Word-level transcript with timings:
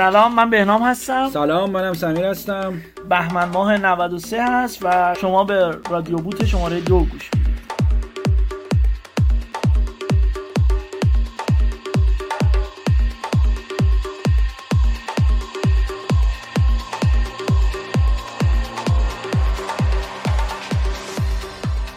سلام 0.00 0.34
من 0.34 0.50
بهنام 0.50 0.82
هستم. 0.82 1.28
سلام 1.28 1.70
منم 1.70 1.94
سمیر 1.94 2.24
هستم. 2.24 2.82
بهمن 3.08 3.48
ماه 3.48 3.76
93 3.76 4.42
هست 4.42 4.78
و 4.82 5.14
شما 5.20 5.44
به 5.44 5.76
رادیو 5.90 6.16
بوت 6.16 6.44
شماره 6.44 6.80
دو 6.80 6.98
گوش 6.98 7.30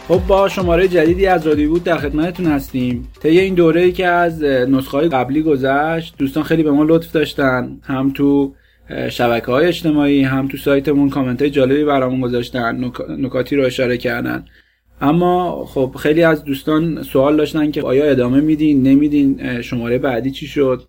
خب 0.08 0.20
با 0.26 0.48
شماره 0.48 0.88
جدیدی 0.88 1.26
از 1.26 1.46
رادیو 1.46 1.70
بود 1.70 1.84
در 1.84 1.96
خدمتتون 1.96 2.46
هستیم. 2.46 3.08
طی 3.22 3.40
این 3.40 3.54
دوره 3.54 3.80
ای 3.80 3.92
که 3.92 4.06
از 4.06 4.42
نسخه 4.42 4.96
های 4.96 5.08
قبلی 5.08 5.42
گذشت 5.42 6.14
دوستان 6.18 6.42
خیلی 6.42 6.62
به 6.62 6.70
ما 6.70 6.84
لطف 6.84 7.12
داشتن. 7.12 7.78
هم 7.82 8.10
تو 8.10 8.54
شبکه 9.10 9.46
های 9.46 9.66
اجتماعی 9.66 10.22
هم 10.22 10.48
تو 10.48 10.56
سایتمون 10.56 11.10
کامنت 11.10 11.42
های 11.42 11.50
جالبی 11.50 11.84
برامون 11.84 12.20
گذاشتن 12.20 12.90
نکاتی 13.08 13.56
رو 13.56 13.64
اشاره 13.64 13.98
کردن. 13.98 14.44
اما 15.00 15.64
خب 15.64 15.94
خیلی 15.98 16.22
از 16.22 16.44
دوستان 16.44 17.02
سوال 17.02 17.36
داشتن 17.36 17.70
که 17.70 17.82
آیا 17.82 18.04
ادامه 18.04 18.40
میدین 18.40 18.82
نمیدین 18.82 19.60
شماره 19.60 19.98
بعدی 19.98 20.30
چی 20.30 20.46
شد؟ 20.46 20.82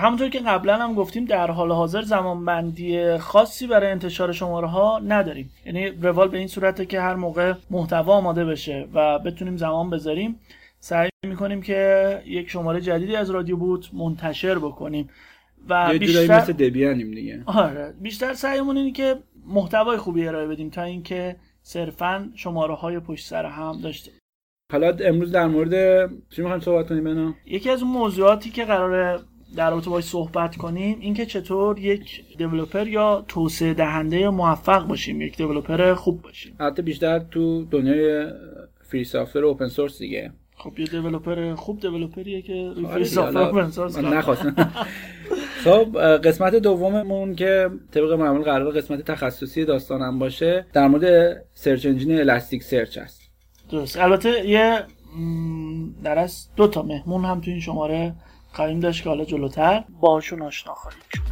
همونطور 0.00 0.28
که 0.28 0.40
قبلا 0.40 0.76
هم 0.76 0.94
گفتیم 0.94 1.24
در 1.24 1.50
حال 1.50 1.72
حاضر 1.72 2.02
زمانبندی 2.02 3.18
خاصی 3.18 3.66
برای 3.66 3.90
انتشار 3.90 4.32
شماره 4.32 4.68
ها 4.68 4.98
نداریم. 4.98 5.50
یعنی 5.66 5.88
روال 5.88 6.28
به 6.28 6.38
این 6.38 6.46
صورته 6.46 6.86
که 6.86 7.00
هر 7.00 7.14
موقع 7.14 7.54
محتوا 7.70 8.14
آماده 8.14 8.44
بشه 8.44 8.88
و 8.94 9.18
بتونیم 9.18 9.56
زمان 9.56 9.90
بذاریم 9.90 10.40
سعی 10.80 11.08
می‌کنیم 11.26 11.62
که 11.62 12.22
یک 12.26 12.50
شماره 12.50 12.80
جدیدی 12.80 13.16
از 13.16 13.30
رادیو 13.30 13.56
بوت 13.56 13.94
منتشر 13.94 14.58
بکنیم 14.58 15.10
و 15.68 15.98
بیشتر 15.98 16.36
مثل 16.36 16.52
دبیانیم 16.52 17.10
دیگه. 17.14 17.42
آره. 17.46 17.94
بیشتر 18.00 18.34
سعیمون 18.34 18.76
اینه 18.76 18.92
که 18.92 19.16
محتوای 19.46 19.96
خوبی 19.96 20.28
ارائه 20.28 20.46
بدیم 20.46 20.70
تا 20.70 20.82
اینکه 20.82 21.36
صرفا 21.62 22.32
شماره 22.34 22.74
های 22.74 23.00
پشت 23.00 23.26
سر 23.26 23.46
هم 23.46 23.80
داشته 23.80 24.10
حالا 24.72 24.96
امروز 25.04 25.32
در 25.32 25.46
مورد 25.46 26.06
چی 26.30 26.42
می‌خوایم 26.42 26.60
صحبت 26.60 26.88
کنیم 26.88 27.04
بنا؟ 27.04 27.34
یکی 27.46 27.70
از 27.70 27.82
اون 27.82 27.92
موضوعاتی 27.92 28.50
که 28.50 28.64
قراره 28.64 29.20
در 29.56 29.70
رابطه 29.70 29.90
باش 29.90 30.04
صحبت 30.04 30.56
کنیم 30.56 30.98
اینکه 31.00 31.26
چطور 31.26 31.78
یک 31.78 32.36
دیولپر 32.38 32.88
یا 32.88 33.24
توسعه 33.28 33.74
دهنده 33.74 34.30
موفق 34.30 34.86
باشیم 34.86 35.20
یک 35.20 35.36
دیولپر 35.36 35.94
خوب 35.94 36.22
باشیم. 36.22 36.56
حتی 36.60 36.82
بیشتر 36.82 37.18
تو 37.18 37.64
دنیای 37.64 38.26
فری 38.82 39.04
سافتور 39.04 39.44
اوپن 39.44 39.68
سورس 39.68 39.98
دیگه. 39.98 40.32
خب 40.56 40.78
یه 40.78 40.86
دیولپر 40.86 41.54
خوب 41.54 41.80
دیولپریه 41.80 42.42
که 42.42 42.72
فری 42.92 43.04
سافتور 43.04 43.42
اوپن 43.42 43.70
سورس 43.70 43.98
خب 45.64 45.98
قسمت 46.16 46.54
دوممون 46.54 47.34
که 47.34 47.70
طبق 47.90 48.12
معمول 48.12 48.42
قرار 48.42 48.72
قسمت 48.72 49.02
تخصصی 49.02 49.64
داستانم 49.64 50.18
باشه 50.18 50.66
در 50.72 50.88
مورد 50.88 51.36
سرچ 51.54 51.86
انجین 51.86 52.20
الاستیک 52.20 52.62
سرچ 52.62 52.98
هست 52.98 53.20
درست. 53.70 53.98
البته 53.98 54.48
یه 54.48 54.82
در 56.04 56.18
از 56.18 56.48
دو 56.56 56.66
تا 56.66 56.82
مهمون 56.82 57.24
هم 57.24 57.40
تو 57.40 57.50
این 57.50 57.60
شماره 57.60 58.14
خواهیم 58.52 58.80
داشت 58.80 59.02
که 59.02 59.08
حالا 59.08 59.24
جلوتر 59.24 59.84
باشون 60.00 60.42
آشنا 60.42 60.74
خواهیم 60.74 61.00
شد. 61.12 61.28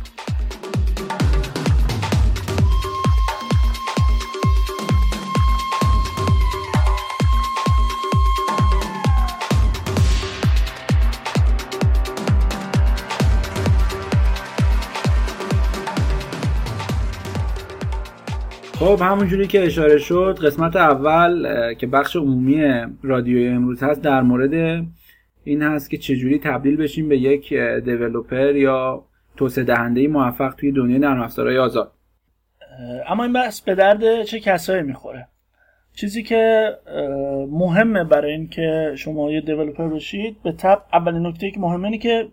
خب 18.79 19.01
همونجوری 19.03 19.47
که 19.47 19.67
اشاره 19.67 19.99
شد 19.99 20.39
قسمت 20.45 20.77
اول 20.77 21.75
که 21.75 21.87
بخش 21.87 22.17
عمومی 22.17 22.85
رادیوی 23.03 23.49
امروز 23.49 23.83
هست 23.83 24.03
در 24.03 24.23
مورد 24.23 24.85
این 25.47 25.63
هست 25.63 25.91
که 25.91 25.97
چجوری 25.97 26.39
تبدیل 26.39 26.77
بشیم 26.77 27.09
به 27.09 27.19
یک 27.19 27.55
دیولوپر 27.85 28.57
یا 28.57 29.05
توسعه 29.37 29.65
دهنده 29.65 30.09
موفق 30.09 30.55
توی 30.55 30.73
دنیای 30.73 30.99
نرم 30.99 31.21
افزارهای 31.21 31.59
آزاد. 31.59 31.93
اما 33.09 33.25
این 33.25 33.33
بحث 33.33 33.61
به 33.61 33.75
درد 33.75 34.23
چه 34.23 34.41
کسایی 34.41 34.83
می‌خوره؟ 34.83 35.29
چیزی 35.95 36.23
که 36.23 36.71
مهمه 37.51 38.05
برای 38.05 38.33
اینکه 38.33 38.93
شما 38.97 39.33
یه 39.33 39.41
دیولپر 39.41 39.89
باشید 39.89 40.37
به 40.43 40.53
تب 40.53 40.83
اولین 40.93 41.27
نکته 41.27 41.51
که 41.51 41.61
مهمه 41.61 41.85
اینه 41.85 41.99
که 41.99 42.29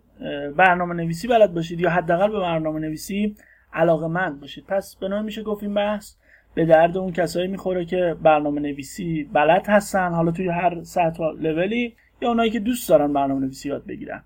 برنامه 0.58 0.96
نویسی 0.96 1.28
بلد 1.28 1.54
باشید 1.54 1.80
یا 1.80 1.90
حداقل 1.90 2.32
به 2.32 2.40
برنامه 2.40 2.80
نویسی 2.80 3.36
علاقه 3.74 4.08
مند 4.08 4.42
باشید. 4.42 4.66
پس 4.68 4.96
به 4.96 5.22
میشه 5.22 5.44
گفت 5.44 5.64
این 5.64 5.74
بحث 5.74 6.16
به 6.56 6.66
درد 6.66 6.98
اون 6.98 7.12
کسایی 7.12 7.48
می‌خوره 7.48 7.86
که 7.86 8.16
برنامه 8.24 8.62
نویسی 8.62 9.30
بلد 9.34 9.66
هستن. 9.68 10.12
حالا 10.12 10.32
توی 10.32 10.48
هر 10.50 10.84
سطح 10.84 11.24
لولی 11.40 11.96
یا 12.22 12.30
اونایی 12.30 12.52
که 12.52 12.60
دوست 12.60 12.90
دارن 12.90 13.14
برنامه 13.14 13.42
نویسی 13.42 13.70
یاد 13.70 13.86
بگیرن. 13.86 14.24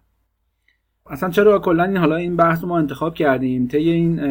اصلا 1.09 1.29
چرا 1.29 1.59
کلا 1.59 1.83
این 1.83 1.97
حالا 1.97 2.15
این 2.15 2.35
بحث 2.35 2.63
ما 2.63 2.77
انتخاب 2.77 3.13
کردیم. 3.13 3.67
طی 3.67 3.89
این 3.89 4.21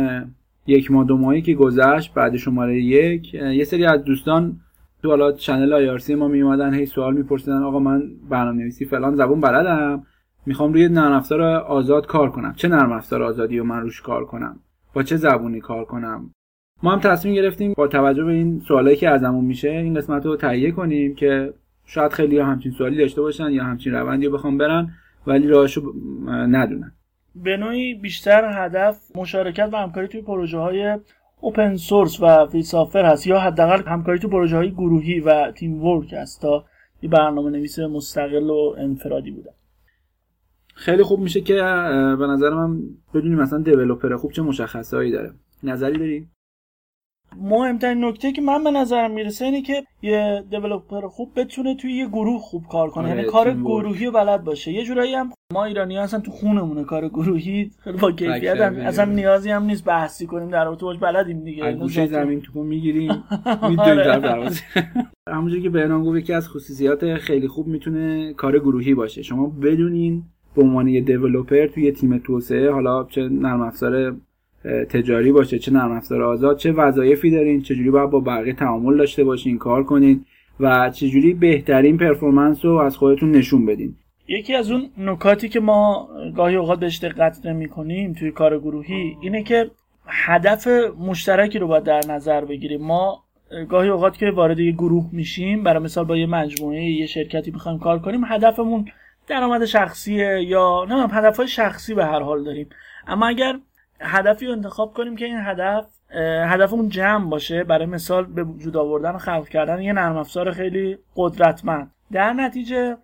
یک 0.67 0.91
ماه 0.91 1.05
دو 1.05 1.17
ماهی 1.17 1.43
که 1.43 1.55
گذشت 1.55 2.15
بعد 2.15 2.37
شماره 2.37 2.83
یک 2.83 3.34
یه 3.34 3.65
سری 3.65 3.87
از 3.87 4.05
دوستان 4.05 4.61
تو 5.03 5.09
حالا 5.09 5.33
چنل 5.33 5.72
آیارسی 5.72 6.15
ما 6.15 6.28
می 6.28 6.43
اومدن 6.43 6.75
هی 6.75 6.87
سوال 6.87 7.16
میپرسیدن 7.16 7.62
آقا 7.62 7.78
من 7.78 8.03
برنامه 8.31 8.59
نویسی 8.59 8.84
فلان 8.84 9.15
زبون 9.15 9.41
بلدم. 9.41 10.06
می‌خوام 10.47 10.72
روی 10.72 10.89
نرم 10.89 11.12
افزار 11.12 11.43
آزاد 11.43 12.06
کار 12.06 12.31
کنم. 12.31 12.55
چه 12.56 12.69
نرم 12.69 12.93
افزار 12.93 13.22
آزادی 13.22 13.59
رو 13.59 13.65
من 13.65 13.81
روش 13.81 14.00
کار 14.00 14.25
کنم؟ 14.25 14.59
با 14.95 15.03
چه 15.03 15.16
زبونی 15.16 15.61
کار 15.61 15.84
کنم؟ 15.84 16.31
ما 16.83 16.93
هم 16.93 17.00
تصمیم 17.00 17.34
گرفتیم 17.34 17.72
با 17.77 17.89
توجه 17.89 18.25
به 18.25 18.33
این 18.33 18.61
سوالایی 18.69 18.97
که 18.97 19.09
ازمون 19.09 19.45
میشه 19.45 19.71
این 19.71 19.95
قسمت 19.95 20.27
رو 20.27 20.37
تهیه 20.37 20.71
کنیم 20.71 21.15
که 21.15 21.55
شاید 21.86 22.12
خیلی 22.12 22.38
همچین 22.38 22.72
سوالی 22.72 22.97
داشته 22.97 23.20
باشن 23.20 23.50
یا 23.50 23.64
همچین 23.64 23.92
روندی 23.92 24.26
رو 24.26 24.32
بخوام 24.32 24.58
برن 24.58 24.91
ولی 25.26 25.48
راهشو 25.48 25.92
ندونن 26.26 26.92
به 27.34 27.56
نوعی 27.56 27.94
بیشتر 27.94 28.64
هدف 28.64 29.16
مشارکت 29.16 29.69
و 29.72 29.76
همکاری 29.76 30.08
توی 30.08 30.22
پروژه 30.22 30.58
های 30.58 30.98
اوپن 31.41 31.76
سورس 31.76 32.20
و 32.20 32.47
فری 32.47 32.62
هست 32.94 33.26
یا 33.26 33.38
حداقل 33.38 33.82
همکاری 33.86 34.19
توی 34.19 34.30
پروژه 34.30 34.56
های 34.56 34.70
گروهی 34.70 35.20
و 35.20 35.50
تیم 35.50 35.84
ورک 35.84 36.12
است 36.12 36.42
تا 36.42 36.64
یه 37.02 37.10
برنامه 37.10 37.50
نویس 37.50 37.78
مستقل 37.78 38.50
و 38.50 38.74
انفرادی 38.78 39.30
بودن. 39.30 39.50
خیلی 40.74 41.03
خوب 41.03 41.20
میشه 41.20 41.41
که 41.41 41.54
به 42.18 42.26
نظر 42.26 42.50
من 42.50 42.80
بدونیم 43.14 43.38
مثلا 43.38 43.58
دیولپر 43.58 44.16
خوب 44.16 44.32
چه 44.32 44.42
مشخصهایی 44.42 45.12
داره. 45.12 45.32
نظری 45.62 45.98
داری؟ 45.98 46.28
مهمترین 47.41 48.04
نکته 48.04 48.32
که 48.32 48.42
من 48.42 48.64
به 48.64 48.70
نظرم 48.70 49.10
می‌رسه 49.10 49.44
اینه 49.44 49.62
که 49.62 49.84
یه 50.03 50.44
دیولپر 50.50 51.09
خوب 51.09 51.32
بتونه 51.37 51.75
توی 51.75 51.92
یه 51.92 52.06
گروه 52.06 52.41
خوب 52.41 52.64
کار 52.70 52.91
کنه. 52.91 53.09
یعنی 53.09 53.20
آره، 53.20 53.31
کار 53.31 53.54
گروهی 53.54 54.06
و 54.06 54.10
بلد 54.10 54.44
باشه. 54.44 54.72
یه 54.72 54.84
جورایی 54.84 55.14
هم 55.14 55.32
ما 55.53 55.65
ایرانی 55.65 55.98
اصلا 55.98 56.20
تو 56.20 56.31
خونمونه 56.31 56.84
کار 56.84 57.09
گروهی. 57.09 57.70
خیلی 57.78 57.98
با 57.98 58.12
کیفیت 58.12 58.56
هم 58.56 58.76
اصلا 58.76 59.04
نیازی 59.04 59.50
هم 59.50 59.65
نیست 59.65 59.84
بحثی 59.84 60.26
کنیم 60.26 60.48
در 60.48 60.65
رابطه 60.65 60.84
باش 60.84 60.98
بلدیم 60.98 61.44
دیگه. 61.44 61.72
گوشه 61.72 62.06
زمین 62.06 62.41
تو 62.41 62.62
می‌گیریم. 62.62 63.10
می‌دونیم 63.70 64.03
در 64.03 64.50
همونجوری 65.28 65.62
که 65.62 65.71
بهنام 65.71 66.04
گفت 66.04 66.18
یکی 66.18 66.33
از 66.33 66.48
خصوصیات 66.48 67.15
خیلی 67.15 67.48
خوب 67.48 67.66
می‌تونه 67.66 68.33
کار 68.33 68.59
گروهی 68.59 68.95
باشه. 68.95 69.22
شما 69.22 69.47
بدونین 69.62 70.22
به 70.56 70.62
عنوان 70.62 70.89
یه 70.89 71.01
دیولپر 71.01 71.66
توی 71.66 71.92
تیم 71.92 72.18
توسعه 72.18 72.71
حالا 72.71 73.04
چه 73.04 73.28
نرم 73.28 73.60
افزار 73.60 74.16
تجاری 74.89 75.33
باشه 75.33 75.59
چه 75.59 75.72
نرم 75.72 75.92
افزار 75.92 76.22
آزاد 76.22 76.59
چه 76.59 76.72
وظایفی 76.72 77.30
دارین 77.30 77.63
چجوری 77.63 77.91
باید 77.91 78.10
با 78.10 78.21
بقیه 78.21 78.53
تعامل 78.53 78.97
داشته 78.97 79.24
باشین 79.24 79.59
کار 79.59 79.84
کنین 79.84 80.24
و 80.60 80.91
چجوری 80.91 81.34
بهترین 81.34 81.98
پرفورمنس 81.98 82.65
رو 82.65 82.77
از 82.77 82.97
خودتون 82.97 83.30
نشون 83.30 83.66
بدین. 83.66 83.95
یکی 84.28 84.54
از 84.54 84.71
اون 84.71 84.91
نکاتی 84.98 85.48
که 85.48 85.60
ما 85.60 86.09
گاهی 86.36 86.57
اوقات 86.57 86.80
بهش 86.80 86.98
دقت 86.98 87.47
نمی 87.47 87.68
کنیم 87.68 88.13
توی 88.13 88.30
کار 88.30 88.59
گروهی 88.59 89.16
اینه 89.22 89.42
که 89.42 89.71
هدف 90.07 90.68
مشترکی 90.98 91.59
رو 91.59 91.66
باید 91.66 91.84
در 91.84 92.01
نظر 92.09 92.45
بگیریم. 92.45 92.83
ما 92.83 93.22
گاهی 93.68 93.89
اوقات 93.89 94.18
که 94.18 94.30
وارد 94.30 94.59
یه 94.59 94.72
گروه 94.72 95.09
میشیم 95.13 95.63
برای 95.63 95.83
مثال 95.83 96.04
با 96.04 96.16
یه 96.16 96.27
مجموعه 96.27 96.84
یه 96.84 97.07
شرکتی 97.07 97.51
می‌خوایم 97.51 97.78
کار 97.78 97.98
کنیم 97.98 98.24
هدفمون 98.24 98.84
درآمد 99.28 99.65
شخصیه 99.65 100.42
یا 100.42 100.86
نه 100.89 101.09
هدفهای 101.09 101.48
شخصی 101.48 101.95
به 101.95 102.04
هر 102.04 102.21
حال 102.21 102.45
داریم. 102.45 102.68
اما 103.07 103.27
اگر 103.27 103.59
هدفی 104.01 104.47
رو 104.47 104.53
انتخاب 104.53 104.95
کنیم 104.95 105.16
که 105.16 105.25
این 105.25 105.39
هدف 105.39 105.87
هدف 106.47 106.72
اون 106.72 106.89
جمع 106.89 107.31
باشه. 107.31 107.65
برای 107.65 107.87
مثال 107.87 108.25
به 108.25 108.45
وجود 108.45 108.77
آوردن 108.77 109.10
و 109.10 109.19
خلق 109.19 109.48
کردن 109.48 109.83
یه 109.83 109.93
نرم 109.93 110.16
افزار 110.16 110.51
خیلی 110.53 110.98
قدرتمند. 111.16 111.91
در 112.13 112.33
نتیجه 112.33 112.97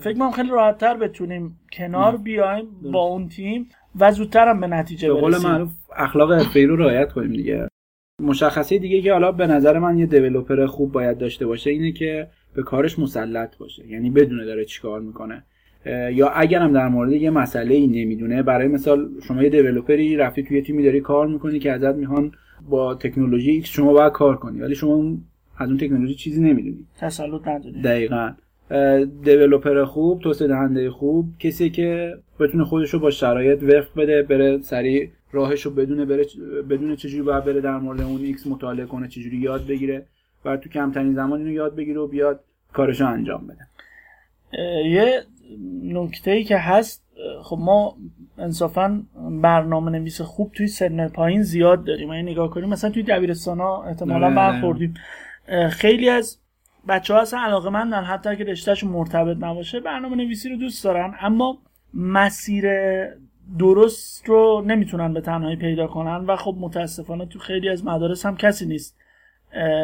فکر 0.00 0.12
کنم 0.12 0.30
خیلی 0.30 0.50
راحتتر 0.50 0.96
بتونیم 0.96 1.58
کنار 1.72 2.16
بیایم 2.16 2.66
با 2.92 3.02
اون 3.02 3.28
تیم 3.28 3.68
و 4.00 4.12
زودتر 4.12 4.48
هم 4.48 4.60
به 4.60 4.66
نتیجه 4.66 5.08
برسیم 5.08 5.30
به 5.30 5.36
قول 5.38 5.50
معروف 5.50 5.70
اخلاق 5.96 6.32
حرفه‌ای 6.32 6.66
رو 6.66 6.76
رعایت 6.76 7.12
کنیم 7.12 7.32
دیگه. 7.32 7.68
مشخصه 8.22 8.78
دیگه 8.78 9.02
که 9.02 9.12
حالا 9.12 9.32
به 9.32 9.46
نظر 9.46 9.78
من 9.78 9.98
یه 9.98 10.06
developer 10.06 10.66
خوب 10.66 10.92
باید 10.92 11.18
داشته 11.18 11.46
باشه 11.46 11.70
اینه 11.70 11.92
که 11.92 12.28
به 12.54 12.62
کارش 12.62 12.98
مسلط 12.98 13.58
باشه. 13.58 13.86
یعنی 13.88 14.10
بدونه 14.10 14.44
داره 14.44 14.64
چیکار 14.64 15.00
می‌کنه. 15.00 15.44
یا 16.12 16.28
اگرم 16.28 16.72
در 16.72 16.88
مورد 16.88 17.12
یه 17.12 17.30
مسئله 17.30 17.74
ای 17.74 17.86
نمی‌دونه 17.86 18.42
برای 18.42 18.68
مثال 18.68 19.08
شما 19.28 19.42
یه 19.42 19.48
developer 19.48 20.09
ی 20.09 20.16
رفتی 20.16 20.42
توی 20.42 20.62
تیمی 20.62 20.82
داری 20.84 21.00
کار 21.00 21.26
می‌کنی 21.26 21.58
که 21.58 21.72
ازت 21.72 21.94
می‌خوان 21.94 22.32
با 22.68 22.94
تکنولوژی 22.94 23.50
X 23.50 23.68
شما 23.68 23.92
باید 23.92 24.12
کار 24.12 24.36
کنی 24.36 24.60
ولی 24.60 24.74
شما 24.74 25.16
از 25.58 25.68
اون 25.68 25.78
تکنولوژی 25.78 26.14
چیزی 26.14 26.42
نمی‌دونی. 26.42 26.86
تسلط 26.98 27.48
نداری. 27.48 27.82
دقیقا. 27.82 28.32
developer 29.24 29.84
خوب 29.84 30.20
توسعه 30.20 30.48
دهنده 30.48 30.90
خوب 30.90 31.26
کسی 31.38 31.70
که 31.70 32.14
بتونه 32.40 32.64
خودش 32.64 32.94
رو 32.94 33.00
با 33.00 33.10
شرایط 33.10 33.62
وفق 33.62 34.00
بده 34.00 34.22
بره 34.22 34.58
سریع 34.58 35.08
راهش 35.32 35.62
رو 35.62 35.70
بدونه 35.70 36.04
بره 36.04 36.24
بدونه 36.70 36.96
چجوری 36.96 37.22
باید 37.22 37.44
بره 37.44 37.60
در 37.60 37.78
مورد 37.78 38.00
اون 38.00 38.20
X 38.20 38.46
مطالعه 38.46 38.86
کنه 38.86 39.08
چجوری 39.08 39.36
یاد 39.36 39.66
بگیره 39.66 40.06
و 40.44 40.56
تو 40.56 40.68
کمترین 40.68 41.14
زمان 41.14 41.38
اینو 41.38 41.52
یاد 41.52 41.76
بگیره 41.76 42.00
و 42.00 42.06
بیاد 42.06 42.40
کارش 42.72 43.00
رو 43.00 43.06
انجام 43.06 43.46
بده. 43.46 43.66
یه 44.86 45.22
نکته 45.82 46.30
ای 46.30 46.44
که 46.44 46.58
هست 46.58 47.04
خب 47.42 47.58
ما 47.60 47.96
انصافا 48.38 49.02
برنامه 49.42 49.90
نویس 49.90 50.20
خوب 50.20 50.52
توی 50.52 50.66
سن 50.66 51.08
پایین 51.08 51.42
زیاد 51.42 51.84
داریم. 51.84 52.10
این 52.10 52.28
نگاه 52.28 52.50
کنیم 52.50 52.68
مثلا 52.68 52.90
توی 52.90 53.02
دبیرستان 53.02 53.60
ها 53.60 53.84
احتمالا 53.84 54.30
برخوردیم. 54.30 54.94
خیلی 55.70 56.08
از 56.08 56.38
بچه 56.88 57.14
ها 57.14 57.20
اصلا 57.20 57.40
علاقه 57.40 57.70
مندن 57.70 58.02
حتی 58.02 58.28
اگه 58.28 58.44
رشتهشون 58.44 58.90
مرتبط 58.90 59.36
نباشه 59.40 59.80
برنامه 59.80 60.16
نویسی 60.16 60.48
رو 60.48 60.56
دوست 60.56 60.84
دارن. 60.84 61.14
اما 61.20 61.58
مسیر 61.94 62.64
درست 63.58 64.28
رو 64.28 64.64
نمی‌تونن 64.66 65.14
به 65.14 65.20
تنهایی 65.20 65.56
پیدا 65.56 65.86
کنن 65.86 66.16
و 66.26 66.36
خب 66.36 66.56
متاسفانه 66.60 67.26
تو 67.26 67.38
خیلی 67.38 67.68
از 67.68 67.84
مدارس 67.84 68.26
هم 68.26 68.36
کسی 68.36 68.66
نیست. 68.66 68.96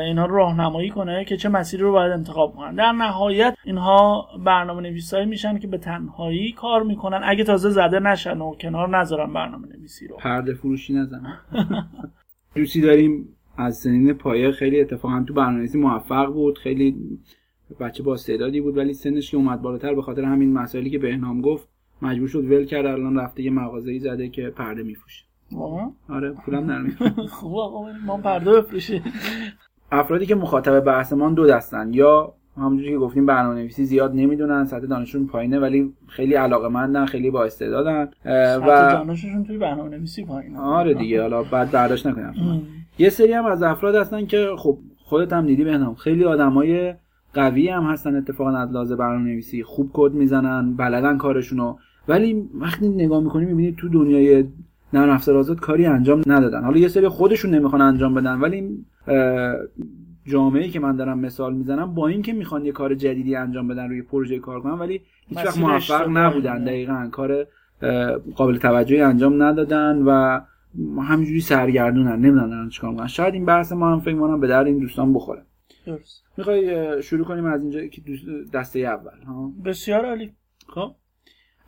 اینها 0.06 0.26
رو 0.26 0.36
راهنمایی 0.36 0.90
کنه 0.90 1.24
که 1.24 1.36
چه 1.36 1.48
مسیری 1.48 1.82
رو 1.82 1.92
باید 1.92 2.12
انتخاب 2.12 2.54
کنن. 2.56 2.74
در 2.74 2.92
نهایت 2.92 3.56
اینها 3.64 4.28
برنامه 4.44 4.82
نویسایی 4.82 5.26
میشن 5.26 5.58
که 5.58 5.66
به 5.66 5.78
تنهایی 5.78 6.52
کار 6.52 6.82
می‌کنن. 6.82 7.20
اگه 7.24 7.44
تازه 7.44 7.70
زده 7.70 7.98
نشن 8.00 8.38
و 8.38 8.54
کنار 8.54 8.98
نذارن 8.98 9.32
برنامه 9.32 9.68
نویسی 9.76 10.06
رو. 10.06 10.16
پرده 10.16 10.54
فروشی 10.54 10.94
نزنن 10.94 11.38
دوستی 12.54 12.80
داریم 12.80 13.28
از 13.56 13.76
سنین 13.76 14.12
پایه. 14.12 14.52
خیلی 14.52 14.80
اتفاقا 14.80 15.24
تو 15.28 15.34
برنامه‌نویسی 15.34 15.78
موفق 15.78 16.26
بود. 16.26 16.58
خیلی 16.58 16.96
بچه 17.80 18.02
با 18.02 18.14
استعدادی 18.14 18.60
بود 18.60 18.76
ولی 18.76 18.92
سنش 18.92 19.30
که 19.30 19.36
اومد 19.36 19.62
بالاتر 19.62 19.94
به 19.94 20.02
خاطر 20.02 20.24
همین 20.24 20.52
مسائلی 20.52 20.90
که 20.90 20.98
بهنام 20.98 21.40
گفت 21.40 21.68
مجبور 22.02 22.28
شد 22.28 22.44
ول 22.44 22.64
کرد. 22.64 22.86
الان 22.86 23.18
رفته 23.18 23.42
یه 23.42 23.50
مغازه‌ای 23.50 23.98
زده 23.98 24.28
که 24.28 24.50
پرده 24.50 24.82
میفروشه. 24.82 25.29
آره 26.08 26.30
پولم 26.30 26.70
نرمی 26.70 26.90
خوب 27.40 27.56
آقا 27.56 27.86
ما 28.06 28.16
پرده 28.16 28.52
بفروشی 28.52 29.02
افرادی 29.92 30.26
که 30.26 30.34
مخاطب 30.34 30.80
بحثمان 30.80 31.34
دو 31.34 31.46
دستن. 31.46 31.92
یا 31.92 32.34
همونجوری 32.56 32.90
که 32.90 32.98
گفتیم 32.98 33.26
برنامه 33.26 33.54
نویسی 33.54 33.84
زیاد 33.84 34.14
نمی‌دونن 34.14 34.64
سطح 34.64 34.86
دانششون 34.86 35.26
پایینه 35.26 35.58
ولی 35.58 35.92
خیلی 36.06 36.34
علاقه 36.34 36.68
مندن 36.68 37.06
خیلی 37.06 37.30
با 37.30 37.44
استعدادن 37.44 38.08
و 38.56 38.60
دانششون 38.66 39.44
توی 39.44 39.58
برنامه 39.58 39.96
نویسی 39.96 40.24
پایینه. 40.24 40.60
آره 40.60 40.94
دیگه 40.94 41.22
حالا 41.22 41.42
بعد 41.42 41.70
برداشت 41.70 42.06
نکنم 42.06 42.62
یه 42.98 43.08
سری 43.08 43.32
هم 43.32 43.44
از 43.46 43.62
افراد 43.62 43.94
هستن 43.94 44.26
که 44.26 44.48
خب 44.58 44.78
خودت 45.04 45.32
هم 45.32 45.46
دیدی 45.46 45.64
بهنام 45.64 45.94
خیلی 45.94 46.24
آدمای 46.24 46.94
قوی 47.34 47.68
هم 47.68 47.82
هستن 47.82 48.16
اتفاقا 48.16 48.50
از 48.50 48.72
لحاظ 48.72 48.92
برنامه 48.92 49.24
نویسی 49.24 49.62
خوب 49.62 49.90
کد 49.92 50.12
می‌زنن 50.12 50.76
بلدن 50.76 51.16
کارشونو. 51.18 51.76
ولی 52.08 52.48
وقتی 52.54 52.88
نگاه 52.88 53.22
می‌کنی 53.22 53.44
می‌بینی 53.44 53.72
تو 53.72 53.88
دنیای 53.88 54.44
نرم 54.92 55.10
افزار 55.10 55.36
آزاد 55.36 55.60
کاری 55.60 55.86
انجام 55.86 56.22
ندادن. 56.26 56.64
حالا 56.64 56.78
یه 56.78 56.88
سری 56.88 57.08
خودشون 57.08 57.54
نمی‌خوان 57.54 57.82
انجام 57.82 58.14
بدن 58.14 58.40
ولی 58.40 58.84
جامعه 60.26 60.68
که 60.68 60.80
من 60.80 60.96
دارم 60.96 61.18
مثال 61.18 61.54
می‌زنم 61.54 61.94
با 61.94 62.08
اینکه 62.08 62.32
می‌خوان 62.32 62.64
یه 62.64 62.72
کار 62.72 62.94
جدیدی 62.94 63.36
انجام 63.36 63.68
بدن 63.68 63.88
روی 63.88 64.02
پروژه 64.02 64.38
کار 64.38 64.60
کنن 64.60 64.78
ولی 64.78 65.00
هیچ 65.26 65.38
وقت 65.38 65.58
موفق 65.58 66.08
نبودن. 66.08 66.64
دقیقا 66.64 67.08
کار 67.12 67.46
قابل 68.36 68.56
توجهی 68.56 69.00
انجام 69.00 69.42
ندادن 69.42 70.02
و 70.02 70.40
همینجوری 71.02 71.40
سرگردونن. 71.40 72.16
نمی‌دونن 72.16 72.50
دارن 72.50 72.68
چیکار 72.68 72.90
می‌کنن. 72.90 73.06
شاید 73.06 73.34
این 73.34 73.44
بحث 73.44 73.72
ما 73.72 73.92
هم 73.92 74.00
فکر 74.00 74.18
کنم 74.18 74.40
به 74.40 74.46
در 74.46 74.64
این 74.64 74.78
دوستان 74.78 75.12
بخوره. 75.12 75.42
درست. 75.86 76.24
می‌خوای 76.36 77.02
شروع 77.02 77.24
کنیم 77.24 77.44
از 77.44 77.62
اینجا 77.62 77.86
که 77.86 78.02
دسته 78.52 78.78
اول 78.78 79.22
ها؟ 79.26 79.52
بسیار 79.64 80.06
عالی. 80.06 80.32
خب؟ 80.68 80.94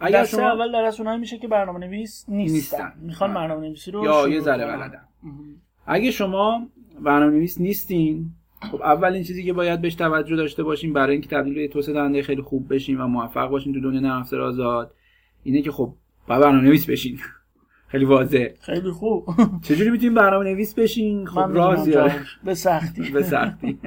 اگر 0.03 0.25
شما 0.25 0.51
اول 0.51 0.73
در 0.73 0.85
از 0.85 1.01
اونایی 1.01 1.19
میشه 1.19 1.39
که 1.39 1.49
برنامه 1.49 1.79
نویس 1.79 2.25
نیستن, 2.29 2.55
نیستن. 2.55 2.93
می‌خوان 3.01 3.35
برنامه 3.35 3.67
نویسی 3.67 3.91
رو 3.91 4.05
یا 4.05 4.29
یه 4.29 4.41
ذره 4.41 4.67
بلدن. 4.67 5.09
اگه 5.87 6.11
شما 6.11 6.69
برنامه 7.01 7.33
نویس 7.33 7.61
نیستین 7.61 8.31
خب 8.71 8.83
اولین 8.83 9.23
چیزی 9.23 9.45
که 9.45 9.53
باید 9.53 9.81
بهش 9.81 9.95
توجه 9.95 10.37
داشته 10.37 10.63
باشیم 10.63 10.93
برای 10.93 11.13
اینکه 11.13 11.29
تبدیل 11.29 11.55
به 11.55 11.69
توسعه 11.69 11.95
دهنده 11.95 12.23
خیلی 12.23 12.43
خوب 12.43 12.75
بشیم 12.75 13.01
و 13.01 13.07
موفق 13.07 13.49
باشیم 13.49 13.73
تو 13.73 13.81
دنیای 13.81 14.03
نرم 14.03 14.21
افزار 14.21 14.41
آزاد 14.41 14.95
اینه 15.43 15.63
که 15.63 15.71
خب 15.71 15.95
باید 16.29 16.43
برنامه 16.43 16.65
نویس 16.65 16.91
بشین. 16.91 17.19
خیلی 17.93 18.05
واضح. 18.05 18.49
خیلی 18.61 18.91
خوب. 18.91 19.29
چجوری 19.69 19.91
می‌تونیم 19.91 20.15
برنامه 20.15 20.45
نویس 20.45 20.75
بشین؟ 20.75 21.27
خب 21.27 21.51
راز 21.53 21.89
به 22.45 22.55
سختی. 22.55 23.11
به 23.15 23.23
سختی. 23.23 23.79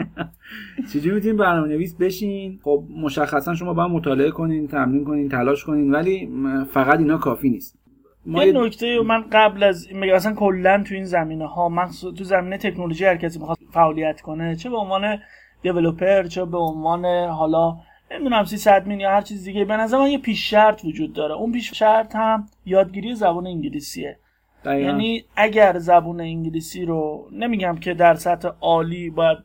چجوری 0.94 1.16
می‌تونیم 1.16 1.38
برنامه 1.38 1.68
نویس 1.68 1.96
بشین؟ 1.96 2.60
خب 2.64 2.84
مشخصا 3.02 3.56
شما 3.56 3.74
باید 3.74 3.92
مطالعه 3.92 4.32
کنین 4.32 4.68
تمرین 4.68 5.04
کنین 5.04 5.30
تلاش 5.30 5.64
کنین 5.64 5.92
ولی 5.92 6.30
فقط 6.72 7.00
اینا 7.00 7.18
کافی 7.18 7.50
نیست. 7.50 7.80
ما 8.26 8.44
یه 8.44 8.54
نکته 8.54 9.02
من 9.02 9.24
قبل 9.32 9.64
از 9.64 9.88
اصلا 10.14 10.34
کلا 10.34 10.84
تو 10.88 10.96
این 10.96 11.04
زمینه 11.04 11.48
ها 11.48 11.70
مخصوص 11.70 12.14
تو 12.14 12.24
زمینه 12.24 12.58
تکنولوژی 12.58 13.06
هر 13.06 13.16
کسی 13.16 13.40
می‌خواد 13.40 13.58
فعالیت 13.72 14.22
کنه 14.22 14.56
چه 14.56 14.70
به 14.70 14.78
عنوان 14.78 15.18
developer 15.62 16.24
چه 16.24 16.46
به 16.46 16.58
عنوان 16.58 17.06
حالا 17.30 17.78
نمی‌دونم 18.12 18.44
سی 18.44 18.58
صد 18.58 18.88
یا 18.88 19.10
هر 19.10 19.22
چیز 19.22 19.44
دیگه. 19.44 19.66
به 19.66 19.78
نظر 19.78 19.98
من 19.98 20.10
یه 20.10 20.18
پیش 20.18 20.50
شرط 20.50 20.86
وجود 20.86 21.14
داره. 21.14 21.34
اون 21.34 21.52
پیش 21.52 21.72
شرط 21.74 22.16
هم 22.16 22.48
یادگیری 22.66 23.16
زبان 23.16 23.48
انگلیسیه. 23.48 24.20
دقیقا. 24.66 24.90
یعنی 24.90 25.26
اگر 25.36 25.78
زبان 25.78 26.22
انگلیسی 26.22 26.86
رو 26.86 27.30
نمیگم 27.32 27.76
که 27.76 27.94
در 27.94 28.14
سطح 28.14 28.50
عالی 28.62 29.10
باید 29.10 29.38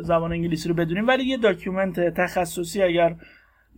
زبان 0.00 0.32
انگلیسی 0.32 0.68
رو 0.68 0.74
بدونیم 0.74 1.08
ولی 1.08 1.24
یه 1.24 1.36
document 1.36 2.00
تخصصی 2.00 2.82
اگر 2.82 3.16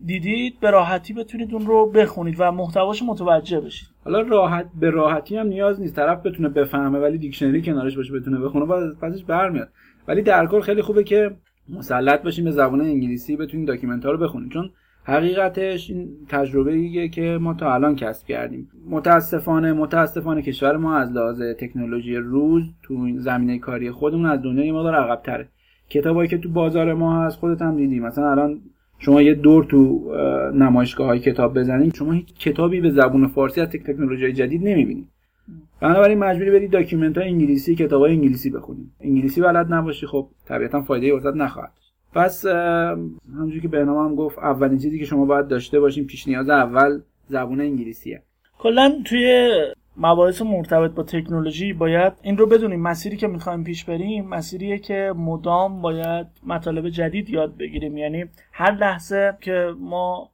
دیدید 0.05 0.59
به 0.59 0.71
راحتی 0.71 1.13
بتونید 1.13 1.53
اون 1.53 1.65
رو 1.65 1.91
بخونید 1.91 2.35
و 2.39 2.51
محتواش 2.51 3.03
متوجه 3.03 3.59
بشید. 3.59 3.89
حالا 4.03 4.21
راحت 4.21 4.65
به 4.79 4.89
راحتی 4.89 5.37
هم 5.37 5.47
نیاز 5.47 5.81
نیست. 5.81 5.95
طرف 5.95 6.25
بتونه 6.25 6.49
بفهمه 6.49 6.99
ولی 6.99 7.17
دیکشنری 7.17 7.61
کنارش 7.61 7.97
باشه 7.97 8.13
بتونه 8.13 8.39
بخونه 8.39 8.65
باز 8.65 8.99
پسش 9.01 9.23
برمیاد. 9.23 9.69
ولی 10.07 10.21
در 10.21 10.47
کل 10.47 10.61
خیلی 10.61 10.81
خوبه 10.81 11.03
که 11.03 11.31
مسلط 11.69 12.23
باشیم 12.23 12.45
به 12.45 12.51
زبان 12.51 12.81
انگلیسی 12.81 13.35
بتونیم 13.35 13.65
document 13.65 14.05
ها 14.05 14.11
رو 14.11 14.17
بخونیم. 14.17 14.49
چون 14.49 14.69
حقیقتش 15.03 15.89
این 15.89 16.09
تجربه 16.29 16.73
ایه 16.73 17.07
که 17.07 17.37
ما 17.41 17.53
تا 17.53 17.73
الان 17.73 17.95
کسب 17.95 18.27
کردیم. 18.27 18.69
متاسفانه 18.89 19.73
متاسفانه 19.73 20.41
کشور 20.41 20.77
ما 20.77 20.97
از 20.97 21.11
لحاظ 21.11 21.41
تکنولوژی 21.41 22.15
روز 22.15 22.63
تو 22.83 23.19
زمینه 23.19 23.59
کاری 23.59 23.91
خودمون 23.91 24.25
از 24.25 24.41
دنیای 24.41 24.71
ما 24.71 24.83
داره 24.83 24.97
عقب 24.97 25.21
تره 25.21 25.47
کتابایی 25.89 26.29
که 26.29 26.37
تو 26.37 26.49
بازار 26.49 26.93
ما 26.93 27.25
هست 27.25 27.39
خودت 27.39 27.61
هم 27.61 27.75
دیدی. 27.75 27.99
مثلا 27.99 28.31
الان 28.31 28.61
شما 28.99 29.21
یه 29.21 29.33
دور 29.33 29.63
تو 29.63 30.11
نمایشگاه 30.53 31.07
های 31.07 31.19
کتاب 31.19 31.59
بزنید 31.59 31.95
شما 31.95 32.11
هیچ 32.11 32.33
کتابی 32.33 32.81
به 32.81 32.89
زبون 32.89 33.27
فارسی 33.27 33.61
از 33.61 33.69
تکنولوژی 33.69 34.33
جدید 34.33 34.67
نمی‌بینید 34.67 35.07
بنابراین 35.81 36.17
مجبوری 36.17 36.51
برید 36.51 36.71
document 36.71 37.17
های 37.17 37.27
انگلیسی 37.27 37.75
کتاب 37.75 38.01
های 38.01 38.11
انگلیسی 38.11 38.49
بخونید. 38.49 38.91
انگلیسی 39.01 39.41
بلد 39.41 39.73
نباشی 39.73 40.07
خب 40.07 40.27
طبیعتا 40.45 40.81
فایده 40.81 41.13
واست 41.13 41.35
نخواهد 41.35 41.71
پس 42.13 42.45
همونجوری 43.35 43.61
که 43.61 43.67
بهنام 43.67 44.09
هم 44.09 44.15
گفت 44.15 44.39
اولین 44.39 44.77
چیزی 44.77 44.99
که 44.99 45.05
شما 45.05 45.25
باید 45.25 45.47
داشته 45.47 45.79
باشین 45.79 46.05
پیش 46.05 46.27
نیاز 46.27 46.49
اول 46.49 47.01
زبون 47.27 47.61
انگلیسیه. 47.61 48.21
کلا 48.59 49.01
توی 49.05 49.51
مباحث 49.97 50.41
مرتبط 50.41 50.91
با 50.91 51.03
تکنولوژی 51.03 51.73
باید 51.73 52.13
این 52.21 52.37
رو 52.37 52.45
بدونیم. 52.45 52.81
مسیری 52.81 53.17
که 53.17 53.27
می‌خوایم 53.27 53.63
پیش 53.63 53.85
بریم 53.85 54.27
مسیریه 54.27 54.77
که 54.77 55.13
مدام 55.15 55.81
باید 55.81 56.27
مطالب 56.43 56.89
جدید 56.89 57.29
یاد 57.29 57.57
بگیریم. 57.57 57.97
یعنی 57.97 58.25
هر 58.51 58.71
لحظه 58.71 59.37
که 59.41 59.73
ما 59.79 60.29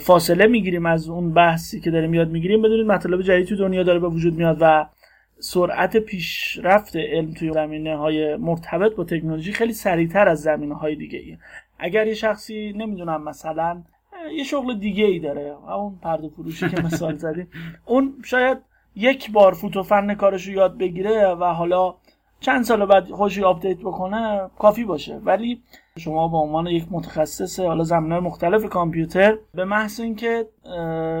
فاصله 0.00 0.46
می‌گیریم 0.46 0.86
از 0.86 1.08
اون 1.08 1.34
بحثی 1.34 1.80
که 1.80 1.90
داریم 1.90 2.14
یاد 2.14 2.28
می‌گیریم 2.28 2.62
بدونید 2.62 2.86
مطالب 2.86 3.22
جدید 3.22 3.46
تو 3.46 3.56
دنیا 3.56 3.82
داره 3.82 3.98
به 3.98 4.08
وجود 4.08 4.34
میاد 4.34 4.58
و 4.60 4.86
سرعت 5.38 5.96
پیشرفت 5.96 6.96
علم 6.96 7.32
توی 7.32 7.52
زمینه 7.52 7.96
های 7.96 8.36
مرتبط 8.36 8.94
با 8.94 9.04
تکنولوژی 9.04 9.52
خیلی 9.52 9.72
سریعتر 9.72 10.28
از 10.28 10.42
زمینه 10.42 10.74
های 10.74 10.96
دیگه 10.96 11.18
ایه. 11.18 11.38
اگر 11.78 12.06
یه 12.06 12.14
شخصی 12.14 12.72
نمی‌دونم 12.72 13.24
مثلا 13.24 13.82
یه 14.36 14.44
شغل 14.44 14.74
دیگه 14.74 15.04
ای 15.04 15.18
داره 15.18 15.56
اون 15.68 15.98
پرده 16.02 16.28
فروشی 16.28 16.68
که 16.68 16.82
مثال 16.82 17.14
زدیم 17.26 17.48
اون 17.84 18.14
شاید 18.24 18.58
یک 18.94 19.32
بار 19.32 19.52
فوت 19.52 19.75
و 19.75 19.82
فن 19.82 20.14
کارش 20.14 20.46
رو 20.46 20.52
یاد 20.52 20.78
بگیره 20.78 21.34
و 21.34 21.44
حالا 21.44 21.94
چند 22.40 22.64
سال 22.64 22.86
بعد 22.86 23.10
خودشو 23.10 23.42
update 23.42 23.78
بکنه 23.78 24.50
کافی 24.58 24.84
باشه 24.84 25.16
ولی 25.24 25.62
شما 25.98 26.28
به 26.28 26.36
عنوان 26.36 26.66
یک 26.66 26.86
متخصص 26.90 27.60
حالا 27.60 27.84
زمینه 27.84 28.20
مختلف 28.20 28.64
کامپیوتر 28.68 29.38
به 29.54 29.64
محض 29.64 30.00
اینکه 30.00 30.46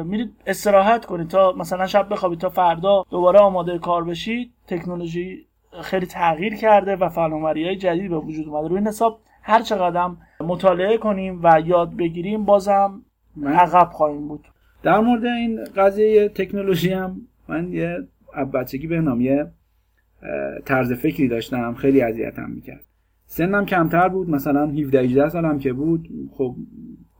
میرید 0.04 0.32
استراحت 0.46 1.04
کنید 1.04 1.28
تا 1.28 1.52
مثلا 1.52 1.86
شب 1.86 2.08
بخوابید 2.10 2.38
تا 2.38 2.48
فردا 2.48 3.04
دوباره 3.10 3.38
آماده 3.38 3.78
کار 3.78 4.04
بشید 4.04 4.52
تکنولوژی 4.66 5.46
خیلی 5.82 6.06
تغییر 6.06 6.54
کرده 6.54 6.96
و 6.96 7.08
فناوری 7.08 7.64
های 7.64 7.76
جدید 7.76 8.10
به 8.10 8.18
وجود 8.18 8.48
اومده. 8.48 8.68
روی 8.68 8.78
این 8.78 8.86
حساب 8.86 9.20
هر 9.42 9.62
چقدر 9.62 10.10
مطالعه 10.40 10.98
کنیم 10.98 11.40
و 11.42 11.62
یاد 11.66 11.96
بگیریم 11.96 12.44
بازم 12.44 13.02
عقب 13.46 13.90
خواهیم 13.92 14.28
بود. 14.28 14.44
در 14.82 15.00
مورد 15.00 15.24
این 15.24 15.64
قضیه 15.76 16.28
تکنولوژی 16.28 16.92
هم 16.92 17.20
من 17.48 17.72
یه 17.72 17.96
بچگی 18.54 18.86
به 18.86 19.00
نام 19.00 19.20
یه 19.20 19.46
طرز 20.64 20.92
فکری 20.92 21.28
داشتم 21.28 21.74
خیلی 21.74 22.02
اذیتم 22.02 22.50
می‌کرد. 22.50 22.84
سنم 23.26 23.64
کمتر 23.66 24.08
بود 24.08 24.30
مثلا 24.30 24.66
17 24.66 25.00
18 25.00 25.28
سالم 25.28 25.58
که 25.58 25.72
بود. 25.72 26.08
خب 26.30 26.54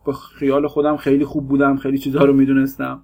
به 0.07 0.13
خیال 0.13 0.67
خودم 0.67 0.97
خیلی 0.97 1.25
خوب 1.25 1.49
بودم 1.49 1.77
خیلی 1.77 1.99
چیزها 1.99 2.25
رو 2.25 2.33
می‌دونستم. 2.33 3.03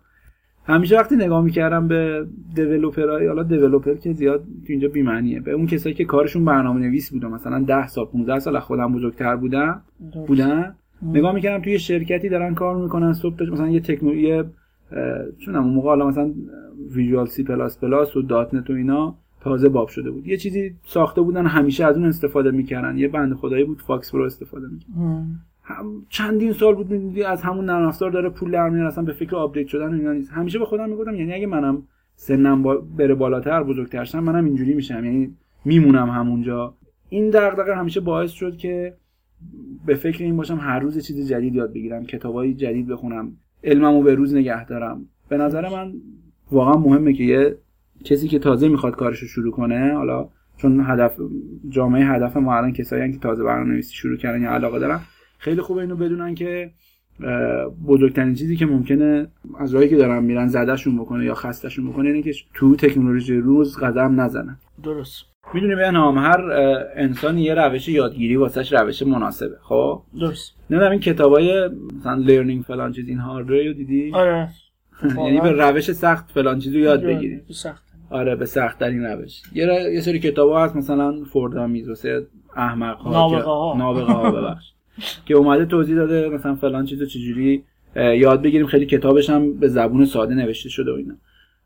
همیشه 0.65 0.97
وقتی 0.97 1.17
نگاه 1.17 1.45
می‌کردم 1.45 1.89
به 1.89 2.27
دیولوپرای 2.55 3.27
حالا 3.27 3.43
دیولوپر 3.43 3.95
که 3.95 4.13
زیاد 4.13 4.41
تو 4.41 4.67
اینجا 4.69 4.89
بی‌معنیه. 4.89 5.41
به 5.41 5.53
اون 5.53 5.67
کسایی 5.67 5.95
که 5.95 6.05
کارشون 6.05 6.45
برنامه 6.45 6.81
نویس 6.81 7.13
بوده 7.13 7.27
مثلا 7.27 7.65
10 7.65 7.87
سال 7.87 8.07
15 8.07 8.39
سال 8.39 8.57
از 8.57 8.63
خودم 8.63 8.93
بزرگتر 8.93 9.37
بودن 9.37 9.81
بودن 10.27 10.75
نگاه 11.03 11.35
می‌کردم 11.35 11.65
توی 11.65 11.79
شرکتی 11.79 12.29
دارن 12.29 12.55
کار 12.55 12.77
می‌کنن 12.77 13.13
صبح 13.13 13.51
مثلا 13.53 13.69
یه 13.69 13.81
تکنولوژی 13.81 14.43
چون 15.39 15.57
اون 15.57 15.75
موقع 15.75 15.89
حالا 15.89 16.09
مثلا 16.09 16.33
Visual 16.91 17.81
C++ 17.81 18.17
و 18.17 18.23
.NET 18.23 18.71
و 18.71 18.73
اینا 18.73 19.15
تازه 19.43 19.69
باب 19.69 19.89
شده 19.89 20.11
بود. 20.11 20.27
یه 20.27 20.37
چیزی 20.37 20.75
ساخته 20.85 21.21
بودن 21.21 21.47
همیشه 21.47 21.85
از 21.85 21.97
اون 21.97 22.07
استفاده 22.07 22.51
می‌کردن. 22.51 22.99
یه 22.99 23.09
بنده 23.09 23.35
خدایی 23.35 23.65
بود 23.65 23.83
FoxPro 23.83 24.25
استفاده 24.25 24.67
می‌کرد 24.69 24.91
هم 25.63 26.07
چندین 26.09 26.53
سال 26.53 26.75
بود 26.75 26.91
می‌دیدی 26.91 27.23
از 27.23 27.43
همون 27.43 27.65
نرم 27.65 27.89
افزار 27.89 28.11
داره 28.11 28.29
پول 28.29 28.51
در 28.51 28.69
میاره 28.69 28.89
اصلا 28.89 29.05
به 29.05 29.13
فکر 29.13 29.37
update 29.37 29.67
شدن 29.67 29.95
اینا 29.95 30.13
نیست. 30.13 30.33
همیشه 30.33 30.59
به 30.59 30.65
خودم 30.65 30.91
می‌گفتم 30.91 31.15
یعنی 31.15 31.33
اگه 31.33 31.47
منم 31.47 31.83
سنم 32.15 32.63
با 32.63 32.77
بره 32.77 33.15
بالاتر 33.15 33.63
بزرگتر 33.63 34.05
شم 34.05 34.21
منم 34.21 34.45
اینجوری 34.45 34.75
میشم. 34.75 35.05
یعنی 35.05 35.35
میمونم 35.65 36.11
همونجا. 36.11 36.75
این 37.09 37.31
دغدغه 37.31 37.75
همیشه 37.75 38.01
باعث 38.01 38.31
شد 38.31 38.57
که 38.57 38.95
به 39.87 39.95
فکر 39.95 40.25
این 40.25 40.37
باشم 40.37 40.57
هر 40.57 40.79
روز 40.79 41.07
چیز 41.07 41.29
جدید 41.29 41.55
یاد 41.55 41.73
بگیرم 41.73 42.05
کتابای 42.05 42.55
جدید 42.55 42.87
بخونم 42.87 43.33
علممو 43.65 44.03
به 44.03 44.15
روز 44.15 44.35
نگه 44.35 44.67
دارم. 44.67 45.07
به 45.29 45.37
نظر 45.37 45.69
من 45.69 45.93
واقعا 46.53 46.77
مهمه 46.77 47.13
که 47.13 47.25
یه 47.25 47.57
کسی 48.05 48.29
که 48.29 48.39
تازه 48.39 48.69
می‌خواد 48.69 48.97
کارشو 48.97 49.27
شروع 49.27 49.53
کنه 49.53 49.95
حالا 49.95 50.29
چون 50.57 50.81
هدف 50.87 51.17
جامعه 51.69 52.07
هدف 52.07 52.37
ما 52.37 52.57
الان 52.57 52.73
کسایی 52.73 53.13
که 53.13 53.19
تازه 53.19 53.45
برنامه‌نویسی 53.45 53.95
شروع 53.95 54.17
کردن 54.17 54.43
یا 54.43 54.51
علاقه 54.51 54.79
دارن 54.79 55.01
خیلی 55.39 55.61
خوبه 55.61 55.81
اینو 55.81 55.97
بدونن 55.97 56.35
که 56.35 56.71
بزرگترین 57.87 58.35
چیزی 58.35 58.57
که 58.57 58.67
ممکنه 58.67 59.27
از 59.59 59.75
راهی 59.75 59.89
که 59.89 59.97
دارن 59.97 60.25
میرن 60.25 60.49
زدهشون 60.49 60.99
بکنه 60.99 61.25
یا 61.25 61.35
خستشون 61.35 61.91
بکنه 61.91 62.09
اینه 62.09 62.23
که 62.23 62.33
تو 62.55 62.77
تکنولوژی 62.77 63.37
روز 63.37 63.79
قدم 63.79 64.21
نزنن. 64.21 64.59
درست. 64.85 65.25
می‌دونی 65.55 65.75
به 65.75 65.91
نام 65.91 66.19
هر 66.19 66.41
انسانی 66.97 67.43
یه 67.43 67.55
روش 67.55 67.89
یادگیری 67.89 68.37
واسش 68.37 68.73
روش 68.73 69.03
مناسبه 69.03 69.57
خب؟ 69.63 70.03
درست. 70.21 70.53
نمی‌دونم 70.71 70.91
این 70.91 71.01
کتابای 71.01 71.71
مثلا 71.99 72.15
لرنینگ 72.15 72.63
فلان 72.63 72.93
چیز 72.93 73.09
اینها 73.09 73.41
رو 73.41 73.73
دیدی؟ 73.73 74.11
آره. 74.15 74.49
یعنی 75.27 75.41
به 75.41 75.53
روش 75.53 75.93
سخت 75.93 76.31
فلان 76.31 76.59
چیزو 76.59 76.79
یاد 76.79 77.03
بگیری. 77.03 77.41
سخت. 77.51 77.92
آره 78.13 78.37
به 78.37 78.47
سخت 78.47 78.79
ترین 78.79 79.05
روش. 79.05 79.43
یه, 79.55 79.67
ر... 79.67 79.93
یه 79.93 80.01
سری 80.01 80.19
کتاب 80.19 80.53
هست 80.57 80.77
مثلا 80.77 81.25
فوردامیز 81.25 81.89
واسه 81.89 82.27
احمق 82.57 82.99
ها 82.99 83.13
نابغه 83.13 83.43
ها. 83.43 83.75
نابغه 83.79 84.13
ها 84.13 84.31
ببخش 84.41 84.65
که 85.27 85.35
اومده 85.35 85.65
توضیح 85.65 85.97
داده 85.97 86.29
مثلا 86.29 86.55
فلان 86.55 86.85
چیزو 86.85 87.07
چجوری 87.07 87.63
یاد 87.97 88.43
بگیریم. 88.43 88.67
خیلی 88.67 88.87
کتابش 88.87 89.31
هم 89.31 89.59
به 89.59 89.69
زبون 89.69 90.05
ساده 90.05 90.35
نوشته 90.35 90.69
شده 90.69 90.93
و 90.93 90.95
اینا. 90.95 91.15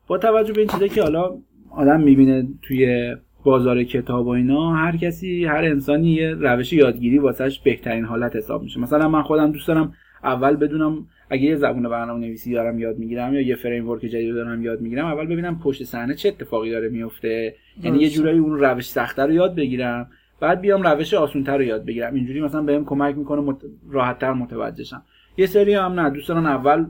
با 0.07 0.17
توجه 0.17 0.53
به 0.53 0.61
این 0.61 0.69
چیزی 0.69 0.89
که 0.89 1.03
حالا 1.03 1.37
آدم 1.69 2.01
می‌بینه 2.01 2.47
توی 2.61 3.15
بازار 3.43 3.83
کتاب 3.83 4.27
و 4.27 4.29
اینا 4.29 4.73
هر 4.73 4.97
کسی 4.97 5.45
هر 5.45 5.63
انسانی 5.65 6.09
یه 6.11 6.33
روش 6.33 6.73
یادگیری 6.73 7.17
واسش 7.17 7.59
بهترین 7.59 8.05
حالت 8.05 8.35
حساب 8.35 8.63
میشه. 8.63 8.79
مثلا 8.79 9.09
من 9.09 9.21
خودم 9.21 9.51
دوست 9.51 9.67
دارم 9.67 9.93
اول 10.23 10.55
بدونم 10.55 11.07
اگه 11.29 11.43
یه 11.43 11.55
زبون 11.55 11.89
برنامه 11.89 12.19
نویسی 12.19 12.53
دارم 12.53 12.79
یاد 12.79 12.97
می‌گیرم 12.97 13.33
یا 13.33 13.41
یه 13.41 13.55
فریم 13.55 13.89
ورک 13.89 14.01
جدید 14.01 14.33
دارم 14.33 14.63
یاد 14.63 14.81
می‌گیرم 14.81 15.05
اول 15.05 15.25
ببینم 15.25 15.59
پشت 15.59 15.83
صحنه 15.83 16.13
چه 16.13 16.29
اتفاقی 16.29 16.71
داره 16.71 16.89
میفته 16.89 17.55
یعنی 17.83 17.97
یه 17.97 18.09
جورایی 18.09 18.39
اون 18.39 18.59
روش 18.59 18.89
سخته 18.89 19.23
رو 19.23 19.31
یاد 19.31 19.55
بگیرم. 19.55 20.09
بعد 20.39 20.61
بیام 20.61 20.81
روش 20.83 21.13
آسونتر 21.13 21.57
رو 21.57 21.63
یاد 21.63 21.85
بگیرم. 21.85 22.13
اینجوری 22.13 22.41
مثلا 22.41 22.61
بهم 22.61 22.85
کمک 22.85 23.17
می‌کنه 23.17 23.41
مت... 23.41 23.57
راحتتر 23.89 24.33
متوجه 24.33 24.83
شم. 24.83 25.03
یه 25.37 25.45
سری 25.45 25.73
هم 25.73 25.99
نه 25.99 26.09
دوست 26.09 26.29
دارن 26.29 26.45
اول 26.45 26.85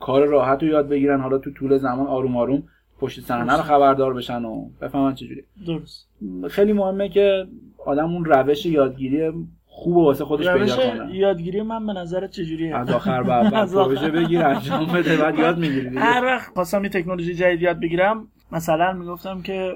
کار 0.00 0.26
راحت 0.26 0.62
رو 0.62 0.68
یاد 0.68 0.88
بگیرن. 0.88 1.20
حالا 1.20 1.38
تو 1.38 1.50
طول 1.50 1.78
زمان 1.78 2.06
آروم 2.06 2.36
آروم 2.36 2.62
پشت 2.98 3.20
صحنه 3.20 3.56
رو 3.56 3.62
خبردار 3.62 4.14
بشن 4.14 4.44
و 4.44 4.68
بفهمن 4.80 5.14
چجوری. 5.14 5.42
درست. 5.66 6.08
خیلی 6.48 6.72
مهمه 6.72 7.08
که 7.08 7.46
آدم 7.86 8.14
اون 8.14 8.24
روش 8.24 8.66
یادگیری 8.66 9.32
خوب 9.80 9.96
واسه 9.96 10.24
خودش 10.24 10.48
پیدا 10.48 10.76
کنه. 10.76 11.16
یادگیری 11.16 11.62
من 11.62 11.86
به 11.86 11.92
نظر 11.92 12.26
چجوریه؟ 12.26 12.76
از 12.76 12.90
آخر 12.90 13.22
به 13.22 13.32
اول. 13.32 13.66
پروژه 13.84 14.10
بگیر 14.10 14.42
انجام 14.42 14.86
بده 14.86 15.16
بعد 15.16 15.38
یاد 15.38 15.58
می‌گیری 15.58 15.98
هر 15.98 16.24
وقت 16.24 16.54
خواستم 16.54 16.84
یه 16.84 16.90
تکنولوژی 16.90 17.34
جدید 17.34 17.62
یاد 17.62 17.80
بگیرم 17.80 18.28
مثلا 18.52 18.92
می‌گفتم 18.92 19.42
که 19.42 19.72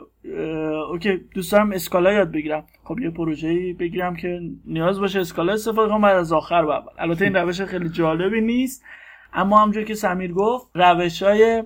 اوکی 0.90 1.20
دوست 1.34 1.52
دارم 1.52 1.72
اسکالا 1.72 2.12
یاد 2.12 2.32
بگیرم. 2.32 2.64
خب 2.84 3.00
یه 3.00 3.10
پروژه‌ای 3.10 3.72
بگیرم 3.72 4.16
که 4.16 4.40
نیاز 4.66 5.00
باشه 5.00 5.20
اسکالا 5.20 5.52
استفاده 5.52 5.88
کنم 5.88 6.00
بعد 6.00 6.16
از 6.16 6.32
آخر 6.32 6.64
به 6.66 6.74
اول. 6.74 6.92
البته 6.98 7.24
این 7.24 7.36
روش 7.36 7.60
خیلی 7.62 7.88
جالبی 7.88 8.40
نیست 8.40 8.84
اما 9.32 9.58
همونجور 9.58 9.84
که 9.84 9.94
سمیر 9.94 10.32
گفت 10.32 10.66
روش 10.74 11.22
های 11.22 11.62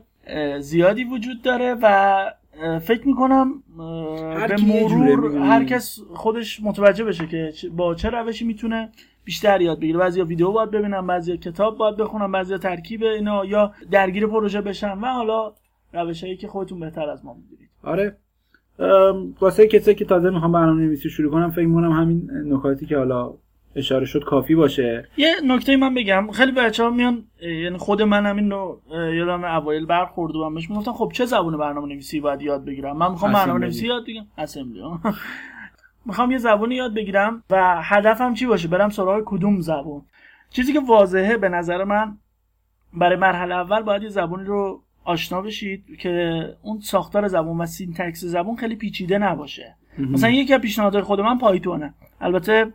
زیادی 0.61 1.04
وجود 1.04 1.42
داره 1.42 1.76
و 1.83 2.25
فکر 2.81 3.09
می‌کنم 3.09 3.62
به 4.49 4.57
مرور. 4.67 5.38
هر 5.38 5.65
کس 5.65 5.99
خودش 6.15 6.62
متوجه 6.62 7.05
بشه 7.05 7.27
که 7.27 7.53
با 7.77 7.95
چه 7.95 8.11
روشی 8.11 8.45
می‌تونه 8.45 8.91
بیشتر 9.25 9.61
یاد 9.61 9.81
بگیره. 9.81 9.99
بعضیا 9.99 10.25
ویدیو 10.25 10.53
باید 10.53 10.71
ببینن 10.71 11.07
بعضیا 11.07 11.37
کتاب 11.37 11.79
باید 11.79 11.97
بخونن 11.97 12.33
بعضیا 12.33 12.59
ترکیب 12.59 13.03
اینا 13.03 13.45
یا 13.45 13.73
درگیر 13.91 14.27
پروژه 14.27 14.61
بشن 14.61 14.93
و 14.93 15.07
حالا 15.07 15.53
روشایی 15.93 16.37
که 16.37 16.49
خودتون 16.49 16.81
بهتر 16.81 17.11
از 17.11 17.25
ما 17.25 17.35
می‌دونید. 17.35 17.69
آره. 17.83 18.17
واسه 19.41 19.67
کسایی 19.67 19.95
که 19.97 20.05
تازه 20.05 20.31
می‌خوام 20.31 20.53
برنامه 20.53 20.83
نویسی 20.83 21.11
شروع 21.11 21.33
کنم 21.33 21.50
فکر 21.50 21.67
می‌کنم 21.67 21.93
همین 21.93 22.31
نکاتی 22.45 22.87
که 22.87 22.97
حالا 22.97 23.35
اشاره 23.79 24.07
شد 24.07 24.25
کافی 24.25 24.55
باشه. 24.55 25.09
یه 25.17 25.35
نکته 25.45 25.77
من 25.77 25.95
بگم. 25.95 26.31
خیلی 26.31 26.53
بچه 26.53 26.83
ها 26.83 26.91
میان 26.91 27.25
یعنی 27.41 27.79
خود 27.79 28.03
من 28.03 28.51
رو 28.51 28.81
اه، 28.91 29.15
یادم 29.15 29.45
اوایل 29.45 29.87
برخورد 29.87 30.37
و 30.37 30.51
بهش 30.51 30.71
می‌گفتم 30.71 30.93
خب 30.93 31.13
چه 31.15 31.25
زبون 31.25 31.57
برنامه 31.57 31.89
نویسی 31.89 32.21
باید 32.21 32.43
یاد 32.43 32.65
بگیرم؟ 32.65 32.97
من 32.97 33.11
می‌خوام 33.11 33.33
برنامه. 33.33 33.61
نویسی 33.61 33.87
یاد 33.87 34.03
بگیرم. 34.03 34.27
اسمبلی. 34.39 34.83
می‌خوام 36.07 36.31
یه 36.31 36.39
زبونی 36.39 36.75
یاد 36.75 36.95
بگیرم 36.95 37.43
و 37.51 37.83
هدفم 37.83 38.35
چی 38.35 38.47
باشه؟ 38.47 38.69
برم 38.69 38.89
سراغ 38.89 39.23
کدوم 39.27 39.61
زبون؟ 39.61 40.03
چیزی 40.51 40.73
که 40.73 40.81
واضحه 40.81 41.37
به 41.37 41.49
نظر 41.49 41.85
من 41.85 42.19
برای 42.95 43.17
مرحله 43.17 43.55
اول 43.55 43.83
باید 43.83 44.03
یه 44.03 44.09
زبونی 44.09 44.45
رو 44.45 44.83
آشنا 45.05 45.43
بشید 45.43 45.85
که 45.99 46.43
اون 46.63 46.81
ساختار 46.81 47.29
زبون 47.29 47.61
و 47.61 47.67
syntax 47.67 48.25
زبون 48.25 48.57
خیلی 48.57 48.77
پیچیده 48.77 49.19
نباشه. 49.19 49.75
مثلا 49.99 50.31
یکی 50.31 50.55
از 50.55 50.61
پیشنهادهای 50.61 51.03
خود 51.03 51.21
من 51.21 51.39
Python 51.38 51.81
ه. 51.81 51.95
البته 52.21 52.73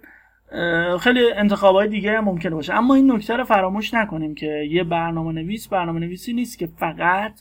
خیلی 1.00 1.32
انتخابای 1.36 1.88
دیگه 1.88 2.18
هم 2.18 2.24
ممکنه 2.24 2.56
باشه 2.56 2.74
اما 2.74 2.96
این 2.96 3.12
نکته 3.12 3.36
رو 3.36 3.44
فراموش 3.44 3.94
نکنیم 3.94 4.36
که 4.36 4.68
یه 4.72 4.84
برنامه 4.84 5.32
نویس 5.32 5.68
برنامه 5.68 6.00
نویسی 6.00 6.34
نیست 6.34 6.60
که 6.60 6.70
فقط 6.78 7.32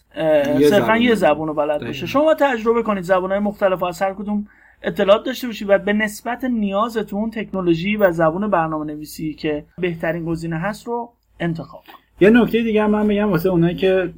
صرفا. 0.70 0.96
یه 0.96 1.14
زبون 1.14 1.48
رو 1.48 1.54
بلد 1.54 1.84
باشه. 1.84 2.06
شما 2.06 2.34
تجربه 2.34 2.82
کنید 2.82 3.04
زبانهای 3.04 3.38
مختلف 3.38 3.82
و 3.82 3.84
از 3.84 4.02
هر 4.02 4.14
کدوم 4.14 4.46
اطلاعات 4.82 5.24
داشته 5.24 5.46
باشید 5.46 5.70
و 5.70 5.78
به 5.78 5.92
نسبت 5.92 6.44
نیازتون 6.44 7.30
تکنولوژی 7.30 7.96
و 7.96 8.10
زبون 8.10 8.50
برنامه 8.50 8.84
نویسی 8.84 9.34
که 9.34 9.64
بهترین 9.78 10.24
گزینه 10.24 10.56
هست 10.56 10.86
رو 10.86 11.12
انتخاب. 11.40 11.82
یه 12.20 12.30
نکته 12.30 12.62
دیگه 12.62 12.82
هم 12.82 12.90
من 12.90 13.08
بگم 13.08 13.30
واسه 13.30 13.48
اونایی 13.48 13.76
که 13.76 14.12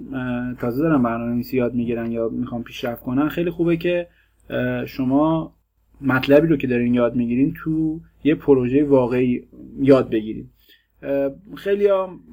تازه 0.60 0.82
دارن 0.82 1.02
برنامه 1.02 1.32
نویسی 1.32 1.56
یاد 1.56 1.74
می‌گیرن 1.74 2.12
یا 2.12 2.28
می‌خوان 2.28 2.62
پیشرفت 2.62 3.02
کنن 3.02 3.28
خیلی 3.28 3.50
خوبه 3.50 3.76
که 3.76 4.06
شما 4.86 5.53
مطلبی 6.00 6.46
رو 6.46 6.56
که 6.56 6.66
دارین 6.66 6.94
یاد 6.94 7.16
می‌گیرین 7.16 7.54
تو 7.56 8.00
یه 8.24 8.34
پروژه 8.34 8.84
واقعی 8.84 9.42
یاد 9.80 10.10
بگیرین. 10.10 10.46
خیلی 11.56 11.88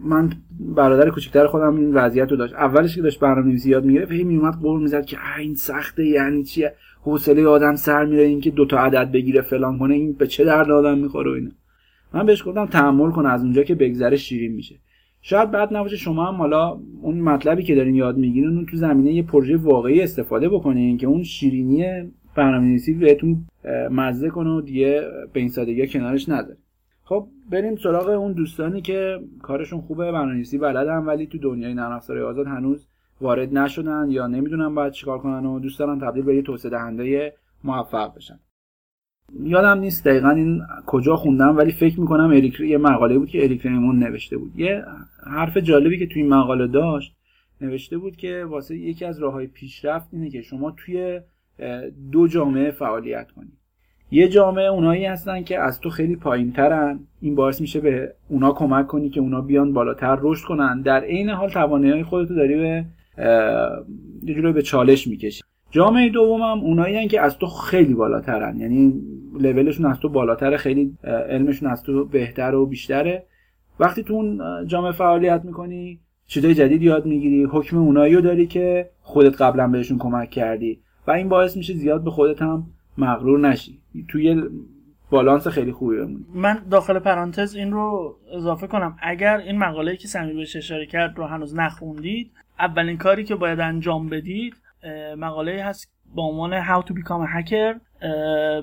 من 0.06 0.30
برادر 0.60 1.10
کوچکتر 1.10 1.48
خودم 1.48 1.75
این 1.75 1.94
وضعیت 1.94 2.32
رو 2.32 2.38
داشت. 2.38 2.53
اولش 2.53 2.96
که 2.96 3.01
داشت 3.01 3.20
برنامه 3.20 3.48
نویسی 3.48 3.70
یاد 3.70 3.86
می‌گرفت 3.86 4.12
هی 4.12 4.24
میومد 4.24 4.53
قول 4.53 4.82
می‌زد 4.82 5.06
که 5.06 5.18
"اه، 5.18 5.39
این 5.39 5.56
سخته 5.56 6.06
یعنی 6.06 6.44
چیه؟ 6.44 6.74
حوصله 7.01 7.48
آدم 7.48 7.75
سر 7.75 8.06
میره 8.06 8.24
اینکه 8.24 8.51
دوتا 8.51 8.77
عدد 8.77 9.12
بگیره 9.12 9.41
فلان 9.41 9.77
کنه 9.77 9.94
این 9.94 10.13
به 10.13 10.27
چه 10.27 10.46
درد 10.46 10.72
آدم 10.72 10.98
می‌خوره 10.98 11.32
و 11.32 11.34
اینا. 11.34 11.51
من 12.13 12.25
بهش 12.25 12.48
گفتم 12.48 12.65
تحمل 12.65 13.12
کن 13.12 13.25
از 13.25 13.44
اونجا 13.44 13.63
که 13.63 13.75
بگذره 13.75 14.18
شیرین 14.18 14.51
میشه. 14.51 14.75
شاید 15.22 15.51
بعد 15.51 15.75
نباشه 15.75 15.96
شما 15.98 16.25
هم 16.25 16.36
حالا 16.36 16.80
اون 17.01 17.20
مطلبی 17.20 17.63
که 17.63 17.75
دارین 17.75 17.96
یاد 17.96 18.18
می‌گیرین 18.18 18.50
اون 18.50 18.65
تو 18.65 18.77
زمینه 18.77 19.13
یه 19.13 19.24
پروژه 19.24 19.58
واقعی 19.58 20.01
استفاده 20.01 20.50
بکنین 20.50 20.98
که 20.98 21.08
اون 21.08 21.24
شیرینی 21.24 21.86
برنامه‌نویسی 22.35 22.93
بهتون 22.93 23.45
مزه 23.91 24.29
کنه 24.29 24.50
و 24.50 24.61
دیگه 24.61 25.01
به 25.33 25.39
این 25.39 25.50
سادگی 25.50 25.88
کنارش 25.88 26.29
نذارین 26.29 26.61
خب 27.03 27.27
بریم 27.51 27.75
سراغ 27.75 28.09
اون 28.09 28.33
دوستانی 28.33 28.81
که 28.81 29.19
کارشون 29.41 29.81
خوبه 29.81 30.11
برنامه‌نویسی 30.11 30.57
بلدن 30.57 30.97
ولی 30.97 31.27
تو 31.27 31.38
دنیای 31.38 31.73
نرم 31.73 31.91
افزارهای 31.91 32.25
آزاد 32.25 32.47
هنوز 32.47 32.88
وارد 33.21 33.57
نشدن 33.57 34.07
یا 34.09 34.27
نمی‌دونن 34.27 34.75
باید 34.75 34.93
چیکار 34.93 35.19
کنن 35.19 35.45
و 35.45 35.59
دوست 35.59 35.79
دارن 35.79 36.00
تبدیل 36.00 36.23
به 36.23 36.35
یه 36.35 36.41
توسعه 36.41 36.71
دهنده 36.71 37.33
موفق 37.63 38.15
بشن. 38.15 38.39
یادم 39.43 39.79
نیست 39.79 40.05
دقیقا 40.07 40.29
این 40.29 40.61
کجا 40.85 41.15
خوندم 41.15 41.57
ولی 41.57 41.71
فکر 41.71 42.00
می‌کنم 42.00 42.29
اریک 42.29 42.59
یه 42.59 42.77
مقاله 42.77 43.17
بود 43.17 43.29
که 43.29 43.43
اریک 43.43 43.65
ریمون 43.65 44.03
نوشته 44.03 44.38
بود. 44.38 44.59
یه 44.59 44.83
حرف 45.23 45.57
جالبی 45.57 46.00
که 46.00 46.07
توی 46.07 46.21
این 46.21 46.33
مقاله 46.33 46.67
داشت 46.67 47.15
نوشته 47.61 47.97
بود 47.97 48.15
که 48.15 48.45
واسه 48.50 48.77
یکی 48.77 49.05
از 49.05 49.19
راه 49.19 49.33
های 49.33 49.47
پیشرفت 49.47 50.09
اینه 50.11 50.29
که 50.29 50.41
شما 50.41 50.71
توی 50.71 51.21
دو 52.12 52.27
جامعه 52.27 52.72
فعالیت 52.72 53.32
کنید 53.32 53.58
یه 54.12 54.27
جامعه 54.27 54.65
اونایی 54.65 55.06
هستن 55.06 55.44
که 55.44 55.60
از 55.60 55.80
تو 55.80 55.89
خیلی 55.89 56.15
پایین 56.15 56.51
ترن 56.51 57.00
این 57.22 57.36
باعث 57.36 57.62
میشه 57.62 57.80
به 57.80 58.13
اونا 58.30 58.51
کمک 58.51 58.88
کنی 58.88 59.10
که 59.10 59.20
اونا 59.20 59.41
بیان 59.41 59.74
بالاتر 59.74 60.18
رشد 60.22 60.46
کنن. 60.48 60.82
در 60.82 61.03
عین 61.03 61.30
حال 61.30 61.50
توانایی 61.50 62.03
خودتو 62.03 62.36
داری 62.36 62.56
به 62.56 62.86
یه 64.24 64.36
جوری 64.36 64.51
به 64.51 64.62
چالش 64.62 65.08
می‌کشی. 65.08 65.44
جامعه 65.72 66.10
دومم 66.10 66.60
اونایی 66.60 67.08
که 67.08 67.22
از 67.22 67.38
تو 67.38 67.48
خیلی 67.48 67.94
بالاترن. 67.94 68.60
یعنی 68.60 68.94
لولشون 69.39 69.86
از 69.86 70.00
تو 70.00 70.10
بالاتره 70.10 70.58
خیلی 70.58 70.98
علمشون 71.03 71.70
از 71.70 71.84
تو 71.84 72.06
بهتر 72.06 72.56
و 72.56 72.65
بیشتره. 72.65 73.24
وقتی 73.80 74.03
تو 74.03 74.13
اون 74.13 74.41
جامعه 74.68 74.91
فعالیت 74.91 75.41
می‌کنی 75.46 76.00
چیزای 76.27 76.53
جدید 76.53 76.82
یاد 76.82 77.06
می‌گیری. 77.06 77.44
حکم 77.44 77.77
اونایی 77.77 78.15
رو 78.15 78.22
داری 78.22 78.48
که 78.48 78.89
خودت 79.01 79.41
قبلا 79.41 79.68
بهشون 79.68 79.98
کمک 79.98 80.30
کردی. 80.30 80.82
و 81.08 81.12
این 81.12 81.29
باعث 81.29 81.58
میشه 81.58 81.74
زیاد 81.74 82.03
به 82.03 82.12
خودت 82.12 82.41
هم 82.41 82.63
مغرور 82.98 83.39
نشی. 83.39 83.79
توی 84.08 84.43
بالانس 85.10 85.48
خیلی 85.48 85.72
خوبی 85.72 85.98
بمونی. 85.98 86.25
من 86.34 86.62
داخل 86.72 87.00
پرانتز 87.00 87.55
این 87.55 87.72
رو 87.72 88.15
اضافه 88.34 88.67
کنم. 88.67 88.98
اگر 89.01 89.38
این 89.38 89.58
مقاله 89.58 89.96
که 89.96 90.08
سمی 90.08 90.34
بهش 90.34 90.55
اشاره 90.55 90.86
کرد 90.86 91.17
رو 91.17 91.25
هنوز 91.25 91.55
نخوندید 91.55 92.31
اولین 92.60 92.98
کاری 92.98 93.24
که 93.24 93.36
باید 93.36 93.60
انجام 93.60 94.10
بدید 94.10 94.55
مقاله 95.17 95.63
هست 95.63 95.91
با 96.15 96.24
عنوان 96.24 96.63
How 96.63 96.86
to 96.86 96.93
become 96.93 97.27
a 97.27 97.50
hacker. 97.50 97.81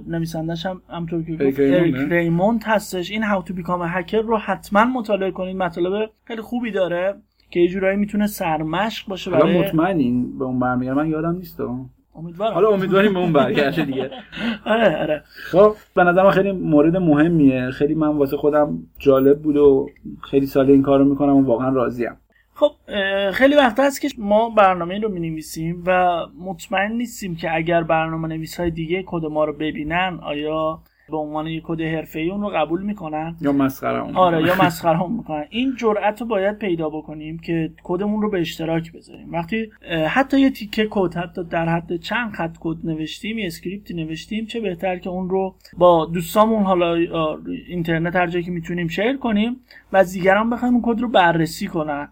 نویسندش 0.09 0.67
هم 0.67 0.83
همطور 0.89 1.23
که 1.23 1.33
گفت 1.33 1.61
اریک 1.61 1.97
ریموند 1.97 2.63
هستش. 2.65 3.11
این 3.11 3.25
How 3.25 3.45
to 3.45 3.51
become 3.51 3.83
a 3.83 3.97
hacker 3.97 4.23
رو 4.25 4.37
حتما 4.37 4.85
مطالعه 4.85 5.31
کنید. 5.31 5.57
مطالب 5.57 6.11
خیلی 6.25 6.43
خوبی 6.43 6.71
داره 6.71 7.15
که 7.51 7.61
یه 7.61 7.69
جورایی 7.69 7.97
می‌تونه 7.97 8.27
سرمشق 8.27 9.09
باشه 9.09 9.31
برای 9.31 9.61
مطمئن 9.61 9.99
این 9.99 10.39
به 10.39 10.45
اون 10.45 10.59
برمیگرد 10.59 10.97
من 10.97 11.09
یادم 11.09 11.37
نیست 11.37 11.61
امیدوارم. 12.19 12.55
حالا 12.55 12.69
امیدواریم 12.69 13.13
به 13.13 13.19
اون 13.19 13.33
برگرده 13.33 13.85
دیگه. 13.85 14.11
آره 14.67 14.97
آره. 15.03 15.23
خب 15.51 15.75
به 15.95 16.05
نظرم 16.05 16.31
خیلی 16.31 16.53
مورد 16.53 16.97
مهمیه. 16.97 17.71
خیلی 17.71 17.95
من 17.95 18.09
واسه 18.09 18.37
خودم 18.37 18.79
جالب 18.99 19.43
بود 19.43 19.57
و 19.57 19.89
خیلی 20.23 20.47
سال 20.47 20.71
این 20.71 20.83
کارو 20.83 21.05
می‌کنم 21.05 21.37
و 21.37 21.43
واقعا 21.43 21.69
راضیم. 21.69 22.17
خب 22.55 22.71
خیلی 23.31 23.55
وقت 23.55 23.81
هست 23.81 24.01
که 24.01 24.09
ما 24.19 24.51
برنامه 24.51 24.99
رو 24.99 25.09
می 25.09 25.43
و 25.87 26.21
مطمئن 26.41 26.93
نیستیم 26.93 27.37
که 27.37 27.55
اگر 27.55 27.83
برنامه 27.83 28.29
نویس 28.29 28.61
های 28.61 28.71
دیگه 28.71 29.05
کد 29.07 29.25
ما 29.25 29.45
رو 29.45 29.53
ببینن 29.53 30.19
آیا 30.23 30.83
به 31.11 31.17
عنوان 31.17 31.47
یک 31.47 31.63
کد 31.67 31.81
حرفه‌ای 31.81 32.31
اون 32.31 32.41
رو 32.41 32.49
قبول 32.49 32.83
می‌کنن؟ 32.83 33.37
یا 33.41 33.53
مسخره 33.53 34.03
اون. 34.03 34.17
آره 34.17 34.43
یا 34.43 34.55
مسخره 34.65 35.03
اون 35.03 35.13
می‌کنن. 35.13 35.45
این 35.51 35.75
جرأت 35.77 36.21
رو 36.21 36.27
باید 36.27 36.59
پیدا 36.59 36.91
بکنیم 36.91 37.39
که 37.39 37.71
کدمون 37.83 38.23
رو 38.23 38.31
به 38.31 38.41
اشتراک 38.41 38.93
بذاریم. 38.93 39.33
وقتی 39.33 39.71
حتی 40.09 40.41
یه 40.41 40.51
تیکه 40.51 40.89
کد 40.91 41.15
حتی 41.15 41.45
در 41.45 41.69
حد 41.69 41.97
چند 41.97 42.33
خط 42.33 42.57
کد 42.61 42.77
نوشتیم 42.85 43.39
یه 43.39 43.47
script 43.47 43.88
ی 43.88 43.95
نوشتیم 43.95 44.47
چه 44.47 44.61
بهتر 44.61 44.99
که 44.99 45.11
اون 45.11 45.31
رو 45.31 45.55
با 45.79 46.05
دوستامون 46.07 46.63
حالا 46.63 46.95
اینترنت 47.69 48.17
هر 48.17 48.27
جایی 48.27 48.45
که 48.45 48.51
می‌تونیم 48.51 48.89
share 48.89 49.17
کنیم 49.17 49.57
و 49.93 49.97
از 49.97 50.13
دیگران 50.13 50.51
بخوایم 50.51 50.75
اون 50.75 50.83
کد 50.87 51.01
رو 51.01 51.09
بررسی 51.09 51.67
کنن 51.67 52.09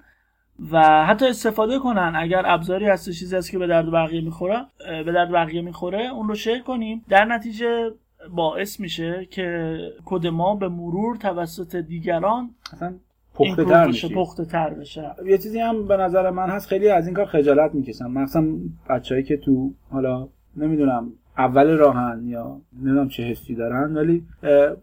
و 0.72 1.06
حتی 1.06 1.26
استفاده 1.26 1.78
کنن. 1.78 2.12
اگر 2.16 2.42
ابزاری 2.46 2.86
هست 2.86 3.10
چیزی 3.10 3.36
هست 3.36 3.50
که 3.50 3.58
به 3.58 3.66
درد 3.66 3.90
بقیه 3.90 4.20
می‌خوره 4.20 4.66
به 5.04 5.12
درد 5.12 5.32
بقیه 5.32 5.62
می‌خوره 5.62 6.08
اون 6.08 6.28
رو 6.28 6.34
share 6.34 6.58
کنیم. 6.58 7.04
در 7.08 7.24
نتیجه 7.24 7.90
باعث 8.34 8.80
میشه 8.80 9.26
که 9.30 9.78
کد 10.04 10.26
ما 10.26 10.56
به 10.56 10.68
مرور 10.68 11.16
توسط 11.16 11.76
دیگران 11.76 12.50
اصلا 12.72 12.94
پخته 13.34 13.64
تر 13.64 13.88
بشه 13.88 14.08
پخته 14.08 14.44
تر 14.44 14.74
بشه. 14.74 15.10
یه 15.26 15.38
چیزی 15.38 15.58
هم 15.58 15.88
به 15.88 15.96
نظر 15.96 16.30
من 16.30 16.50
هست 16.50 16.68
خیلی 16.68 16.88
از 16.88 17.06
این 17.06 17.14
کار 17.14 17.26
خجالت 17.26 17.74
می‌کشن. 17.74 18.06
مخصوصا 18.06 18.44
بچههایی 18.90 19.24
که 19.24 19.36
تو 19.36 19.70
حالا 19.90 20.28
نمی‌دونم 20.56 21.12
اول 21.38 21.76
راهن 21.76 22.22
یا 22.26 22.60
نمی‌دونم 22.72 23.08
چه 23.08 23.22
حسی 23.22 23.54
دارن 23.54 23.96
ولی 23.96 24.24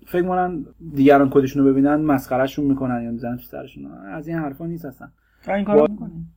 فکر 0.07 0.27
کنن 0.27 0.65
دیگران 0.95 1.29
کدشون 1.29 1.63
رو 1.63 1.71
ببینن 1.71 1.95
مسخرهشون 1.95 2.65
می‌کنن 2.65 3.03
یا 3.03 3.11
می‌زنن 3.11 3.37
تو 3.37 3.43
سرشون. 3.43 3.91
از 3.91 4.27
این 4.27 4.37
حرفا 4.37 4.65
نیست 4.65 4.85
اصلا. 4.85 5.07
این 5.47 5.65
کارو 5.65 5.91
می‌کنیم 5.91 6.32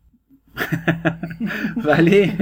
ولی 1.86 2.32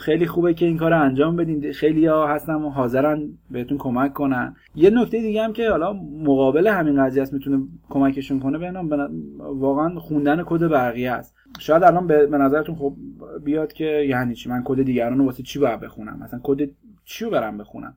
خیلی 0.00 0.26
خوبه 0.26 0.54
که 0.54 0.66
این 0.66 0.76
کار 0.76 0.92
انجام 0.92 1.36
بدین. 1.36 1.72
خیلی 1.72 2.06
ها 2.06 2.26
هستن 2.26 2.54
و 2.54 2.70
حاضرن 2.70 3.28
بهتون 3.50 3.78
کمک 3.78 4.12
کنن. 4.12 4.56
یه 4.74 4.90
نکته 4.90 5.20
دیگه 5.20 5.42
هم 5.42 5.52
که 5.52 5.70
حالا 5.70 5.92
مقابل 6.22 6.66
همین 6.66 7.04
قضیه 7.04 7.22
است 7.22 7.32
می‌تونه 7.32 7.62
کمکشون 7.88 8.40
کنه 8.40 8.58
ببینم 8.58 8.88
واقعا 9.38 9.98
خوندن 9.98 10.42
کد 10.46 10.68
بقیه 10.68 11.10
است. 11.10 11.34
شاید 11.58 11.82
الان 11.82 12.06
به 12.06 12.38
نظرتون 12.38 12.74
خب 12.74 12.94
بیاد 13.44 13.72
که 13.72 13.84
یعنی 13.84 14.34
چی؟ 14.34 14.48
من 14.48 14.62
کد 14.64 14.82
دیگران 14.82 15.18
رو 15.18 15.24
واسه 15.24 15.42
چی 15.42 15.58
باید 15.58 15.80
بخونم؟ 15.80 16.18
مثلا 16.22 16.40
کد 16.42 16.70
چی 17.04 17.24
رو 17.24 17.30
برم 17.30 17.58
بخونم؟ 17.58 17.94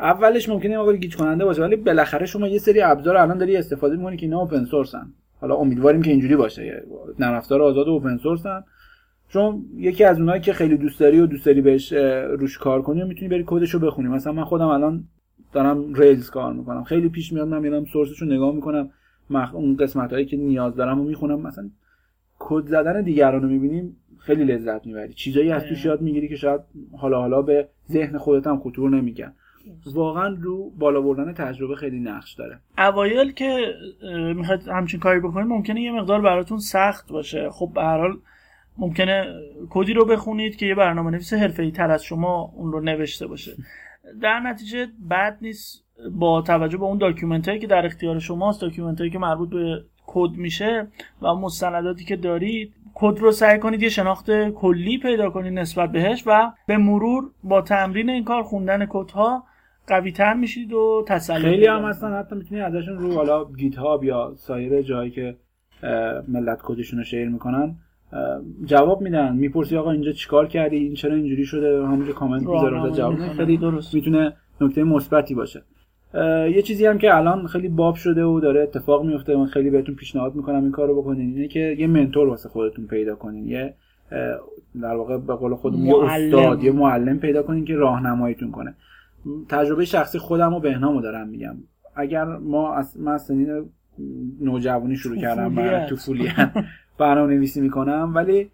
اولش 0.00 0.48
ممکنه 0.48 0.78
واقعا 0.78 0.96
گیج 0.96 1.16
کننده 1.16 1.44
باشه 1.44 1.62
ولی 1.62 1.76
بالاخره 1.76 2.26
شما 2.26 2.48
یه 2.48 2.58
سری 2.58 2.82
ابزار 2.82 3.16
الان 3.16 3.38
داری 3.38 3.56
استفاده 3.56 3.96
می‌کنی 3.96 4.16
که 4.16 4.26
اینا 4.26 4.40
اوپن 4.40 4.64
سورسن 4.64 5.12
حالا 5.42 5.54
امیدواریم 5.54 6.02
که 6.02 6.10
اینجوری 6.10 6.36
باشه. 6.36 6.82
نرم 7.18 7.34
افزار 7.34 7.62
آزاد 7.62 7.88
و 7.88 7.90
اوپن 7.90 8.16
سورسن 8.16 8.64
چون 9.28 9.64
یکی 9.76 10.04
از 10.04 10.18
اونایی 10.18 10.40
که 10.40 10.52
خیلی 10.52 10.76
دوست 10.76 11.00
داری 11.00 11.20
و 11.20 11.26
دوست 11.26 11.46
داری 11.46 11.60
بهش 11.60 11.92
روش 12.38 12.58
کار 12.58 12.82
کنی 12.82 13.02
و 13.02 13.06
می‌تونی 13.06 13.28
بری 13.28 13.44
کدشو 13.46 13.78
بخونی. 13.78 14.08
مثلا 14.08 14.32
من 14.32 14.44
خودم 14.44 14.66
الان 14.66 15.04
دارم 15.52 15.94
ریلز 15.94 16.30
کار 16.30 16.52
می‌کنم. 16.52 16.84
خیلی 16.84 17.08
پیش 17.08 17.32
میاد 17.32 17.48
من 17.48 17.58
میرم 17.58 17.84
سورسشو 17.84 18.26
نگاه 18.26 18.54
می‌کنم. 18.54 18.90
مخ... 19.30 19.54
اون 19.54 19.76
قسمت 19.76 20.12
هایی 20.12 20.26
که 20.26 20.36
نیاز 20.36 20.76
دارم 20.76 21.00
و 21.00 21.04
می‌خونم. 21.04 21.40
مثلا 21.40 21.70
کد 22.38 22.66
زدن 22.66 23.02
دیگران 23.02 23.42
رو 23.42 23.48
می‌بینیم 23.48 23.96
خیلی 24.18 24.44
لذت 24.44 24.86
می‌بری. 24.86 25.12
چیزایی 25.12 25.52
از 25.52 25.64
توش 25.64 25.84
یاد 25.84 26.00
می‌گیری 26.00 26.28
که 26.28 26.36
شاید 26.36 26.60
حالا 26.96 27.20
حالا 27.20 27.42
به 27.42 27.68
ذهن 27.90 28.18
خودت 28.18 28.46
هم 28.46 28.60
خطور 28.60 28.90
نمیگن. 28.90 29.32
واقعا 29.94 30.36
رو 30.40 30.70
بالا 30.70 31.00
بردن 31.00 31.32
تجربه 31.32 31.76
خیلی 31.76 32.00
نقش 32.00 32.34
داره. 32.34 32.58
اوایل 32.78 33.32
که 33.32 33.74
می‌خواید 34.36 34.68
همچین 34.68 35.00
کاری 35.00 35.20
بکنید 35.20 35.46
ممکنه 35.46 35.80
یه 35.80 35.92
مقدار 35.92 36.20
براتون 36.20 36.58
سخت 36.58 37.12
باشه. 37.12 37.50
خب 37.50 37.70
به 37.74 37.82
هر 37.82 37.98
حال 37.98 38.18
ممکنه 38.78 39.26
کدی 39.70 39.92
رو 39.92 40.04
بخونید 40.04 40.56
که 40.56 40.66
یه 40.66 40.74
برنامه 40.74 41.10
نویس 41.10 41.32
حرفه‌ای 41.32 41.70
تر 41.70 41.90
از 41.90 42.04
شما 42.04 42.52
اون 42.56 42.72
رو 42.72 42.80
نوشته 42.80 43.26
باشه. 43.26 43.52
در 44.22 44.40
نتیجه 44.40 44.86
بد 45.10 45.38
نیست 45.42 45.84
با 46.10 46.42
توجه 46.42 46.78
به 46.78 46.84
اون 46.84 46.98
document 46.98 47.48
هایی 47.48 47.60
که 47.60 47.66
در 47.66 47.86
اختیار 47.86 48.18
شماست 48.18 48.60
document 48.60 48.98
هایی 48.98 49.10
که 49.10 49.18
مربوط 49.18 49.50
به 49.50 49.84
کد 50.06 50.30
میشه 50.36 50.86
و 51.22 51.34
مستنداتی 51.34 52.04
که 52.04 52.16
دارید 52.16 52.74
کد 52.94 53.18
رو 53.18 53.32
سعی 53.32 53.58
کنید 53.58 53.82
یه 53.82 53.88
شناخت 53.88 54.48
کلی 54.48 54.98
پیدا 54.98 55.30
کنید 55.30 55.52
نسبت 55.52 55.92
بهش 55.92 56.22
و 56.26 56.52
به 56.66 56.76
مرور 56.76 57.30
با 57.44 57.62
تمرین 57.62 58.10
این 58.10 58.24
کار 58.24 58.42
خوندن 58.42 58.86
کدها 58.86 59.44
قوی 59.86 60.12
تر 60.12 60.34
میشید 60.34 60.72
و 60.72 61.04
تسلط 61.08 61.42
خیلی 61.42 61.66
هم 61.66 61.84
هستن 61.84 62.12
حتی 62.12 62.36
می‌تونید 62.36 62.64
ازشون 62.64 62.98
رو 62.98 63.12
حالا 63.12 63.44
گیت 63.44 63.76
هاب 63.76 64.04
یا 64.04 64.32
سایر 64.36 64.82
جایی 64.82 65.10
که 65.10 65.36
ملت 66.28 66.58
کدشون 66.62 66.98
رو 66.98 67.04
شیر 67.04 67.28
می‌کنن 67.28 67.74
جواب 68.64 69.02
میدن. 69.02 69.36
می‌پرسی 69.36 69.76
آقا 69.76 69.90
اینجا 69.90 70.12
چیکار 70.12 70.46
کردی؟ 70.46 70.76
این 70.76 70.94
چرا 70.94 71.14
اینجوری 71.14 71.44
شده؟ 71.44 71.86
همونجا 71.86 72.12
کامنت 72.12 72.42
می‌ذاره 72.42 72.90
جواب 72.90 73.16
خیلی 73.36 73.56
درست. 73.56 73.94
می‌تونه 73.94 74.32
نکته 74.60 74.84
مثبتی 74.84 75.34
باشه. 75.34 75.62
یه 76.54 76.62
چیزی 76.62 76.86
هم 76.86 76.98
که 76.98 77.16
الان 77.16 77.46
خیلی 77.46 77.68
باب 77.68 77.94
شده 77.94 78.24
و 78.24 78.40
داره 78.40 78.62
اتفاق 78.62 79.04
میفته 79.04 79.36
من 79.36 79.46
خیلی 79.46 79.70
بهتون 79.70 79.94
پیشنهاد 79.94 80.34
می‌کنم 80.34 80.62
این 80.62 80.72
کارو 80.72 81.02
بکنین 81.02 81.36
اینه 81.36 81.48
که 81.48 81.76
یه 81.78 81.86
منتور 81.86 82.28
واسه 82.28 82.48
خودتون 82.48 82.86
پیدا 82.86 83.14
کنین. 83.14 83.48
یه 83.48 83.74
در 84.82 84.94
واقع 84.94 85.18
به 85.18 85.34
قول 85.34 85.54
خودمون 85.54 85.86
یه 85.86 86.04
استاد 86.04 86.64
یه 86.64 86.72
معلم 86.72 87.18
پیدا 87.18 87.42
کنین 87.42 87.64
که 87.64 87.74
راهنماییتون 87.74 88.50
کنه. 88.50 88.74
تجربه 89.48 89.84
شخصی 89.84 90.18
خودم 90.18 90.54
و 90.54 90.60
بهنامو 90.60 91.00
دارم 91.00 91.28
میگم. 91.28 91.56
اگر 91.96 92.24
ما 92.24 92.74
از 92.74 93.00
من 93.00 93.18
سنین 93.18 93.64
نوجوانی 94.40 94.96
شروع 94.96 95.16
کردم 95.16 95.54
برای 95.54 95.86
تو 95.86 95.96
فولیت. 95.96 96.52
برنامه 96.98 97.34
نویسی 97.34 97.60
می‌کنم. 97.60 98.12
ولی 98.14 98.50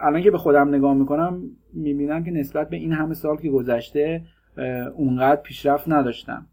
الان 0.00 0.22
که 0.22 0.30
به 0.30 0.38
خودم 0.38 0.74
نگاه 0.74 0.94
می‌کنم 0.94 1.42
می‌بینم 1.72 2.24
که 2.24 2.30
نسبت 2.30 2.70
به 2.70 2.76
این 2.76 2.92
همه 2.92 3.14
سال 3.14 3.36
که 3.36 3.50
گذشته 3.50 4.22
اونقدر 4.94 5.40
پیشرفت 5.40 5.88
نداشتم. 5.88 6.46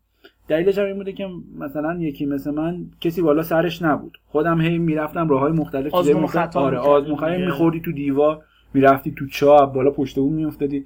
دلیلش 0.48 0.78
هم 0.78 0.86
این 0.86 0.96
بوده 0.96 1.12
که 1.12 1.28
مثلا 1.60 1.98
یکی 2.00 2.26
مثل 2.26 2.52
من 2.52 2.86
کسی 3.02 3.22
بالا 3.22 3.42
سرش 3.42 3.82
نبود. 3.82 4.18
خودم 4.26 4.62
هی 4.62 4.78
می‌رفتم 4.78 5.30
راه 5.30 5.40
های 5.40 5.52
مختلف 5.52 5.94
آزمون 5.94 6.28
خطا 6.28 6.60
آره 6.60 6.78
آزمون 6.78 7.46
میخوردی 7.46 7.82
تو 7.82 7.92
دیوار 7.92 8.42
می‌رفتی 8.74 9.12
تو 9.12 9.28
چاه 9.28 9.74
بالا 9.74 9.92
پشت 9.92 10.18
اون 10.18 10.34
میافتادی. 10.34 10.86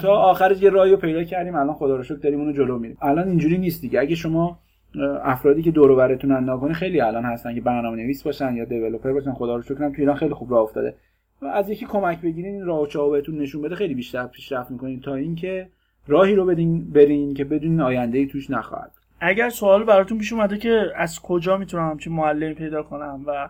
تا 0.00 0.12
آخرش 0.12 0.62
یه 0.62 0.70
راهی 0.70 0.90
رو 0.90 0.96
پیدا 0.96 1.24
کردیم 1.24 1.54
الان 1.54 1.74
خدا 1.74 1.96
رو 1.96 2.02
شکر 2.02 2.14
داریم 2.14 2.40
اونو 2.40 2.52
جلو 2.52 2.78
میریم. 2.78 2.96
الان 3.02 3.28
اینجوری 3.28 3.58
نیست 3.58 3.80
دیگه. 3.80 4.00
اگه 4.00 4.14
شما 4.14 4.58
افرادی 5.22 5.62
که 5.62 5.70
دور 5.70 5.90
و 5.90 5.96
برتون 5.96 6.32
انداز 6.32 6.72
خیلی 6.72 7.00
الان 7.00 7.24
هستن 7.24 7.54
که 7.54 7.60
برنامه 7.60 7.96
نویس 7.96 8.22
باشن 8.22 8.56
یا 8.56 8.64
دیولپر 8.64 9.12
باشن. 9.12 9.32
خدا 9.32 9.56
رو 9.56 9.62
شکر 9.62 9.88
تو 9.88 9.94
ایران 9.98 10.16
خیلی 10.16 10.34
خوب 10.34 10.50
راه 10.50 10.62
افتاده. 10.62 10.94
و 11.42 11.46
از 11.46 11.70
یکی 11.70 11.86
کمک 11.86 12.20
بگیرین 12.20 12.54
این 12.54 12.64
راه 12.64 12.88
و 12.96 13.10
بهتون 13.10 13.38
نشون 13.38 13.62
بده. 13.62 13.74
خیلی 13.74 13.94
بیشتر 13.94 14.26
پیشرفت 14.26 14.70
می‌کنین 14.70 15.00
تا 15.00 15.14
اینکه 15.14 15.68
راهی 16.06 16.34
رو 16.34 16.44
بدین 16.44 16.90
برین 16.90 17.34
که 17.34 17.44
بدون 17.44 17.80
آینده 17.80 18.18
ای 18.18 18.26
توش 18.26 18.50
نخواهد. 18.50 18.90
اگر 19.20 19.48
سوال 19.48 19.84
براتون 19.84 20.18
پیش 20.18 20.32
اومده 20.32 20.58
که 20.58 20.86
از 20.96 21.20
کجا 21.20 21.56
می‌تونم 21.56 21.90
همچین 21.90 22.12
معلمی 22.12 22.54
پیدا 22.54 22.82
کنم 22.82 23.24
و 23.26 23.48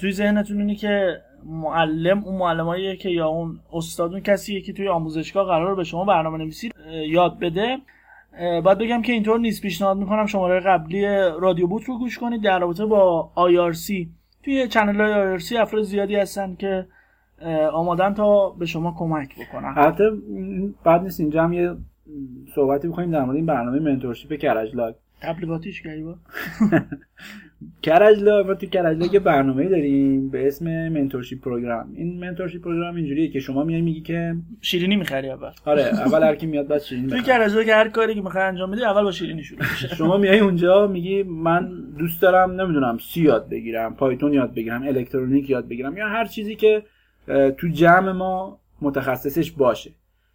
توی 0.00 0.12
ذهنتون 0.12 0.60
اینه 0.60 0.74
که 0.74 1.20
معلم 1.44 2.24
اون 2.24 2.36
معلماییه 2.36 2.96
که 2.96 3.08
یا 3.08 3.28
اون 3.28 3.60
استاد 3.72 4.12
اون 4.12 4.20
کسیه 4.20 4.60
که 4.60 4.72
توی 4.72 4.88
آموزشگاه 4.88 5.46
قرار 5.46 5.74
به 5.74 5.84
شما 5.84 6.04
برنامه 6.04 6.38
نویسی 6.38 6.70
یاد 7.08 7.38
بده. 7.38 7.78
باید 8.64 8.78
بگم 8.78 9.02
که 9.02 9.12
اینطور 9.12 9.38
نیست. 9.38 9.62
پیشنهاد 9.62 9.96
می‌کنم 9.96 10.26
شماره 10.26 10.60
قبلی 10.60 11.06
رادیو 11.40 11.66
بوت 11.66 11.84
رو 11.84 11.98
گوش 11.98 12.18
کنید. 12.18 12.42
در 12.42 12.58
رابطه 12.58 12.86
با 12.86 13.30
IRC 13.36 14.06
توی 14.42 14.68
چنل 14.68 15.00
های 15.00 15.38
IRC 15.38 15.52
افراد 15.52 15.82
زیادی 15.82 16.16
هستن 16.16 16.54
که 16.54 16.86
آمادن 17.72 18.14
تا 18.14 18.50
به 18.50 18.66
شما 18.66 18.94
کمک 18.98 19.34
بکنن. 19.38 19.74
البته 19.76 20.10
بعد 20.84 21.02
نیست. 21.02 21.20
اینجا 21.20 21.44
هم 21.44 21.52
یه 21.52 21.76
صحبتی 22.54 22.88
بکنیم 22.88 23.10
در 23.10 23.24
مورد 23.24 23.36
این 23.36 23.46
برنامه 23.46 23.78
منتورشیپ 23.78 24.32
کرجلاک 24.32 24.94
تبلیغاتیش 25.20 25.82
با 25.82 26.14
کرج‌لاگ 27.82 28.42
ما 28.42 28.54
تو 28.54 28.66
کرج‌لاگ 28.66 29.06
یه 29.06 29.20
برنامه 29.20 29.68
داریم 29.68 30.28
به 30.28 30.46
اسم 30.46 30.88
mentorship 30.88 31.40
program. 31.40 31.92
این 31.94 32.20
mentorship 32.20 32.62
program 32.62 32.96
اینجوریه 32.96 33.28
که 33.28 33.40
شما 33.40 33.64
میای 33.64 33.80
میگی 33.80 34.00
که 34.00 34.34
شیرینی 34.60 34.96
می‌خری 34.96 35.30
اول. 35.30 35.50
آره 35.64 35.82
اول 35.82 36.22
هر 36.22 36.34
کی 36.34 36.46
میاد 36.46 36.66
بعد 36.66 36.82
شیرینی 36.82 37.08
تو 37.08 37.22
کرج‌لاگ 37.22 37.64
که 37.64 37.74
هر 37.74 37.88
کاری 37.88 38.14
که 38.14 38.20
می‌خوای 38.20 38.44
انجام 38.44 38.70
بدی 38.70 38.84
اول 38.84 39.02
با 39.02 39.10
شیرینی 39.10 39.42
شروع 39.42 39.62
شما 39.98 40.16
میای 40.16 40.38
اونجا 40.38 40.86
میگی 40.86 41.22
من 41.22 41.70
دوست 41.98 42.22
دارم 42.22 42.60
نمی‌دونم 42.60 42.98
C 42.98 43.22
یاد 43.22 43.48
بگیرم 43.48 43.94
Python 43.94 44.32
یاد 44.32 44.54
بگیرم 44.54 44.82
الکترونیک 44.82 45.50
یاد 45.50 45.68
بگیرم 45.68 45.96
یا 45.96 46.08
هر 46.08 46.24
چیزی 46.24 46.56
که 46.56 46.82
تو 47.56 47.68
جمع 47.68 48.12
ما 48.12 48.60
متخصصش 48.82 49.50
باشه. 49.50 49.90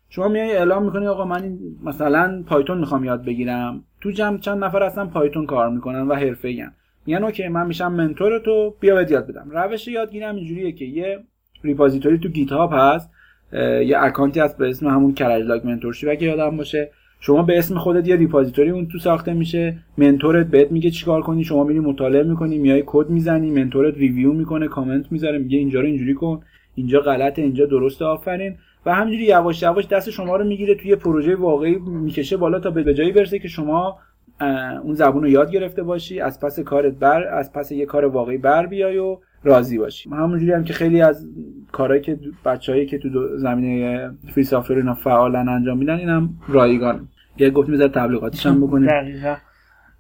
شما 0.10 0.28
میای 0.28 0.52
اعلام 0.52 0.86
می‌کنی 0.86 1.08
آقا 1.08 1.26
من 1.26 1.58
مثلا 1.84 2.44
Python 2.48 2.78
می‌خوام 2.78 3.04
یاد 3.04 3.26
بگیرم. 3.26 3.84
تو 4.02 4.12
جمع 4.12 4.38
چند 4.38 4.64
نفر 4.64 4.84
هستن 4.84 5.06
Python 5.06 5.46
کار 5.46 5.70
می‌کنن 5.70 6.02
و 6.02 6.14
حرفه‌این 6.14 6.68
میگن 7.06 7.24
okay 7.24 7.48
من 7.48 7.68
میشم 7.68 7.92
mentor 7.92 8.40
تو 8.40 8.76
بیا 8.80 8.96
بهت 8.96 9.12
یاد 9.12 9.28
بدم. 9.28 9.50
روش 9.52 9.88
یادگیری 9.88 10.26
اینجوریه 10.26 10.72
که 10.72 10.86
یه 10.86 11.20
repository 11.64 12.18
تو 12.18 12.30
GitHub 12.30 12.70
هست 12.74 13.12
یه 13.86 13.96
اکانتی 14.00 14.40
هست 14.40 14.58
به 14.58 14.70
اسم 14.70 14.88
همون 14.88 15.14
کرج‌لاگ 15.14 15.66
mentorship 15.66 16.10
اگه 16.10 16.28
یادم 16.28 16.58
باشه. 16.58 16.92
شما 17.20 17.44
به 17.44 17.58
اسم 17.58 17.78
خودت 17.78 18.08
یه 18.08 18.16
repository 18.16 18.70
اون 18.70 18.88
تو 18.88 19.00
ساخته 19.00 19.34
میشه 19.34 19.78
mentor 19.98 20.41
ت 20.41 20.48
بهت 20.48 20.72
میگه 20.72 20.90
چیکار 20.92 21.22
کنی 21.22 21.44
شما 21.44 21.64
میری 21.64 21.80
مطالعه 21.80 22.24
می‌کنی 22.24 22.58
میای 22.58 22.84
کد 22.86 23.10
می‌زنی 23.10 23.52
mentor 23.52 23.91
ت 23.91 23.98
review 23.98 24.34
می‌کنه 24.34 24.68
کامنت 24.68 25.12
می‌ذاره 25.12 25.38
میگه 25.38 25.58
اینجا 25.58 25.80
رو 25.80 25.86
اینجوری 25.86 26.14
کن 26.14 26.42
اینجا 26.76 27.00
غلطه 27.00 27.42
اینجا 27.42 27.66
درسته 27.66 28.06
آفرین. 28.06 28.56
و 28.86 28.94
همینجوری 28.94 29.26
یواش 29.26 29.62
یواش 29.62 29.88
دست 29.88 30.10
شما 30.10 30.36
رو 30.36 30.46
می‌گیره 30.46 30.76
توی 30.76 30.96
پروژه 30.96 31.36
واقعی 31.36 31.76
می‌کشه 31.76 32.38
بالا 32.38 32.60
تا 32.60 32.72
به 32.72 32.94
جایی 32.94 33.12
برسه 33.12 33.40
که 33.40 33.48
شما 33.48 33.98
اون 34.84 34.94
زبون 34.94 35.24
رو 35.24 35.30
یاد 35.30 35.52
گرفته 35.52 35.84
باشی 35.84 36.20
از 36.20 36.40
پس 36.40 36.60
کارت 36.60 36.94
بر 36.94 37.24
از 37.24 37.54
پس 37.54 37.72
یه 37.72 37.86
کار 37.86 38.06
واقعی 38.06 38.38
بر 38.38 38.66
بیای 38.66 38.98
و 38.98 39.18
راضی 39.44 39.78
باشی. 39.78 40.10
همونجوری 40.10 40.52
هم 40.52 40.64
که 40.64 40.74
خیلی 40.74 41.02
از 41.02 41.28
کارهایی 41.72 42.02
که 42.02 42.20
بچههایی 42.46 42.86
که 42.86 42.98
تو 42.98 43.38
زمینه 43.38 44.10
فری 44.34 44.44
سافر 44.44 44.74
اینا 44.74 44.94
فعالن 44.94 45.50
انجام 45.50 45.78
میدن 45.78 45.96
اینم 45.96 46.30
رایگان 46.48 47.08
یه 47.38 47.50
گفت 47.50 47.70
میذار 47.70 47.88
تبلیغاتش 47.88 48.46
هم 48.46 48.68
بکنیم. 48.68 48.88
دقیقا. 48.88 49.36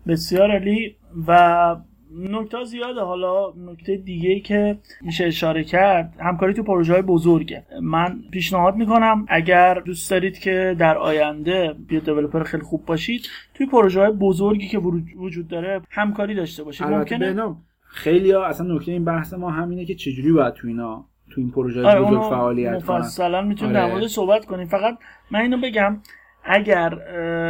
بسیار 0.07 0.51
علی 0.51 0.95
و 1.27 1.75
نکته 2.17 2.63
زیاده. 2.63 3.01
حالا 3.01 3.53
نکته 3.57 3.95
دیگه 3.95 4.29
ای 4.29 4.39
که 4.39 4.77
میشه 5.01 5.25
اشاره 5.25 5.63
کرد 5.63 6.13
همکاری 6.19 6.53
تو 6.53 6.63
پروژه 6.63 6.93
های 6.93 7.01
بزرگه. 7.01 7.65
من 7.81 8.19
پیشنهاد 8.31 8.75
می‌کنم 8.75 9.25
اگر 9.29 9.73
دوست 9.85 10.11
دارید 10.11 10.39
که 10.39 10.75
در 10.79 10.97
آینده 10.97 11.75
یه 11.91 11.99
دیولپر 11.99 12.43
خیلی 12.43 12.63
خوب 12.63 12.85
باشید 12.85 13.27
توی 13.53 13.65
پروژه 13.65 13.99
های 13.99 14.11
بزرگی 14.11 14.67
که 14.67 14.79
وجود 15.17 15.47
داره 15.47 15.81
همکاری 15.89 16.35
داشته 16.35 16.63
باشید. 16.63 16.87
ممکنه 16.87 17.55
خیلی 17.87 18.31
ها 18.31 18.45
اصلا 18.45 18.75
نکته 18.75 18.91
این 18.91 19.05
بحث 19.05 19.33
ما 19.33 19.49
همینه 19.49 19.85
که 19.85 19.95
چجوری 19.95 20.31
باید 20.31 20.53
تو 20.53 20.67
اینا 20.67 21.05
تو 21.31 21.41
این 21.41 21.51
پروژه 21.51 21.87
آره 21.87 22.01
بزرگ 22.01 22.21
فعالیت 22.21 22.73
مفصلا 22.73 23.41
می‌تونیم 23.41 23.75
آره. 23.75 23.87
در 23.87 23.93
مورد 23.93 24.07
صحبت 24.07 24.45
کنیم. 24.45 24.67
فقط 24.67 24.97
من 25.31 25.39
اینو 25.39 25.57
بگم 25.57 25.97
اگر 26.43 26.99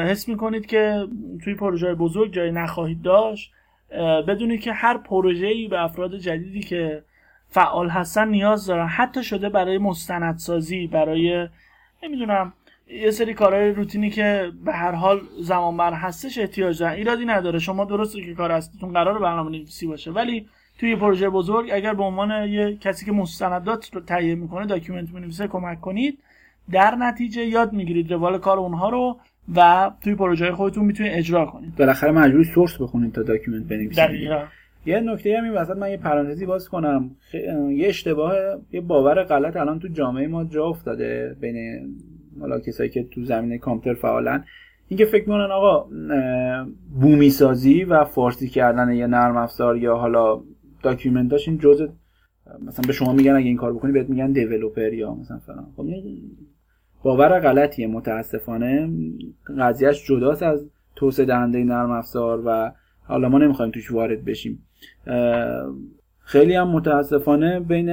حس 0.10 0.30
می‌کنید 0.30 0.66
که 0.66 1.08
توی 1.44 1.56
پروژه 1.56 1.96
بزرگ 1.96 2.34
جایی 2.34 2.52
نخواهید 2.52 3.02
داشت 3.02 3.52
بدونید 4.28 4.62
که 4.62 4.74
هر 4.74 4.98
پروژه‌ای 4.98 5.68
به 5.68 5.84
افراد 5.84 6.18
جدیدی 6.18 6.60
که 6.60 7.04
فعال 7.50 7.90
هستن 7.90 8.28
نیاز 8.28 8.66
دارن. 8.66 8.88
حتی 8.88 9.24
شده 9.24 9.50
برای 9.50 9.78
مستندسازی 9.78 10.88
برای 10.88 11.48
نمی‌دونم 12.04 12.54
یه 12.88 13.12
سری 13.12 13.34
کارهای 13.34 13.72
روتینی 13.72 14.10
که 14.10 14.52
به 14.66 14.74
هر 14.74 14.92
حال 14.92 15.22
زمان 15.40 15.78
بر 15.78 15.94
هستش 15.94 16.38
احتیاج 16.38 16.80
دارن. 16.80 16.94
ایرادی 16.94 17.26
نداره. 17.26 17.60
شما 17.60 17.86
درسته 17.86 18.22
که 18.22 18.34
کار 18.34 18.52
هسته‌تون 18.52 18.94
قرار 18.94 19.20
برنامه 19.20 19.52
نویسی 19.52 19.88
باشه 19.88 20.12
ولی 20.12 20.48
توی 20.80 20.96
پروژه 20.96 21.30
بزرگ 21.30 21.70
اگر 21.74 21.94
به 21.94 22.04
عنوان 22.04 22.50
یه 22.50 22.78
کسی 22.78 23.06
که 23.06 23.12
مستندات 23.12 23.96
رو 23.96 24.02
تهیه 24.02 24.36
می‌کنه 24.36 24.66
document 24.66 25.10
می‌نویسه 25.14 25.48
کمک 25.48 25.82
کنید 25.82 26.20
در 26.72 26.96
نتیجه 26.96 27.46
یاد 27.46 27.74
می‌گیرید 27.74 28.12
روال 28.14 28.38
کار 28.38 28.58
اونها 28.60 28.90
رو. 28.90 29.20
و 29.56 29.92
توی 30.04 30.16
پروژه 30.16 30.52
خودتون 30.52 30.86
می‌تونید 30.86 31.12
اجرا 31.16 31.46
کنید 31.46 31.76
بالاخره 31.76 32.12
مجبوری 32.12 32.44
source 32.44 32.82
بخونید 32.82 33.14
تا 33.14 33.24
document 33.24 33.68
بنویسید 33.68 34.32
یه 34.86 35.00
نکته 35.00 35.38
هم 35.38 35.44
این 35.44 35.54
وسط 35.54 35.78
من 35.78 35.92
یه 35.92 35.98
پرانتزی 35.98 36.46
باز 36.46 36.70
کنم. 36.70 37.12
یه 37.70 37.88
اشتباه 37.88 38.36
یه 38.72 38.82
باور 38.82 39.24
غلط 39.24 39.58
الان 39.58 39.80
تو 39.80 39.88
جامعه 39.88 40.28
ما 40.28 40.44
جا 40.44 40.66
افتاده 40.66 41.38
بین 41.42 41.88
حالا 42.40 42.60
کسایی 42.60 42.90
که 42.90 43.04
تو 43.04 43.24
زمینه 43.24 43.58
کامپیوتر 43.58 44.00
فعالن. 44.00 44.44
اینکه 44.88 45.06
فکر 45.06 45.22
می‌کنن 45.22 45.52
آقا 45.52 45.90
بومی 47.02 47.30
سازی 47.30 47.84
و 47.84 48.04
فارسی 48.04 48.48
کردن 48.48 48.92
یه 48.92 49.08
نرم 49.08 49.38
افزار 49.38 49.78
یا 49.78 49.96
حالا 49.96 50.42
document 50.84 51.35
اش 51.35 51.48
این 51.48 51.58
جزء 51.58 51.88
مثلا 52.68 52.84
به 52.88 52.94
شما 52.94 53.14
میگن 53.14 53.32
اگه 53.32 53.48
این 53.48 53.58
کار 53.58 53.74
بکنی 53.74 53.92
بهت 53.92 54.10
میگن 54.10 54.32
دیولپر 54.32 54.94
یا 54.94 55.14
مثلا 55.14 55.38
فلان. 55.38 55.68
خب 55.78 55.86
باور 57.04 57.40
غلطیه 57.40 57.88
متاسفانه. 57.88 58.90
قضیهش 59.60 60.08
جداست 60.08 60.44
از 60.44 60.70
توسعه 60.96 61.26
دهنده 61.26 61.64
نرم 61.64 61.92
افزار 61.92 62.44
و 62.46 62.72
حالا 63.04 63.30
ما 63.30 63.38
نمی‌خوایم 63.38 63.72
توش 63.72 63.92
وارد 63.92 64.26
بشیم. 64.26 64.66
خیلی 66.20 66.56
هم 66.56 66.68
متاسفانه 66.68 67.60
بین 67.60 67.88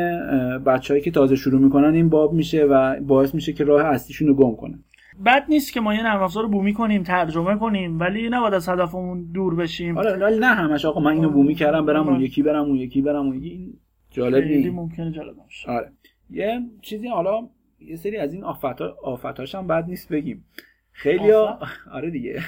بچههایی 0.58 1.04
که 1.04 1.10
تازه 1.10 1.36
شروع 1.36 1.60
می‌کنن 1.60 1.94
این 1.94 2.08
باب 2.08 2.32
میشه 2.32 2.64
و 2.64 3.00
باعث 3.00 3.34
میشه 3.34 3.52
که 3.52 3.64
راه 3.64 3.86
اصلیشون 3.86 4.28
رو 4.28 4.34
گم 4.34 4.56
کنن. 4.56 4.78
بد 5.26 5.44
نیست 5.48 5.72
که 5.72 5.80
ما 5.80 5.94
یه 5.94 6.02
نرم 6.02 6.22
افزار 6.22 6.42
رو 6.42 6.48
بومی 6.48 6.74
کنیم 6.74 7.02
ترجمه 7.02 7.56
کنیم 7.56 8.00
ولی 8.00 8.28
نباید 8.28 8.54
از 8.54 8.68
هدفمون 8.68 9.30
دور 9.34 9.54
بشیم. 9.54 9.98
آره 9.98 10.16
ولی 10.16 10.38
نه 10.38 10.46
همش 10.46 10.84
آقا 10.84 11.00
من 11.00 11.12
اینو 11.12 11.30
بومی 11.30 11.54
کردم 11.54 11.86
برم 11.86 12.08
اون 12.08 12.20
یکی 12.20 12.42
برم 12.42 12.64
اون 12.64 12.76
یکی 12.76 13.02
برم 13.02 13.26
اون 13.26 13.36
یکی. 13.36 13.74
جالب 14.10 14.44
نیست. 14.44 14.74
ممکنه 14.74 15.12
جالب 15.12 15.36
باشه. 15.36 15.70
آره. 15.70 15.92
یه 16.30 16.60
چیزی 16.82 17.08
حالا 17.08 17.48
یه 17.80 17.96
سری 17.96 18.16
از 18.16 18.34
این 18.34 18.44
آفتا 18.44 18.96
آفتاش 19.02 19.54
هم 19.54 19.66
بد 19.66 19.84
نیست 19.88 20.08
بگیم. 20.08 20.44
خیلی 20.92 21.32
آره 21.92 22.10
دیگه. 22.10 22.42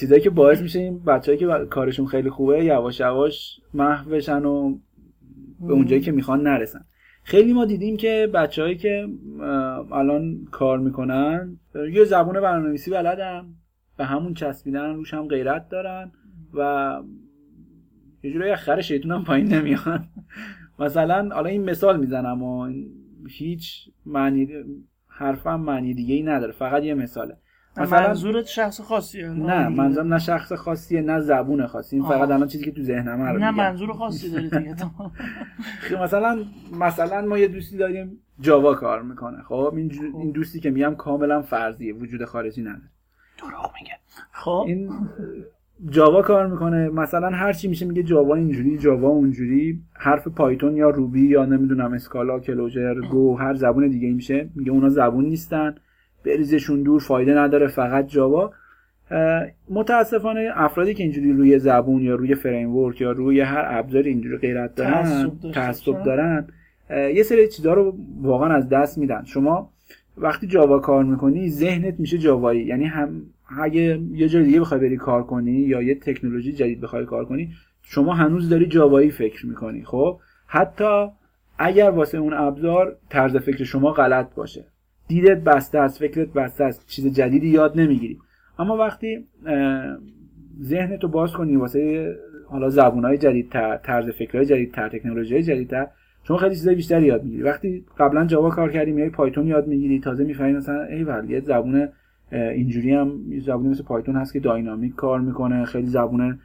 چیزایی 0.00 0.20
که 0.20 0.30
باعث 0.30 0.60
میشه 0.60 0.78
این 0.78 0.98
بچه‌ای 0.98 1.38
که 1.38 1.46
کارشون 1.70 2.06
خیلی 2.06 2.30
خوبه 2.30 2.64
یواش 2.64 3.00
یواش 3.00 3.60
محو 3.74 4.10
بشن 4.10 4.44
و 4.44 4.78
به 5.60 5.72
اونجایی 5.72 6.02
که 6.02 6.12
می‌خوان 6.12 6.42
نرسن. 6.42 6.84
خیلی 7.22 7.52
ما 7.52 7.64
دیدیم 7.64 7.96
که 7.96 8.30
بچههایی 8.34 8.76
که 8.76 9.08
الان 9.92 10.48
کار 10.50 10.78
می‌کنن 10.78 11.58
یه 11.92 12.04
زبون 12.04 12.40
برنامه‌نویسی 12.40 12.90
بلدن 12.90 13.54
به 13.98 14.04
همون 14.04 14.34
چسبیدن 14.34 14.94
روش 14.94 15.14
هم 15.14 15.28
غیرت 15.28 15.68
دارن 15.68 16.12
و 16.54 17.00
یه 18.22 18.32
جورایی 18.32 18.56
خر 18.56 18.80
شیطون 18.80 19.12
هم 19.12 19.24
پایین 19.24 19.54
نمیان 19.54 20.08
مثلا 20.78 21.28
حالا 21.34 21.48
این 21.48 21.64
مثال 21.64 22.00
می‌زنم 22.00 22.42
و 22.42 22.72
هیچ 23.28 23.88
معنی 24.06 24.48
حرفم 25.08 25.60
معنی 25.60 25.94
دیگه 25.94 26.14
ای 26.14 26.22
نداره 26.22 26.52
فقط 26.52 26.82
یه 26.82 26.94
مثاله. 26.94 27.36
مثلا 27.76 28.08
منظورت 28.08 28.46
شخص 28.46 28.80
خاصیه. 28.80 29.28
نه 29.28 29.68
منظورم 29.68 30.14
نه 30.14 30.18
شخص 30.18 30.52
خاصیه 30.52 31.00
نه 31.00 31.20
زبون 31.20 31.66
خاصی. 31.66 31.96
این 31.96 32.08
فقط 32.08 32.30
الان 32.30 32.48
چیزی 32.48 32.64
که 32.64 32.70
تو 32.70 32.82
ذهنم 32.82 33.22
رو 33.22 33.38
نه 33.38 33.50
منظور 33.50 33.92
خاصی 33.92 34.30
داری 34.30 34.50
دیگه 34.50 34.76
مثلا 36.02 36.44
مثلا 36.80 37.20
ما 37.20 37.38
یه 37.38 37.48
دوستی 37.48 37.76
داریم 37.76 38.18
جاوا 38.40 38.74
کار 38.74 39.02
می‌کنه. 39.02 39.42
خب 39.42 39.72
این 39.76 39.90
خب. 39.90 40.18
این 40.18 40.30
دوستی 40.30 40.60
که 40.60 40.70
میگم 40.70 40.94
کاملا 40.94 41.42
فرضیه 41.42 41.94
وجود 41.94 42.24
خارجی 42.24 42.62
نداره. 42.62 42.90
دروغ 43.38 43.72
میگه. 43.80 43.92
خب. 44.32 44.64
این 44.66 44.90
جاوا 45.86 46.22
کار 46.22 46.46
می‌کنه. 46.46 46.88
مثلا 46.88 47.28
هر 47.28 47.52
چی 47.52 47.68
میشه 47.68 47.86
میگه 47.86 48.02
جاوا 48.02 48.34
اینجوری 48.34 48.78
جاوا 48.78 49.08
اونجوری. 49.08 49.80
حرف 49.94 50.28
پایتون 50.28 50.76
یا 50.76 50.90
روبی 50.90 51.26
یا 51.28 51.44
نمی‌دونم 51.44 51.92
اسکالا 51.92 52.40
کلوجر 52.40 52.94
گو 53.00 53.36
هر 53.36 53.54
زبون 53.54 53.88
دیگه 53.88 54.12
میشه. 54.12 54.48
میگه 54.54 54.70
اونا 54.70 54.88
زبون 54.88 55.24
نیستن. 55.24 55.74
بریزشون 56.24 56.82
دور 56.82 57.00
فایده 57.00 57.34
نداره 57.34 57.66
فقط 57.66 58.06
جاوا. 58.06 58.50
متاسفانه 59.70 60.50
افرادی 60.54 60.94
که 60.94 61.02
اینجوری 61.02 61.32
روی 61.32 61.58
زبون 61.58 62.02
یا 62.02 62.14
روی 62.14 62.34
فریم 62.34 62.76
ورک 62.76 63.00
یا 63.00 63.12
روی 63.12 63.40
هر 63.40 63.64
ابزار 63.68 64.02
اینجوری 64.02 64.36
غیرت 64.36 64.74
دارن 64.74 65.30
تعصب 65.54 66.02
دارن 66.02 66.46
یه 66.90 67.22
سری 67.22 67.48
چیزا 67.48 67.74
رو 67.74 67.96
واقعا 68.22 68.54
از 68.54 68.68
دست 68.68 68.98
میدن. 68.98 69.24
شما 69.24 69.70
وقتی 70.16 70.46
جاوا 70.46 70.78
کار 70.78 71.04
می‌کنی 71.04 71.48
ذهنت 71.48 72.00
میشه 72.00 72.18
جاوایی. 72.18 72.64
یعنی 72.64 72.84
هم 72.84 73.22
اگه 73.48 74.00
یه 74.12 74.28
جای 74.28 74.44
دیگه 74.44 74.60
بخوای 74.60 74.80
بری 74.80 74.96
کار 74.96 75.22
کنی 75.22 75.52
یا 75.52 75.82
یه 75.82 75.94
تکنولوژی 75.94 76.52
جدید 76.52 76.80
بخوای 76.80 77.04
کار 77.04 77.24
کنی 77.24 77.50
شما 77.82 78.14
هنوز 78.14 78.48
داری 78.48 78.66
جاوایی 78.66 79.10
فکر 79.10 79.46
می‌کنی 79.46 79.84
خب؟ 79.84 80.20
حتی 80.46 81.06
اگر 81.58 81.90
واسه 81.90 82.18
اون 82.18 82.32
ابزار 82.32 82.96
طرز 83.08 83.36
فکر 83.36 83.64
شما 83.64 83.92
غلط 83.92 84.34
باشه. 84.34 84.64
دیدت 85.08 85.40
بسته 85.44 85.78
است 85.78 85.98
فکرت 85.98 86.32
بسته 86.32 86.64
است 86.64 86.86
چیز 86.86 87.06
جدیدی 87.06 87.48
یاد 87.48 87.80
نمی‌گیری. 87.80 88.18
اما 88.58 88.76
وقتی 88.76 89.26
ذهنتو 90.62 91.08
باز 91.08 91.32
کنی 91.32 91.56
واسه 91.56 92.14
حالا 92.46 92.70
زبونهای 92.70 93.18
جدیدتر 93.18 93.76
طرز 93.76 94.10
فکرهای 94.10 94.46
جدیدتر 94.46 94.88
تکنولوژی 94.88 95.42
جدیدتر 95.42 95.86
شما 96.24 96.36
خیلی 96.36 96.54
چیزای 96.54 96.74
بیشتری 96.74 97.06
یاد 97.06 97.24
می‌گیری. 97.24 97.42
وقتی 97.42 97.84
قبلا 97.98 98.26
Java 98.26 98.50
کار 98.50 98.72
کردی 98.72 98.92
میای 98.92 99.10
Python 99.10 99.46
یاد 99.46 99.66
می‌گیری 99.66 100.00
تازه 100.00 100.24
می‌فهمی 100.24 100.52
مثلا 100.52 100.82
ای 100.82 101.06
یه 101.28 101.40
زبون 101.40 101.88
اینجوری 102.32 102.92
هم 102.92 103.20
زبونی 103.38 103.68
مثل 103.68 103.82
Python 103.82 104.16
هست 104.16 104.32
که 104.32 104.40
dynamic 104.40 104.94
کار 104.94 105.20
می‌کنه 105.20 105.64
خیلی 105.64 105.86
زبون 105.86 106.38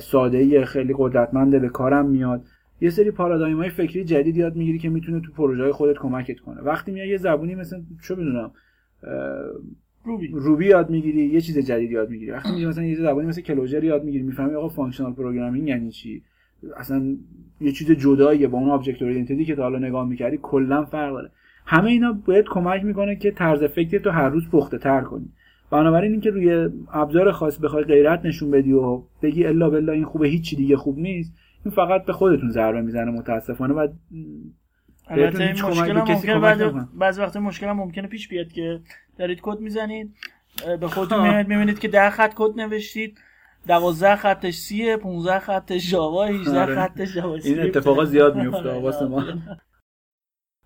ساده 0.00 0.64
خیلی 0.64 0.94
قدرتمنده 0.98 1.58
به 1.58 1.68
کارم 1.68 2.06
میاد. 2.06 2.44
یه 2.80 2.90
سری 2.90 3.10
paradigm 3.10 3.56
های 3.56 3.68
فکری 3.68 4.04
جدید 4.04 4.36
یاد 4.36 4.56
می‌گیری 4.56 4.78
که 4.78 4.88
می‌تونه 4.88 5.20
تو 5.20 5.32
پروژه 5.32 5.62
های 5.62 5.72
خودت 5.72 5.98
کمکت 5.98 6.40
کنه. 6.40 6.60
وقتی 6.60 6.92
میای 6.92 7.08
یه 7.08 7.16
زبونی 7.16 7.54
مثل 7.54 7.80
چه 8.08 8.14
بدونم 8.14 8.50
Ruby. 10.04 10.28
Ruby 10.28 10.66
یاد 10.66 10.90
می‌گیری 10.90 11.26
یه 11.26 11.40
چیز 11.40 11.58
جدید 11.58 11.90
یاد 11.90 12.10
می‌گیری. 12.10 12.30
وقتی 12.30 12.52
میگی 12.52 12.66
مثلا 12.66 12.84
یه 12.84 12.96
زبانی 12.96 13.28
مثل 13.28 13.40
Clojure 13.40 13.84
یاد 13.84 14.04
می‌گیری 14.04 14.24
می‌فهمی 14.24 14.54
آقا 14.54 14.68
functional 14.68 15.12
programming 15.12 15.68
یعنی 15.68 15.90
چی؟ 15.90 16.22
اصلا 16.76 17.16
یه 17.60 17.72
چیز 17.72 17.90
جداییه 17.90 18.48
با 18.48 18.58
اون 18.58 18.70
object 18.70 19.02
oriented 19.02 19.39
ی 19.39 19.44
که 19.44 19.54
تا 19.54 19.62
حالا 19.62 19.78
نگاه 19.78 20.08
می‌کردی 20.08 20.38
کلا 20.42 20.84
فرق 20.84 21.12
داره. 21.12 21.30
همه 21.66 21.90
اینا 21.90 22.12
باید 22.26 22.44
کمک 22.48 22.84
می‌کنه 22.84 23.16
که 23.16 23.30
طرز 23.30 23.64
فکر 23.64 23.98
تو 23.98 24.10
هر 24.10 24.28
روز 24.28 24.48
پخته 24.50 24.78
تر 24.78 25.00
کنی. 25.00 25.32
بنابراین 25.70 26.12
اینکه 26.12 26.30
روی 26.30 26.68
ابزار 26.92 27.32
خاص 27.32 27.58
بخوای 27.58 27.84
غیرت 27.84 28.24
نشون 28.24 28.50
بدی 28.50 28.72
و 28.72 29.02
بگی 29.22 29.46
الا 29.46 29.70
بلا 29.70 29.92
این 29.92 30.04
خوبه 30.04 30.28
هیچی 30.28 30.56
دیگه 30.56 30.76
خوب 30.76 30.98
نیست 30.98 31.32
این 31.64 31.74
فقط 31.74 32.04
به 32.04 32.12
خودتون 32.12 32.50
ضربه 32.50 32.80
می‌زنه 32.80 33.10
متاسفانه 33.10 33.74
و 33.74 33.88
البته 35.08 35.44
این 35.44 35.62
مشکل 35.62 35.92
ممکنه 35.92 36.38
بعد 36.38 36.88
بعضی 36.98 37.20
وقت 37.20 37.36
مشکل 37.36 37.66
هم 37.66 37.76
ممکنه 37.76 38.06
پیش 38.06 38.28
بیاد 38.28 38.48
که 38.48 38.80
دارید 39.18 39.38
کد 39.42 39.60
می‌زنید 39.60 40.14
به 40.80 40.88
خودتون 40.88 41.22
میاد 41.28 41.48
می‌بینید 41.48 41.78
که 41.78 41.88
ده 41.88 42.10
خط 42.10 42.32
کد 42.34 42.60
نوشتید 42.60 43.18
دوازده 43.66 44.16
خطش 44.16 44.54
سیه 44.54 44.96
15 44.96 45.38
خطش 45.38 45.90
جاوا 45.90 46.24
18 46.24 46.60
آره. 46.60 46.74
خطش 46.74 47.14
جاوا 47.14 47.34
این 47.34 47.60
اتفاقا 47.60 48.04
زیاد 48.04 48.36
میفته 48.36 48.72
واسه 48.82 49.04
ما. 49.04 49.24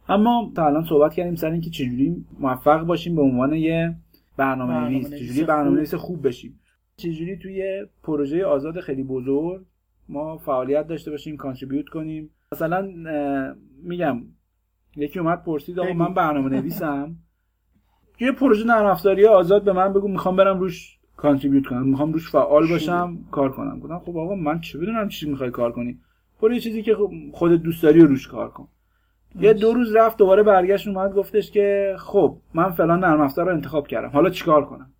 اما 0.08 0.52
تا 0.56 0.66
الان 0.66 0.84
صحبت 0.84 1.14
کردیم 1.14 1.34
سر 1.34 1.50
اینکه 1.50 1.70
چجوری 1.70 2.24
موفق 2.38 2.82
باشیم 2.82 3.16
به 3.16 3.22
عنوان 3.22 3.52
یه 3.52 3.96
برنامه 4.36 4.88
نویس 4.88 5.14
چجوری 5.14 5.44
برنامه 5.44 5.76
نویس 5.76 5.94
خوب 5.94 6.26
بشیم. 6.26 6.60
چجوری 6.96 7.36
توی 7.36 7.86
پروژه 8.02 8.44
آزاد 8.44 8.80
خیلی 8.80 9.02
بزرگ 9.02 9.64
ما 10.08 10.38
فعالیت 10.38 10.86
داشته 10.86 11.10
باشیم 11.10 11.36
کانتریبیوت 11.36 11.88
کنیم. 11.88 12.30
مثلا 12.52 12.88
میگم 13.82 14.22
یکی 14.96 15.18
اومد 15.18 15.44
پرسید 15.44 15.80
آقا 15.80 15.92
من 15.92 16.14
برنامه 16.14 16.48
نویسم 16.48 17.16
یه 18.20 18.32
پروژه 18.32 18.66
نرم 18.66 18.86
افزاری 18.86 19.26
آزاد 19.26 19.64
به 19.64 19.72
من 19.72 19.92
بگو 19.92 20.08
می‌خوام 20.08 20.36
برم 20.36 20.60
روش 20.60 20.98
contribute 21.16 21.66
کنم. 21.66 21.88
می‌خوام 21.88 22.12
روش 22.12 22.30
فعال 22.30 22.68
باشم 22.68 23.18
کار 23.30 23.52
کنم. 23.52 23.80
گفتم 23.80 23.98
خب 23.98 24.16
آقا 24.16 24.34
من 24.34 24.60
چه 24.60 24.78
بدونم 24.78 25.08
چی 25.08 25.30
می‌خوای 25.30 25.50
کار 25.50 25.72
کنی. 25.72 25.98
برو 26.42 26.54
یه 26.54 26.60
چیزی 26.60 26.82
که 26.82 26.96
خودت 27.32 27.62
دوست 27.62 27.82
داری 27.82 28.00
روش 28.00 28.28
کار 28.28 28.50
کن. 28.50 28.68
یه 29.40 29.52
دو 29.52 29.72
روز 29.72 29.96
رفت 29.96 30.18
دوباره 30.18 30.42
برگشت 30.42 30.88
اومد 30.88 31.12
گفتش 31.12 31.50
که 31.50 31.96
خب 31.98 32.36
من 32.54 32.70
فلان 32.70 33.00
نرم 33.00 33.20
افزار 33.20 33.46
رو 33.46 33.52
انتخاب 33.52 33.86
کردم. 33.86 34.08
حالا 34.08 34.30
چیکار 34.30 34.64
کنم؟ 34.64 34.92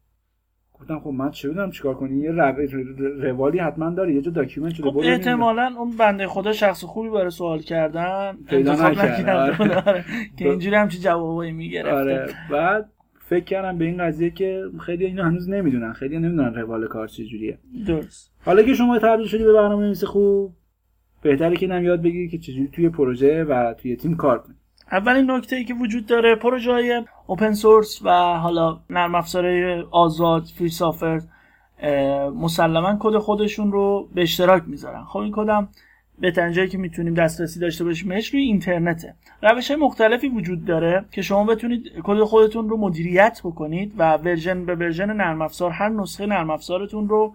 گفتم 0.81 1.01
خب 1.01 1.11
من 1.11 1.31
چه 1.31 1.49
بدونم 1.49 1.70
چیکار 1.70 1.94
کنی؟ 1.94 2.18
یه 2.18 2.31
روالی 3.20 3.59
حتما 3.59 3.90
داره 3.90 4.14
یه 4.14 4.22
جا 4.22 4.31
document 4.31 4.75
شده 4.75 4.90
خب 4.90 4.99
احتمالاً 4.99 5.75
اون 5.79 5.96
بنده 5.96 6.27
خدا 6.27 6.53
شخص 6.53 6.85
خوبی 6.85 7.11
برای 7.11 7.31
سوال 7.31 7.59
کردن 7.59 8.38
پیدا 8.49 8.72
نکرد. 8.72 9.61
آره. 9.61 9.83
آره. 9.88 10.05
که 10.38 10.51
اینجوری 10.51 10.77
همچی 10.77 10.99
جوابایی 10.99 11.53
می‌گرفت 11.53 11.94
آره. 11.94 12.27
بعد 12.51 12.90
فکر 13.29 13.44
کردم 13.44 13.79
به 13.79 13.85
این 13.85 14.05
قضیه 14.05 14.31
که 14.31 14.62
خیلی 14.81 15.07
اینو 15.07 15.22
هنوز 15.22 15.51
نمی‌دونن. 15.51 15.92
خیلی 15.92 16.18
نمی‌دونن 16.18 16.55
روال 16.55 16.87
کار 16.87 17.07
چجوریه. 17.07 17.59
درست. 17.87 18.33
حالا 18.44 18.62
که 18.62 18.75
شما 18.75 18.99
تبدیل 18.99 19.27
شدی 19.27 19.44
به 19.44 19.53
برنامه 19.53 19.85
نویس 19.85 20.05
خوب 20.05 20.53
بهتره 21.22 21.57
که 21.57 21.66
نم 21.66 21.85
یاد 21.85 22.02
بگیری 22.02 22.29
که 22.29 22.38
چجوری 22.38 22.68
توی 22.68 22.88
پروژه 22.88 23.44
و 23.44 23.74
توی 23.74 23.96
تیم 23.96 24.16
کار 24.16 24.38
کنی. 24.38 24.55
اولین 24.92 25.31
نکته 25.31 25.57
ای 25.57 25.64
که 25.64 25.74
وجود 25.74 26.07
داره 26.07 26.35
پروژه 26.35 26.72
های 26.72 27.02
اوپن 27.26 27.52
سورس 27.52 28.00
و 28.05 28.11
حالا 28.38 28.81
نرم 28.90 29.14
افزارهای 29.14 29.81
آزاد 29.90 30.44
فری 30.59 30.68
سافر 30.68 31.20
مسلما 32.35 32.96
کد 33.00 33.18
خودشون 33.18 33.72
رو 33.72 34.09
به 34.14 34.22
اشتراک 34.22 34.62
می‌ذارن. 34.66 35.05
خب 35.05 35.18
این 35.18 35.33
کدم 35.37 35.68
بهترین 36.18 36.52
جایی 36.52 36.68
که 36.68 36.79
می‌تونیم 36.79 37.14
دسترسی 37.14 37.61
داشته 37.61 37.85
باشیمش 37.85 38.29
روی 38.29 38.42
اینترنته. 38.42 39.14
روش 39.42 39.70
های 39.70 39.81
مختلفی 39.81 40.29
وجود 40.29 40.64
داره 40.64 41.05
که 41.11 41.22
شما 41.22 41.44
بتونید 41.44 41.92
کد 42.05 42.22
خودتون 42.22 42.68
رو 42.68 42.76
مدیریت 42.76 43.40
بکنید 43.44 43.92
و 43.98 44.16
version 44.16 44.66
به 44.66 44.74
version 44.75 45.12
نرم 45.12 45.42
افزار 45.42 45.70
هر 45.70 45.88
نسخه 45.88 46.26
نرم 46.26 46.50
افزارتون 46.50 47.09
رو 47.09 47.35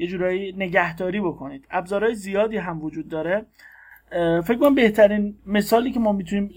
یه 0.00 0.06
جورایی 0.06 0.52
نگهداری 0.52 1.20
بکنید. 1.20 1.66
ابزارهای 1.70 2.14
زیادی 2.14 2.56
هم 2.56 2.84
وجود 2.84 3.08
داره. 3.08 3.46
فکر 4.44 4.54
کنم 4.54 4.74
بهترین 4.74 5.34
مثالی 5.46 5.92
که 5.92 6.00
ما 6.00 6.12
می‌تونیم 6.12 6.50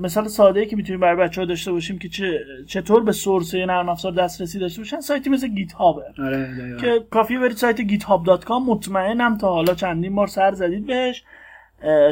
مثال 0.00 0.28
ساده 0.28 0.66
که 0.66 0.76
می‌تونیم 0.76 1.00
برای 1.00 1.16
بچه 1.16 1.40
ها 1.40 1.46
داشته 1.46 1.72
باشیم 1.72 1.98
که 1.98 2.08
چه 2.08 2.40
چطور 2.66 3.04
به 3.04 3.12
source 3.12 3.54
نرم 3.54 3.88
افزار 3.88 4.12
دسترسی 4.12 4.58
داشته 4.58 4.80
باشن 4.80 5.00
سایتی 5.00 5.30
مثل 5.30 5.48
GitHub 5.48 5.72
ه 5.72 6.04
آره 6.18 6.76
که 6.80 7.06
کافیه 7.10 7.38
برید 7.38 7.56
سایت 7.56 7.76
github.com 7.76 8.50
مطمئنم 8.66 9.38
تا 9.38 9.52
حالا 9.52 9.74
چندین 9.74 10.14
بار 10.14 10.26
سر 10.26 10.52
زدید 10.52 10.86
بهش. 10.86 11.24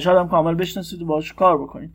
شاید 0.00 0.18
هم 0.18 0.28
کامل 0.28 0.54
بشناسید 0.54 1.02
و 1.02 1.06
باش 1.06 1.32
کار 1.32 1.62
بکنید. 1.62 1.90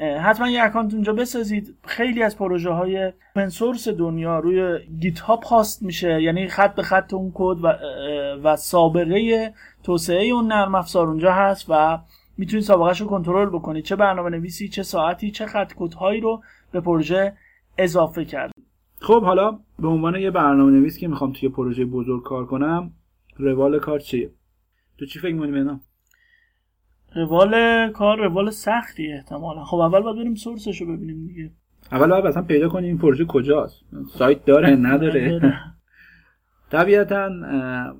حتما 0.00 0.48
یه 0.48 0.62
اکانت 0.62 0.94
اونجا 0.94 1.12
بسازید. 1.12 1.76
خیلی 1.84 2.22
از 2.22 2.38
پروژه 2.38 2.70
های 2.70 3.12
source 3.48 3.88
دنیا 3.88 4.38
روی 4.38 4.78
GitHub 5.00 5.42
host 5.42 5.82
میشه. 5.82 6.22
یعنی 6.22 6.48
خط 6.48 6.74
به 6.74 6.82
خط 6.82 7.14
اون 7.14 7.32
کد 7.34 7.64
و, 7.64 7.72
و 8.44 8.56
سابقه 8.56 9.52
توسعه 9.82 10.26
اون 10.26 10.46
نرم 10.46 10.74
افزار 10.74 11.06
اونجا 11.06 11.32
هست 11.32 11.66
و 11.68 11.98
می‌تونید 12.38 12.64
سابقهش 12.64 13.00
رو 13.00 13.06
کنترل 13.06 13.48
بکنید. 13.48 13.84
چه 13.84 13.96
برنامه 13.96 14.30
نویسی 14.30 14.68
چه 14.68 14.82
ساعتی 14.82 15.30
چه 15.30 15.46
خط 15.46 15.72
هایی 15.94 16.20
رو 16.20 16.42
به 16.72 16.80
پروژه 16.80 17.32
اضافه 17.78 18.24
کرد. 18.24 18.52
خب 19.00 19.22
حالا 19.22 19.58
به 19.78 19.88
عنوان 19.88 20.16
یه 20.16 20.30
برنامه 20.30 20.70
نویس 20.70 20.98
که 20.98 21.08
می‌خوام 21.08 21.32
توی 21.32 21.48
پروژه 21.48 21.84
بزرگ 21.84 22.22
کار 22.22 22.46
کنم 22.46 22.92
روال 23.36 23.78
کار 23.78 23.98
چیه؟ 23.98 24.30
تو 24.98 25.06
چی 25.06 25.18
فکر 25.18 25.34
می‌کنی 25.34 25.80
روال 27.16 27.54
کار 27.92 28.18
روال 28.18 28.50
سختی 28.50 29.12
احتمالا. 29.12 29.64
خب 29.64 29.76
اول 29.76 30.00
باید 30.00 30.16
بریم 30.16 30.34
source 30.34 30.68
ش 30.68 30.80
رو 30.80 30.96
ببینیم 30.96 31.26
دیگه. 31.26 31.50
اول 31.92 32.08
باید 32.08 32.26
اصلا 32.26 32.42
پیدا 32.42 32.68
کنیم 32.68 32.88
این 32.88 32.98
پروژه 32.98 33.24
کجاست. 33.24 33.84
سایت 34.08 34.44
داره 34.44 34.76
نداره. 34.76 35.40
طبیعتا 36.70 37.28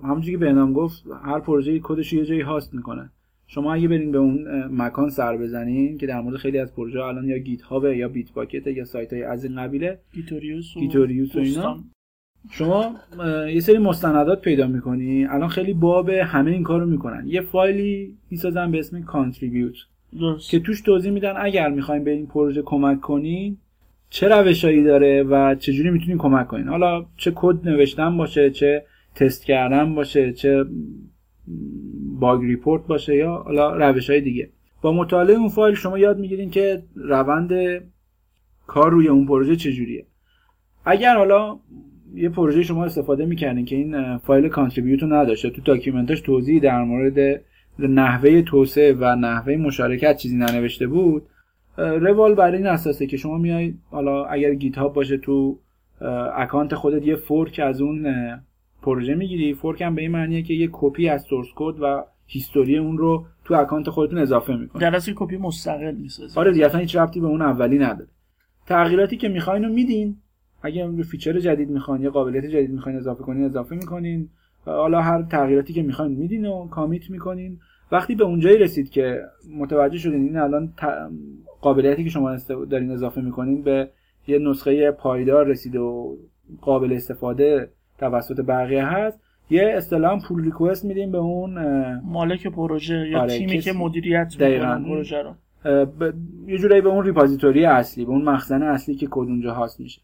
همونجوری 0.02 0.32
که 0.32 0.38
بهنام 0.38 0.72
گفت 0.72 1.04
هر 1.24 1.40
پروژه 1.40 1.80
کدش 1.82 2.12
یه 2.12 2.24
جایی 2.24 2.40
host 2.40 2.74
می‌کنه. 2.74 3.10
شما 3.46 3.74
اگه 3.74 3.88
برین 3.88 4.12
به 4.12 4.18
اون 4.18 4.66
مکان 4.70 5.10
سر 5.10 5.36
بزنین 5.36 5.98
که 5.98 6.06
در 6.06 6.20
مورد 6.20 6.36
خیلی 6.36 6.58
از 6.58 6.74
پروژه 6.74 7.00
الان 7.00 7.28
یا 7.28 7.38
GitHub 7.38 7.62
ه 7.62 7.96
یا 7.96 8.08
Bitbucket 8.08 8.66
یا 8.66 8.84
سایت 8.84 9.12
های 9.12 9.22
از 9.22 9.44
این 9.44 9.56
قبیله 9.56 9.98
Gitorious 10.14 10.76
و, 10.76 10.80
Gitorious 10.80 11.36
و 11.36 11.38
اینا 11.38 11.84
شما 12.50 12.94
یه 13.48 13.60
سری 13.60 13.78
مستندات 13.78 14.42
پیدا 14.42 14.66
می‌کنی. 14.66 15.24
الان 15.24 15.48
خیلی 15.48 15.74
باب 15.74 16.08
همه 16.08 16.50
این 16.50 16.62
کارو 16.62 16.86
می‌کنن. 16.86 17.24
یه 17.26 17.40
فایلی 17.40 18.16
می‌سازن 18.30 18.70
به 18.70 18.78
اسم 18.78 19.02
contribute 19.02 19.74
که 20.50 20.60
توش 20.60 20.80
توضیح 20.80 21.12
میدن 21.12 21.34
اگر 21.36 21.68
می‌خوایم 21.68 22.04
به 22.04 22.10
این 22.10 22.26
پروژه 22.26 22.62
کمک 22.62 23.00
کنین 23.00 23.56
چه 24.10 24.28
روشایی 24.28 24.84
داره 24.84 25.22
و 25.22 25.54
چجوری 25.54 25.90
می‌تونین 25.90 26.18
کمک 26.18 26.46
کنین. 26.46 26.68
حالا 26.68 27.06
چه 27.16 27.32
کد 27.34 27.68
نوشتن 27.68 28.16
باشه 28.16 28.50
چه 28.50 28.84
تست 29.14 29.44
کردن 29.44 29.94
باشه 29.94 30.32
چه 30.32 30.64
bug 32.20 32.42
report 32.42 32.86
باشه 32.86 33.16
یا 33.16 33.36
حالا 33.36 33.76
روش 33.76 34.10
های 34.10 34.20
دیگه. 34.20 34.50
با 34.82 34.92
مطالعه 34.92 35.36
اون 35.36 35.48
فایل 35.48 35.74
شما 35.74 35.98
یاد 35.98 36.18
می‌گیرین 36.18 36.50
که 36.50 36.82
روند 36.94 37.52
کار 38.66 38.90
روی 38.90 39.08
اون 39.08 39.26
پروژه 39.26 39.56
چجوریه. 39.56 40.06
اگر 40.84 41.16
حالا 41.16 41.58
یه 42.14 42.28
پروژه 42.28 42.62
شما 42.62 42.84
استفاده 42.84 43.26
می‌کردین 43.26 43.64
که 43.64 43.76
این 43.76 44.16
فایل 44.16 44.48
contribute 44.48 45.02
رو 45.02 45.12
نداشته 45.12 45.50
تو 45.50 45.62
document 45.62 46.09
اش 46.09 46.20
توضیح 46.20 46.62
در 46.62 46.84
مورد 46.84 47.40
نحوه 47.78 48.42
توسعه 48.42 48.92
و 48.92 49.16
نحوه 49.16 49.56
مشارکت 49.56 50.16
چیزی 50.16 50.36
ننوشته 50.36 50.86
بود. 50.86 51.22
روال 51.76 52.34
برای 52.34 52.56
این 52.56 52.66
اساسه 52.66 53.06
که 53.06 53.16
شما 53.16 53.38
میای 53.38 53.74
حالا 53.90 54.24
اگر 54.24 54.54
GitHub 54.54 54.94
باشه 54.94 55.16
تو 55.16 55.58
اکانت 56.36 56.74
خودت 56.74 57.06
یه 57.06 57.16
fork 57.16 57.60
از 57.64 57.80
اون 57.80 58.06
پروژه 58.82 59.14
می‌گیری. 59.14 59.54
fork 59.54 59.82
هم 59.82 59.94
به 59.94 60.02
این 60.02 60.10
معنیه 60.10 60.42
که 60.42 60.54
یه 60.54 60.68
کپی 60.72 61.08
از 61.08 61.22
source 61.22 61.46
code 61.56 61.74
و 61.80 62.04
history 62.26 62.78
اون 62.78 62.98
رو 62.98 63.24
تو 63.44 63.54
اکانت 63.54 63.90
خودتون 63.90 64.18
اضافه 64.18 64.56
می‌کنی. 64.56 64.82
در 64.82 64.96
اصل 64.96 65.12
کپی 65.16 65.36
مستقل 65.36 65.94
می‌سازی 65.94 66.38
آره 66.38 66.52
دیگه 66.52 66.78
هیچ 66.78 66.96
ربطی 66.96 67.20
به 67.20 67.26
اون 67.26 67.42
اولی 67.42 67.78
نداره. 67.78 68.10
تغییراتی 68.66 69.16
که 69.16 69.28
می‌خواین 69.28 69.64
رو 69.64 69.72
میدین. 69.72 70.16
اگه 70.62 70.86
رو 70.86 71.02
feature 71.02 71.38
جدید 71.38 71.70
می‌خواین 71.70 72.02
یا 72.02 72.10
قابلیت 72.10 72.44
جدید 72.44 72.70
می‌خواین 72.70 72.98
اضافه 72.98 73.22
کنین 73.22 73.44
اضافه 73.44 73.76
می‌کنین. 73.76 74.28
حالا 74.64 75.00
هر 75.00 75.22
تغییراتی 75.22 75.72
که 75.72 75.82
می‌خواین 75.82 76.12
میدین 76.12 76.46
و 76.46 76.68
commit 76.68 77.10
می‌کنین. 77.10 77.58
وقتی 77.92 78.14
به 78.14 78.24
اونجایی 78.24 78.58
رسید 78.58 78.90
که 78.90 79.20
متوجه 79.58 79.98
شدین 79.98 80.22
این 80.22 80.36
الان 80.36 80.72
قابلیتی 81.60 82.04
که 82.04 82.10
شما 82.10 82.36
دارین 82.70 82.90
اضافه 82.90 83.20
می‌کنین 83.20 83.62
به 83.62 83.88
یه 84.26 84.38
نسخه 84.38 84.90
پایدار 84.90 85.46
رسیده 85.46 85.78
و 85.78 86.16
قابل 86.60 86.92
استفاده 86.92 87.70
توسط 87.98 88.40
بقیه 88.40 88.84
هست 88.84 89.20
یه 89.50 89.72
اصطلاح 89.76 90.22
pull 90.28 90.44
request 90.44 90.84
میدیم 90.84 91.12
به 91.12 91.18
اون 91.18 91.54
مالک 92.04 92.46
پروژه 92.46 93.08
یا 93.08 93.20
آره، 93.20 93.38
تیمی 93.38 93.58
که 93.58 93.72
مدیریت 93.72 94.36
می‌کنه 94.40 94.84
پروژه 94.84 95.22
رو. 95.22 95.34
یه 96.46 96.58
جورایی 96.58 96.82
به 96.82 96.88
اون 96.88 97.04
repository 97.04 97.64
اصلی 97.64 98.04
به 98.04 98.10
اون 98.10 98.22
مخزن 98.22 98.62
اصلی 98.62 98.94
که 98.94 99.06
کد 99.10 99.28
اونجا 99.28 99.54
host 99.54 99.80
میشه. 99.80 100.00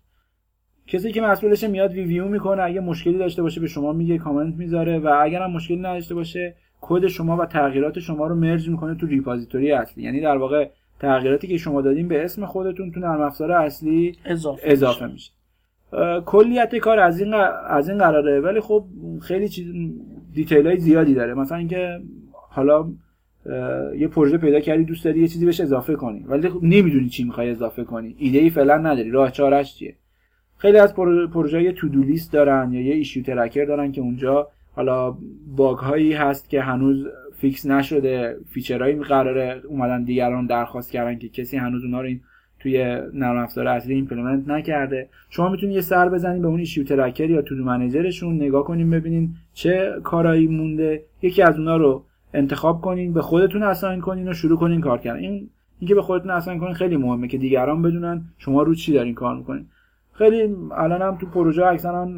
کسی 0.87 1.13
که 1.13 1.21
مسئولش 1.21 1.65
میاد 1.65 1.93
review 1.93 2.29
می‌کنه 2.29 2.63
اگه 2.63 2.81
مشکلی 2.81 3.19
داشته 3.19 3.43
باشه 3.43 3.61
به 3.61 3.67
شما 3.67 3.93
میگه 3.93 4.19
کامنت 4.19 4.55
می‌ذاره 4.55 4.99
و 4.99 5.19
اگر 5.23 5.43
هم 5.43 5.51
مشکلی 5.51 5.77
نداشته 5.77 6.15
باشه 6.15 6.55
کد 6.81 7.07
شما 7.07 7.37
و 7.37 7.47
تغییرات 7.47 7.99
شما 7.99 8.27
رو 8.27 8.35
merge 8.35 8.69
می‌کنه 8.69 8.95
تو 8.95 9.07
repository 9.07 9.73
اصلی. 9.73 10.05
یعنی 10.05 10.21
در 10.21 10.37
واقع 10.37 10.69
تغییراتی 11.01 11.47
که 11.47 11.57
شما 11.57 11.83
دادین 11.83 12.09
به 12.09 12.25
اسم 12.25 12.47
خودتون 12.47 12.91
تو 12.91 13.01
نرم 13.01 13.21
افزار 13.21 13.53
اصلی 13.53 14.17
اضافه, 14.25 14.63
اضافه 14.65 15.07
میشه. 15.07 15.33
کلیت 16.27 16.77
کار 16.77 16.99
از 16.99 17.21
این 17.21 17.35
از 17.69 17.89
این 17.89 17.99
قراره. 17.99 18.41
ولی 18.41 18.61
خب 18.61 18.85
خیلی 19.23 19.49
چیز 19.49 19.67
detail 20.35 20.67
های 20.67 20.77
زیادی 20.77 21.15
داره. 21.15 21.35
مثلا 21.35 21.59
اینکه 21.59 22.01
حالا 22.33 22.89
یه 23.99 24.09
پروژه 24.09 24.39
پیدا 24.39 24.61
کردی 24.61 24.85
دوست 24.85 25.05
داری 25.05 25.21
یه 25.21 25.29
چیزی 25.29 25.47
بهش 25.47 25.61
اضافه 25.61 25.95
کنی. 25.95 26.25
ولی 26.29 26.49
خب 26.49 26.63
نمی‌دونی 26.63 27.09
چی 27.09 27.25
می‌خوای 27.25 27.51
اضافه 27.51 27.85
کنی. 27.85 28.17
ایده 28.19 28.39
ای 28.39 28.51
فعلا 28.51 28.77
نداری. 28.77 29.11
راه 29.11 29.31
چارش 29.31 29.75
چیه؟ 29.75 29.95
خیلی 30.59 30.79
از 30.79 30.95
پروژه 30.95 31.63
یه 31.63 31.73
todo 31.73 31.89
list 31.89 32.33
دارن 32.33 32.73
یا 32.73 32.81
یه 32.81 32.95
issue 32.95 33.25
tracker 33.25 33.65
دارن 33.65 33.93
که 33.93 34.01
اونجا 34.01 34.49
حالا 34.75 35.17
bug 35.57 35.79
هایی 35.79 36.13
هست 36.13 36.51
که 36.51 36.63
هنوز 36.63 37.07
fix 37.37 37.67
نشده 37.67 38.37
feature 38.51 38.82
هایی 38.82 38.95
قراره 38.95 39.63
اومدن 39.69 40.05
دیگران 40.05 40.47
درخواست 40.47 40.91
کردن 40.91 41.19
که 41.19 41.29
کسی 41.29 41.57
هنوز 41.57 41.85
اونا 41.85 42.01
رو 42.01 42.07
این 42.07 42.21
توی 42.61 42.99
نرم 43.15 43.37
افزار 43.37 43.67
اصلی 43.67 43.95
implement 43.95 44.49
نکرده. 44.49 45.09
شما 45.31 45.49
می‌تونید 45.49 45.75
یه 45.75 45.81
سر 45.81 46.09
بزنید 46.09 46.43
به 46.43 46.49
اون 46.49 46.59
issue 46.59 46.85
tracker 46.85 47.31
یا 47.31 47.43
todo 47.43 47.65
manager 47.65 48.09
شون 48.09 48.35
نگاه 48.35 48.65
کنیم 48.65 48.91
ببینین 48.91 49.35
چه 49.55 49.93
کارایی 50.05 50.47
مونده. 50.47 51.03
یکی 51.23 51.43
از 51.43 51.59
اونا 51.59 51.77
رو 51.77 52.05
انتخاب 52.35 52.81
کنین 52.81 53.13
به 53.13 53.23
خودتون 53.23 53.63
assign 53.63 54.01
کنین 54.01 54.29
و 54.29 54.33
شروع 54.33 54.59
کنین 54.59 54.81
کار 54.81 54.99
کردن. 54.99 55.19
این 55.19 55.49
اینکه 55.79 55.95
به 55.95 56.03
خودتون 56.03 56.31
assign 56.31 56.61
کنین 56.61 56.75
خیلی 56.75 56.97
مهمه 56.97 57.29
که 57.29 57.39
دیگران 57.39 57.83
بدونن 57.83 58.25
شما 58.39 58.63
رو 58.63 58.75
چی 58.75 58.93
دارین 58.93 59.15
کار 59.15 59.37
می‌کنین. 59.37 59.67
خیلی 60.19 60.57
الان 60.77 61.03
هم 61.03 61.17
تو 61.17 61.27
پروژه 61.27 61.67
اکثرا 61.67 62.09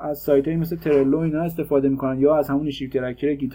از 0.00 0.18
سایت 0.18 0.48
مثل 0.48 0.76
Trello 0.76 1.18
اینا 1.18 1.42
استفاده 1.42 1.88
می‌کنن 1.88 2.20
یا 2.20 2.36
از 2.36 2.50
همون 2.50 2.66
issue 2.66 2.90
tracker 2.90 3.34
Git 3.34 3.52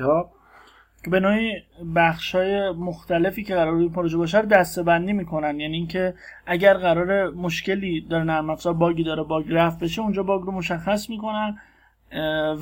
که 1.03 1.11
به 1.11 1.19
نوعی 1.19 1.51
بخش 1.95 2.35
های 2.35 2.71
مختلفی 2.71 3.43
که 3.43 3.55
قرار 3.55 3.73
روی 3.73 3.89
پروژه 3.89 4.17
باشه 4.17 4.41
رو 4.41 4.45
دسته 4.45 4.83
بندی 4.83 5.13
می‌کنن. 5.13 5.59
یعنی 5.59 5.77
اینکه 5.77 6.13
اگر 6.45 6.73
قرار 6.73 7.29
مشکلی 7.29 8.01
داره 8.01 8.23
نرم 8.23 8.49
افزار 8.49 8.73
bug 8.73 8.96
ی 8.96 9.03
داره 9.03 9.23
bug 9.23 9.45
رفع 9.49 9.79
بشه 9.79 10.01
اونجا 10.01 10.23
bug 10.23 10.41
رو 10.41 10.51
مشخص 10.51 11.09
می‌کنن 11.09 11.57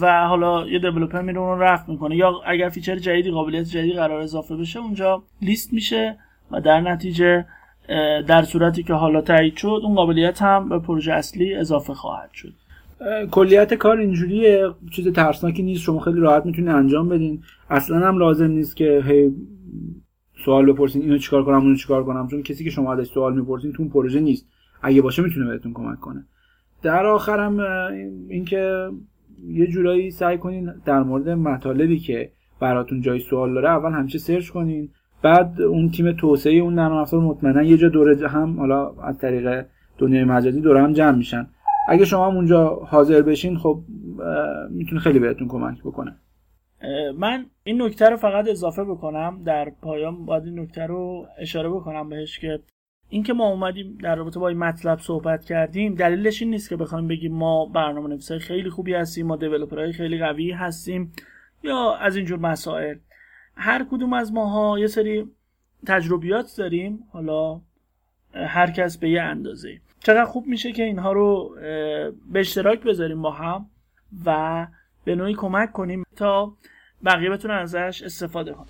و 0.02 0.28
حالا 0.28 0.68
یه 0.68 0.80
developer 0.80 1.22
میره 1.22 1.40
اون 1.40 1.58
رو 1.58 1.64
رفع 1.64 1.90
می‌کنه. 1.90 2.16
یا 2.16 2.42
اگر 2.46 2.70
feature 2.70 2.96
جدیدی 2.96 3.32
قابلیت 3.32 3.64
جدیدی 3.64 3.94
قرار 3.94 4.22
اضافه 4.22 4.56
بشه 4.56 4.80
اونجا 4.80 5.24
لیست 5.42 5.74
میشه 5.74 6.18
و 6.52 6.62
در 6.62 6.82
نتیجه 6.82 7.46
در 8.28 8.44
صورتی 8.44 8.84
که 8.84 8.94
حالا 8.94 9.22
تایید 9.22 9.56
شد 9.56 9.82
اون 9.84 9.96
قابلیت 9.96 10.42
هم 10.42 10.70
به 10.70 10.80
پروژه 10.80 11.14
اصلی 11.14 11.56
اضافه 11.56 11.94
خواهد 11.94 12.30
شد. 12.34 12.54
کلیت 13.32 13.74
کار 13.74 13.98
اینجوریه 13.98 14.70
چیز 14.92 15.08
ترسناکی 15.08 15.64
نیست 15.64 15.82
شما 15.82 16.00
خیلی 16.00 16.20
راحت 16.20 16.46
می‌تونید 16.46 16.70
انجام 16.70 17.10
بدین. 17.10 17.44
اصلا 17.70 18.08
هم 18.08 18.18
لازم 18.18 18.52
نیست 18.52 18.76
که 18.76 19.04
هی 19.06 19.32
سوال 20.46 20.72
بپرسین 20.72 21.02
اینو 21.02 21.18
چیکار 21.18 21.46
کنم 21.46 21.62
اونو 21.62 21.76
چیکار 21.76 22.04
کنم؟ 22.04 22.28
چون 22.28 22.44
کسی 22.44 22.64
که 22.64 22.70
شما 22.70 22.94
ازش 22.94 23.08
سوال 23.08 23.36
می‌پرسین 23.36 23.72
تو 23.72 23.84
اون 23.84 23.92
پروژه 23.92 24.20
نیست. 24.20 24.48
اگه 24.82 25.02
باشه 25.02 25.22
می‌تونه 25.22 25.46
بهتون 25.46 25.74
کمک 25.74 26.00
کنه. 26.00 26.26
در 26.82 27.06
آخرم 27.06 27.60
اینکه 28.30 28.90
یه 29.48 29.68
جورایی 29.68 30.12
سعی 30.12 30.38
کنین 30.38 30.74
در 30.86 31.04
مورد 31.04 31.30
مطالبی 31.30 32.00
که 32.00 32.32
براتون 32.60 33.02
جای 33.02 33.20
سوال 33.20 33.54
داره 33.54 33.70
اول 33.70 33.92
همیشه 33.92 34.18
سرچ 34.18 34.50
کنین. 34.50 34.90
بعد 35.24 35.62
اون 35.62 35.92
تیم 35.92 36.12
توسعه 36.12 36.54
اون 36.54 36.74
نرم 36.74 36.94
افزار 36.94 37.20
مطمئنا 37.20 37.64
یه 37.64 37.78
جا 37.78 37.90
دوره 37.90 38.28
هم 38.28 38.60
حالا 38.60 38.94
از 39.04 39.18
طریق 39.18 39.66
دنیای 39.98 40.24
مجازی 40.24 40.62
دوره 40.62 40.82
هم 40.82 40.94
جمع 40.94 41.18
میشن. 41.18 41.48
اگه 41.88 42.06
شما 42.06 42.30
هم 42.30 42.36
اونجا 42.36 42.70
حاضر 42.76 43.22
بشین 43.22 43.58
خب 43.58 43.80
می‌تونه 44.70 45.02
خیلی 45.02 45.20
بهتون 45.20 45.48
کمک 45.48 45.80
بکنه. 45.82 46.16
من 47.18 47.46
این 47.64 47.82
نکته 47.82 48.10
رو 48.10 48.18
فقط 48.18 48.48
اضافه 48.50 48.84
بکنم. 48.84 49.42
در 49.46 49.72
پایان 49.82 50.26
باید 50.26 50.44
این 50.46 50.60
نکته 50.60 50.86
رو 50.86 51.28
اشاره 51.40 51.70
بکنم 51.70 52.10
بهش 52.10 52.40
که 52.40 52.60
اینکه 53.10 53.34
ما 53.34 53.50
اومدیم 53.50 53.98
در 54.04 54.16
رابطه 54.16 54.40
با 54.40 54.48
این 54.48 54.58
مطلب 54.58 55.00
صحبت 55.00 55.46
کردیم 55.46 55.96
دلیلش 55.96 56.42
این 56.42 56.52
نیست 56.52 56.70
که 56.70 56.76
بخوایم 56.76 57.08
بگیم 57.08 57.34
ما 57.34 57.66
برنامه 57.66 58.10
نویسای 58.10 58.40
خیلی 58.40 58.70
خوبی 58.70 58.94
هستیم 58.94 59.28
ما 59.28 59.36
دیولپرهای 59.36 59.92
خیلی 59.92 60.20
قوی 60.20 60.52
هستیم 60.52 61.12
یا 61.64 61.96
از 61.96 62.16
اینجور 62.16 62.40
مسائل. 62.40 62.96
هر 63.56 63.86
کدوم 63.92 64.14
از 64.14 64.34
ماها 64.34 64.80
یه 64.80 64.88
سری 64.88 65.32
تجربیات 65.88 66.56
داریم 66.58 67.04
حالا 67.12 67.62
هر 68.34 68.72
کس 68.72 68.98
به 68.98 69.10
یه 69.10 69.22
اندازه. 69.22 69.82
چقدر 70.00 70.26
خوب 70.26 70.48
میشه 70.48 70.72
که 70.72 70.84
اینها 70.84 71.12
رو 71.12 71.56
به 72.32 72.40
اشتراک 72.40 72.84
بذاریم 72.84 73.22
با 73.22 73.32
هم 73.32 73.70
و 74.26 74.68
به 75.06 75.16
نوعی 75.16 75.34
کمک 75.34 75.72
کنیم 75.72 76.04
تا 76.16 76.54
بقیه 77.06 77.30
بتونن 77.30 77.56
ازش 77.56 78.02
استفاده 78.06 78.54
کنن. 78.54 78.68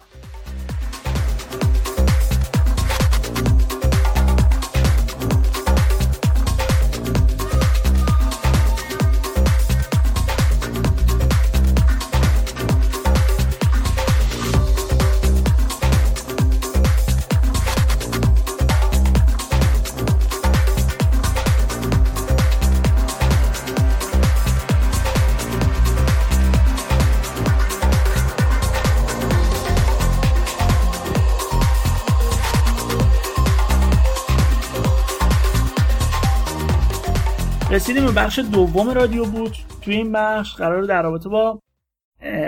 رسیدیم 37.83 38.05
به 38.05 38.11
بخش 38.11 38.39
دوم 38.39 38.89
رادیو 38.89 39.25
بوت. 39.25 39.51
توی 39.81 39.95
این 39.95 40.11
بخش 40.11 40.55
قرار 40.55 40.83
در 40.83 41.01
رابطه 41.01 41.29
با 41.29 41.59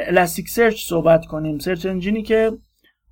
Elasticsearch 0.08 0.88
صحبت 0.88 1.26
کنیم. 1.26 1.60
search 1.60 1.86
engine 1.86 2.18
ی 2.18 2.24
که 2.24 2.52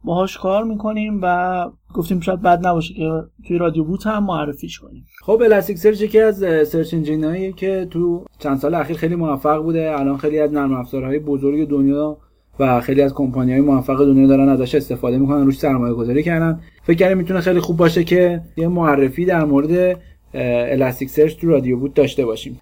باهاش 0.04 0.38
کار 0.38 0.64
می‌کنیم 0.64 1.20
و 1.24 1.66
گفتیم 1.94 2.20
شاید 2.20 2.42
بد 2.42 2.68
نباشه 2.68 2.94
که 2.94 3.10
توی 3.48 3.58
رادیو 3.58 3.84
بوت 3.84 4.08
هم 4.08 4.24
معرفیش 4.24 4.80
کنیم. 4.80 5.06
خب 5.22 5.42
Elasticsearch 5.46 6.02
یکی 6.02 6.20
از 6.20 6.38
search 6.68 6.94
engine 6.94 7.52
که 7.52 7.88
تو 7.92 8.26
چند 8.40 8.58
سال 8.58 8.74
اخیر 8.76 8.98
خیلی 8.98 9.16
موفق 9.16 9.58
بوده. 9.64 10.00
الان 10.00 10.18
خیلی 10.18 10.40
از 10.40 10.54
نرم 10.54 10.74
افزارهای 10.74 11.20
بزرگ 11.20 11.70
دنیا 11.70 12.18
و 12.60 12.82
خیلی 12.82 13.02
از 13.02 13.14
کمپانی 13.14 13.52
های 13.52 13.62
موفق 13.62 14.06
دنیا 14.06 14.28
دارن 14.28 14.50
ازش 14.50 14.76
استفاده 14.76 15.18
می‌کنن 15.18 15.46
روش 15.46 15.60
سرمایه 15.60 15.94
گذاری 15.94 16.24
کردن. 16.24 16.60
فکر 16.84 16.98
کردم 16.98 17.18
می‌تونه 17.18 17.42
خیلی 17.42 17.60
خوب 17.60 17.78
باشه 17.78 18.04
که 18.04 18.42
یه 18.58 18.68
معرفی 18.68 19.26
در 19.26 19.46
مورد 19.46 20.00
Elasticsearch 20.34 21.36
تو 21.36 21.48
رادیو 21.48 21.78
بوت 21.78 21.94
داشته 21.94 22.26
باشیم. 22.26 22.60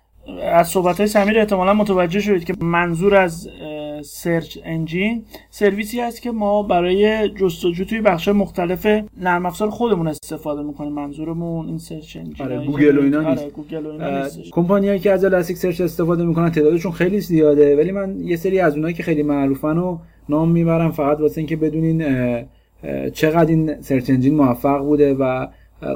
از 0.53 0.67
صحبت 0.67 0.97
های 0.97 1.07
سمیر 1.07 1.39
احتمالا 1.39 1.73
متوجه 1.73 2.19
شدید 2.19 2.43
که 2.43 2.53
منظور 2.61 3.15
از 3.15 3.49
search 4.03 4.57
engine 4.65 5.23
سرویسی 5.49 5.99
هست 5.99 6.21
که 6.21 6.31
ما 6.31 6.63
برای 6.63 7.29
جستجو 7.29 7.85
توی 7.85 8.01
بخش 8.01 8.27
مختلف 8.27 8.87
نرم 9.21 9.45
افزار 9.45 9.69
خودمون 9.69 10.07
استفاده 10.07 10.61
می‌کنیم. 10.61 10.91
منظورمون 10.91 11.67
این 11.67 11.77
search 11.77 12.17
engine 12.17 12.45
آره 12.45 12.65
گوگل 12.65 12.97
و 12.97 13.01
اینا 13.01 13.29
نیست. 13.29 13.43
آره 13.43 14.31
کمپانیایی 14.51 14.99
که 14.99 15.11
از 15.11 15.25
Elasticsearch 15.25 15.81
استفاده 15.81 16.25
می‌کنن 16.25 16.51
تعدادشون 16.51 16.91
خیلی 16.91 17.19
زیاده 17.19 17.77
ولی 17.77 17.91
من 17.91 18.21
یه 18.21 18.35
سری 18.35 18.59
از 18.59 18.75
اونایی 18.75 18.93
که 18.93 19.03
خیلی 19.03 19.23
معروفن 19.23 19.77
و 19.77 19.97
نام 20.29 20.51
می‌برم 20.51 20.91
فقط 20.91 21.19
واسه 21.19 21.37
اینکه 21.37 21.55
بدونین 21.55 22.03
چقدر 23.13 23.49
این 23.49 23.81
سرچ 23.81 24.09
انجین 24.09 24.35
موفق 24.35 24.79
بوده 24.79 25.13
و 25.13 25.47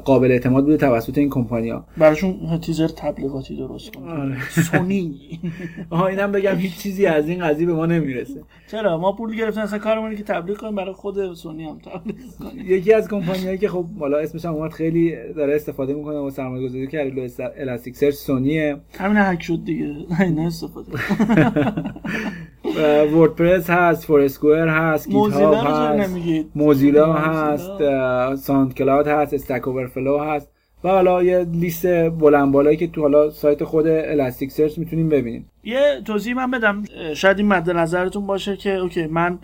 قابل 0.05 0.31
اعتماد 0.31 0.63
بوده 0.63 0.77
توسط 0.77 1.17
این 1.17 1.29
کمپانیا 1.29 1.85
براشون 1.97 2.59
تیزر 2.61 2.87
تبلیغاتی 2.87 3.57
درست 3.57 3.95
کن 3.95 4.07
آره. 4.07 4.49
سونی. 4.49 5.39
آها 5.89 6.07
اینم 6.07 6.31
بگم 6.31 6.55
هیچ 6.55 6.77
چیزی 6.77 7.05
از 7.05 7.27
این 7.29 7.47
قضیه 7.47 7.67
به 7.67 7.73
ما 7.73 7.85
نمی‌رسه. 7.85 8.41
چرا؟ 8.71 8.97
ما 8.97 9.11
پول 9.11 9.35
گرفتن 9.35 9.61
اصلا 9.61 9.79
کارمون 9.79 10.15
که 10.15 10.23
تبلیغ 10.23 10.57
کنیم 10.57 10.75
برای 10.75 10.93
خود 10.93 11.33
سونی 11.33 11.63
هم 11.63 11.77
تبلیغ 11.77 12.15
کنیم. 12.39 12.65
یکی 12.75 12.93
از 12.93 13.07
کمپانیایی 13.07 13.57
که 13.57 13.69
خب 13.69 13.85
بالا 13.99 14.17
اسمش 14.17 14.45
هم 14.45 14.53
اومد 14.53 14.71
خیلی 14.71 15.15
داره 15.35 15.55
استفاده 15.55 15.93
می‌کنه 15.93 16.17
و 16.17 16.29
سرمایه 16.29 16.67
گذاری 16.67 16.87
کرده 16.87 17.27
الاستیک 17.59 17.95
سرچ 17.95 18.13
سونیه. 18.13 18.77
همین 18.99 19.17
هک 19.17 19.41
شد 19.41 19.59
دیگه. 19.65 19.95
نه 20.35 20.41
استفاده 20.47 20.91
WordPress 23.13 23.69
هست 23.69 24.05
Foursquare 24.05 24.67
هست 24.67 25.07
Git 25.07 25.15
Mozilla 25.17 25.55
Hub 25.55 25.99
هست 25.99 26.47
Mozilla. 26.55 27.13
هست 27.13 27.71
SoundCloud 28.35 29.07
هست 29.07 29.33
Stack 29.33 29.67
Overflow 29.75 30.19
هست. 30.19 30.51
و 30.83 30.89
حالا 30.89 31.23
یه 31.23 31.45
لیست 31.51 31.85
بلند 32.09 32.51
بالایی 32.51 32.77
که 32.77 32.87
تو 32.87 33.01
حالا 33.01 33.29
سایت 33.29 33.63
خود 33.63 33.87
Elasticsearch 33.87 34.77
می‌تونیم 34.77 35.09
ببینیم. 35.09 35.51
یه 35.63 36.01
توضیح 36.05 36.35
من 36.35 36.51
بدم. 36.51 36.83
شاید 37.15 37.37
این 37.37 37.47
مد 37.47 37.69
نظرتون 37.69 38.27
باشه 38.27 38.57
که 38.57 38.75
okay 38.75 39.07
من 39.07 39.39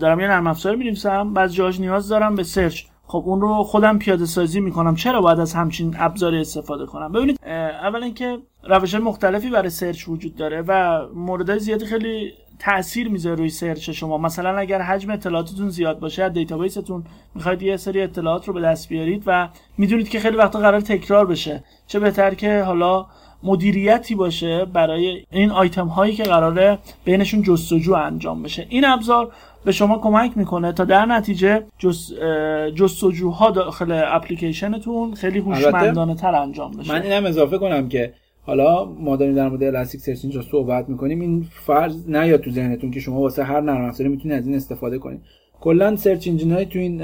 دارم 0.00 0.20
یه 0.20 0.28
نرم 0.28 0.46
افزار 0.46 0.76
می‌نویسم 0.76 1.34
بعض 1.34 1.54
جاهاش 1.54 1.80
نیاز 1.80 2.08
دارم 2.08 2.34
به 2.34 2.42
search 2.42 2.82
خب 3.06 3.22
اون 3.26 3.40
رو 3.40 3.62
خودم 3.62 3.98
پیاده 3.98 4.26
سازی 4.26 4.60
می‌کنم. 4.60 4.94
چرا 4.94 5.20
باید 5.20 5.40
از 5.40 5.54
همچین 5.54 5.94
ابزاری 5.98 6.40
استفاده 6.40 6.86
کنم؟ 6.86 7.12
ببینید 7.12 7.40
اه، 7.46 7.54
اولا 7.54 8.04
اینکه 8.04 8.38
روش 8.68 8.94
مختلفی 8.94 9.50
برای 9.50 9.70
search 9.70 10.08
وجود 10.08 10.36
داره 10.36 10.64
و 10.68 11.00
موردهای 11.14 11.58
زیادی 11.58 11.86
خیلی 11.86 12.32
تاثیر 12.60 13.08
می‌ذاره 13.08 13.36
روی 13.36 13.48
search 13.48 13.90
شما. 13.90 14.18
مثلا 14.18 14.58
اگر 14.58 14.82
حجم 14.82 15.10
اطلاعاتتون 15.10 15.68
زیاد 15.68 15.98
باشه 15.98 16.22
از 16.22 16.32
database 16.32 16.84
تون 16.84 17.04
می‌خواید 17.34 17.62
یه 17.62 17.76
سری 17.76 18.02
اطلاعات 18.02 18.48
رو 18.48 18.54
به 18.54 18.60
دست 18.60 18.88
بیارید 18.88 19.22
و 19.26 19.48
می‌دونید 19.78 20.08
که 20.08 20.20
خیلی 20.20 20.36
وقتا 20.36 20.58
قراره 20.58 20.80
تکرار 20.80 21.26
بشه. 21.26 21.64
چه 21.86 21.98
بهتر 21.98 22.34
که 22.34 22.62
حالا 22.62 23.06
مدیریتی 23.42 24.14
باشه 24.14 24.64
برای 24.64 25.24
این 25.30 25.50
آیتم 25.50 25.86
هایی 25.86 26.14
که 26.14 26.22
قراره 26.22 26.78
بینشون 27.04 27.42
جستجو 27.42 27.94
انجام 27.94 28.42
بشه. 28.42 28.66
این 28.68 28.84
ابزار 28.84 29.32
به 29.64 29.72
شما 29.72 29.98
کمک 29.98 30.38
می‌کنه 30.38 30.72
تا 30.72 30.84
در 30.84 31.06
نتیجه. 31.06 31.48
اه، 31.52 32.70
جستجوها 32.70 33.50
داخل 33.50 34.02
اپلیکیشنتون 34.06 35.14
خیلی 35.14 35.38
هوشمندانه 35.38 36.14
تر 36.14 36.34
انجام 36.34 36.70
بشه. 36.70 36.92
من 36.92 37.02
اینم 37.02 37.26
اضافه 37.26 37.58
کنم 37.58 37.88
که 37.88 38.14
حالا 38.50 38.84
ما 38.84 39.16
داریم 39.16 39.34
در 39.34 39.48
مورد 39.48 39.62
Elasticsearch 39.62 40.18
اینجا 40.22 40.42
صحبت 40.42 40.88
می‌کنیم 40.88 41.20
این 41.20 41.46
فرض 41.50 42.08
نیاد 42.08 42.40
تو 42.40 42.50
ذهنتون 42.50 42.90
که 42.90 43.00
شما 43.00 43.20
واسه 43.20 43.44
هر 43.44 43.60
نرم 43.60 43.84
افزاری 43.84 44.10
می‌تونید 44.10 44.38
از 44.38 44.46
این 44.46 44.56
استفاده 44.56 44.98
کنید 44.98 45.20
کلا 45.60 45.96
search 45.96 46.28
engine 46.28 46.52
های 46.52 46.66
تو 46.66 46.78
این 46.78 47.02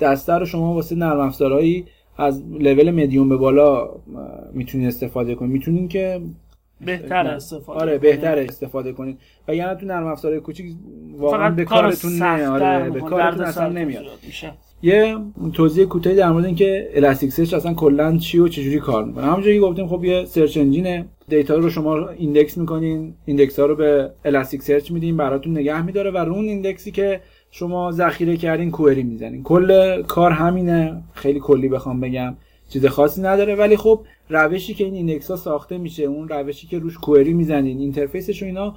دسته 0.00 0.32
رو 0.32 0.46
شما 0.46 0.74
واسه 0.74 0.96
نرم 0.96 1.20
افزارهایی 1.20 1.84
از 2.18 2.44
level 2.60 2.90
medium 2.90 3.28
به 3.28 3.36
بالا 3.36 3.88
می‌تونید 4.52 4.86
استفاده 4.86 5.34
کنید 5.34 5.52
می‌تونید 5.52 5.90
که 5.90 6.20
بهتر. 6.80 7.26
استفاده 7.26 7.80
آره. 7.80 7.98
بهتر 7.98 8.38
استفاده 8.38 8.92
کنید 8.92 9.18
و 9.48 9.54
یعنی 9.54 9.80
تو 9.80 9.86
نرم 9.86 10.06
افزارهای 10.06 10.40
کوچیک 10.40 10.66
واقعا 11.16 11.50
به 11.50 11.64
کار 11.64 11.82
کارتون 11.82 12.12
نه 12.12 12.38
سخت‌تر 12.38 12.50
آره 12.50 12.90
به 12.90 13.00
کارتون 13.00 13.44
اصلا 13.44 13.68
نمیاد. 13.68 14.04
یه 14.82 15.16
توضیح 15.52 15.84
کوتاهی 15.84 16.16
در 16.16 16.32
مورد 16.32 16.44
اینکه 16.44 16.90
Elasticsearch 16.94 17.54
اصلا 17.54 17.74
کلا 17.74 18.16
چی 18.16 18.38
و 18.38 18.48
چجوری 18.48 18.78
کار 18.78 19.04
می‌کنه. 19.04 19.24
همونجوری 19.24 19.54
که 19.54 19.60
گفتیم 19.60 19.86
خب 19.86 20.04
یه 20.04 20.24
search 20.24 20.56
engine 20.56 21.06
ه 21.28 21.33
data 21.33 21.54
رو 21.54 21.70
شما 21.70 22.08
index 22.08 22.58
می‌کنین 22.58 23.14
index 23.24 23.58
ها 23.58 23.66
رو 23.66 23.76
به 23.76 24.10
Elasticsearch 24.24 24.90
میدین 24.90 25.16
براتون 25.16 25.58
نگه 25.58 25.82
میداره 25.82 26.10
و 26.10 26.18
رو 26.18 26.32
اون 26.32 26.44
index 26.44 26.82
ی 26.82 26.90
که 26.90 27.20
شما 27.50 27.92
ذخیره 27.92 28.36
کردین 28.36 28.70
query 28.70 29.02
می‌زنین. 29.02 29.42
کل 29.42 30.02
کار 30.02 30.30
همینه. 30.30 31.02
خیلی 31.12 31.40
کلی 31.40 31.68
بخوام 31.68 32.00
بگم. 32.00 32.36
چیز 32.68 32.86
خاصی 32.86 33.22
نداره. 33.22 33.54
ولی 33.54 33.76
خب 33.76 34.00
روشی 34.28 34.74
که 34.74 34.84
این 34.84 34.94
index 34.94 35.30
ها 35.30 35.36
ساخته 35.36 35.78
میشه 35.78 36.02
اون 36.02 36.28
روشی 36.28 36.66
که 36.66 36.78
روش 36.78 36.98
query 36.98 37.32
می‌زنین 37.32 37.78
interface 37.78 38.30
ش 38.30 38.42
و 38.42 38.46
اینا 38.46 38.74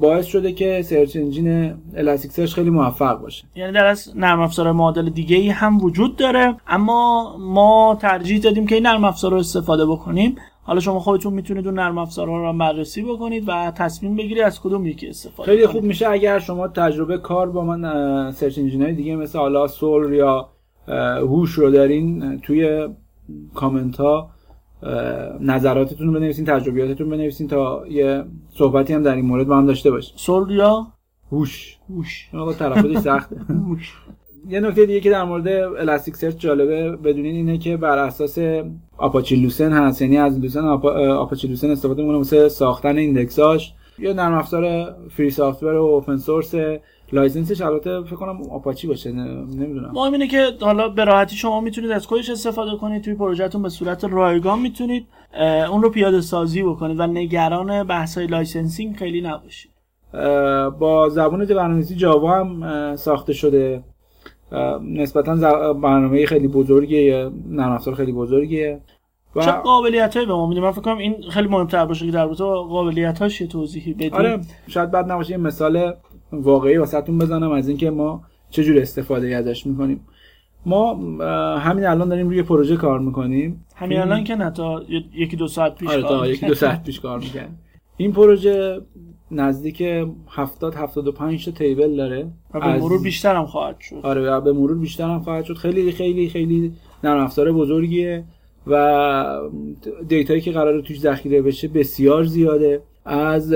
باعث 0.00 0.26
شده 0.26 0.52
که 0.52 0.82
search 0.82 1.16
engine 1.16 1.74
Elasticsearch 1.96 2.54
خیلی 2.54 2.70
موفق 2.70 3.20
باشه 3.20 3.44
یعنی 3.54 3.72
در 3.72 3.86
از 3.86 4.12
نرم 4.16 4.40
افزار 4.40 4.72
معادل 4.72 5.10
دیگه 5.10 5.36
ای 5.36 5.48
هم 5.48 5.84
وجود 5.84 6.16
داره 6.16 6.56
اما 6.66 7.36
ما 7.38 7.98
ترجیح 8.00 8.40
دادیم 8.40 8.66
که 8.66 8.74
این 8.74 8.86
نرم 8.86 9.04
افزار 9.04 9.30
رو 9.30 9.36
استفاده 9.38 9.86
بکنیم 9.86 10.34
حالا 10.62 10.80
شما 10.80 11.00
خودتون 11.00 11.32
می‌تونید 11.32 11.66
اون 11.66 11.78
نرم 11.78 11.98
افزارها 11.98 12.36
رو 12.36 12.58
بررسی 12.58 13.02
بکنید 13.02 13.44
و 13.46 13.70
تصمیم 13.70 14.16
بگیرید 14.16 14.42
از 14.42 14.60
کدوم 14.60 14.86
یکی 14.86 15.08
استفاده 15.08 15.50
خیلی 15.50 15.62
کنید. 15.62 15.76
خوب 15.76 15.84
میشه 15.84 16.08
اگر 16.08 16.38
شما 16.38 16.68
تجربه 16.68 17.18
کار 17.18 17.50
با 17.50 17.64
من 17.64 18.32
سرچ 18.32 18.58
انجین 18.58 18.82
های 18.82 18.92
دیگه 18.92 19.16
مثل 19.16 19.38
حالا 19.38 19.66
سول 19.66 20.12
یا 20.12 20.48
هوش 21.18 21.50
رو 21.50 21.70
دارین 21.70 22.40
توی 22.40 22.88
کامنت 23.54 23.96
ها 23.96 24.30
نظراتتون 25.40 26.06
رو 26.06 26.12
بنویسین 26.12 26.44
تجربیاتتون 26.44 27.10
بنویسین 27.10 27.48
تا 27.48 27.84
یه 27.88 28.24
صحبتی 28.54 28.92
هم 28.92 29.02
در 29.02 29.14
این 29.14 29.24
مورد 29.24 29.46
با 29.46 29.56
هم 29.56 29.66
داشته 29.66 29.90
باشیم. 29.90 30.14
سول 30.16 30.50
یا 30.50 30.86
هوش. 31.32 31.78
هوش. 31.90 32.28
آقا 32.34 32.52
تلفظش 32.52 32.98
سخته. 32.98 33.36
هوش. 33.68 33.94
یه 34.48 34.60
نکته 34.60 34.86
دیگه 34.86 35.00
که 35.00 35.10
در 35.10 35.24
مورد 35.24 35.48
Elasticsearch 35.78 36.36
جالبه 36.36 36.96
بدونین 36.96 37.34
اینه 37.34 37.58
که 37.58 37.76
بر 37.76 37.98
اساس 37.98 38.38
Apache 38.96 39.36
Lucene 39.36 39.72
هست 39.72 40.02
یعنی 40.02 40.18
از 40.18 40.40
Lucene 40.40 40.64
آپا... 40.64 41.14
Apache 41.14 41.48
Lucene 41.48 41.70
استفاده 41.70 42.02
می‌کنه 42.02 42.16
واسه 42.16 42.48
ساختن 42.48 42.96
index 42.96 43.45
اش. 43.45 43.74
یه 43.98 44.12
نرم 44.12 44.34
افزار 44.34 44.94
free 45.10 45.30
software 45.30 45.74
و 45.74 45.84
open 45.84 46.16
source 46.16 46.54
license 47.12 47.49
ش 47.49 47.60
البته 47.60 48.02
فکر 48.02 48.16
کنم 48.16 48.42
آپاچی 48.50 48.86
باشه 48.86 49.12
نمی‌دونم. 49.12 49.90
مهم 49.92 50.12
اینه 50.12 50.26
که 50.26 50.50
حالا 50.60 50.88
به 50.88 51.04
راحتی 51.04 51.36
شما 51.36 51.60
می‌تونید 51.60 51.90
از 51.90 52.06
خودش 52.06 52.30
استفاده 52.30 52.76
کنید 52.76 53.02
توی 53.02 53.14
پروژهتون 53.14 53.62
به 53.62 53.68
صورت 53.68 54.04
رایگان 54.04 54.58
می‌تونید 54.58 55.06
اون 55.70 55.82
رو 55.82 55.90
پیاده 55.90 56.20
سازی 56.20 56.62
بکنید 56.62 57.00
و 57.00 57.06
نگران 57.06 57.84
بحث 57.84 58.18
های 58.18 58.26
licensing 58.26 58.96
خیلی 58.96 59.20
نباشید. 59.20 59.70
با 60.78 61.08
زبان 61.08 61.44
برنامه‌نویسی 61.44 61.96
جاوا 61.96 62.40
هم 62.40 62.96
ساخته 62.96 63.32
شده. 63.32 63.82
نسبتا 64.82 65.34
برنامه 65.72 66.26
خیلی 66.26 66.48
بزرگیه 66.48 67.02
یه 67.02 67.30
نرم 67.48 67.72
افزار 67.72 67.94
خیلی 67.94 68.12
بزرگیه. 68.12 68.80
و 69.36 69.44
چه 69.44 69.50
قابلیت 69.50 70.18
به 70.18 70.26
ما 70.26 70.46
میده 70.46 70.60
من 70.60 70.70
فکر 70.70 70.80
کنم 70.80 70.98
این 70.98 71.16
خیلی 71.30 71.48
مهمتر 71.48 71.86
باشه 71.86 72.06
که 72.06 72.12
در 72.12 72.24
رابطه 72.24 72.44
با 72.44 72.62
قابلیتاش 72.62 73.40
یه 73.40 73.46
توضیحی 73.46 73.94
بدید 73.94 74.14
آره 74.14 74.40
شاید 74.68 74.90
بد 74.90 75.10
نباشه 75.10 75.30
یه 75.30 75.36
مثال 75.36 75.92
واقعی 76.32 76.76
واسهتون 76.78 77.18
بزنم 77.18 77.50
از 77.50 77.68
اینکه 77.68 77.90
ما 77.90 78.22
چجور 78.50 78.78
استفاده 78.78 79.36
ازش 79.36 79.66
می‌کنیم. 79.66 80.00
ما 80.66 80.94
همین 81.58 81.86
الان 81.86 82.08
داریم 82.08 82.28
روی 82.28 82.42
پروژه 82.42 82.76
کار 82.76 82.98
می‌کنیم. 83.00 83.64
همین 83.76 83.98
الان 84.00 84.24
که 84.24 84.34
نه 84.34 84.50
تا 84.50 84.82
یکی 85.14 85.36
دو 85.36 85.48
ساعت 85.48 85.74
پیش 85.74 85.88
آره 85.88 86.02
کار 86.02 86.10
تا 86.18 86.26
یکی. 86.26 86.46
دو 86.46 86.54
ساعت 86.54 86.84
پیش 86.84 87.00
کار 87.00 87.18
می‌کنیم 87.18 87.58
این 87.96 88.12
پروژه 88.12 88.80
نزدیک 89.30 89.82
70 90.28 90.74
75 90.74 91.44
تا 91.44 91.50
table 91.50 91.96
داره. 91.96 92.26
و 92.54 92.60
به 92.60 92.66
از- 92.66 92.82
مرور 92.82 93.02
بیشتر 93.02 93.34
هم 93.36 93.46
خواهد 93.46 93.80
شد. 93.80 94.00
آره 94.02 94.40
به 94.40 94.52
مرور 94.52 94.78
بیشتر 94.78 95.04
هم 95.08 95.20
خواهد 95.20 95.44
شد. 95.44 95.54
خیلی 95.54 95.92
خیلی 95.92 96.28
خیلی 96.28 96.72
نرم 97.04 97.24
افزار 97.24 97.52
بزرگیه 97.52 98.24
و 98.66 99.40
data 100.08 100.29
یی 100.29 100.40
که 100.40 100.52
قراره 100.52 100.82
توش 100.82 101.00
ذخیره 101.00 101.42
بشه 101.42 101.68
بسیار 101.68 102.24
زیاده. 102.24 102.82
از 103.04 103.54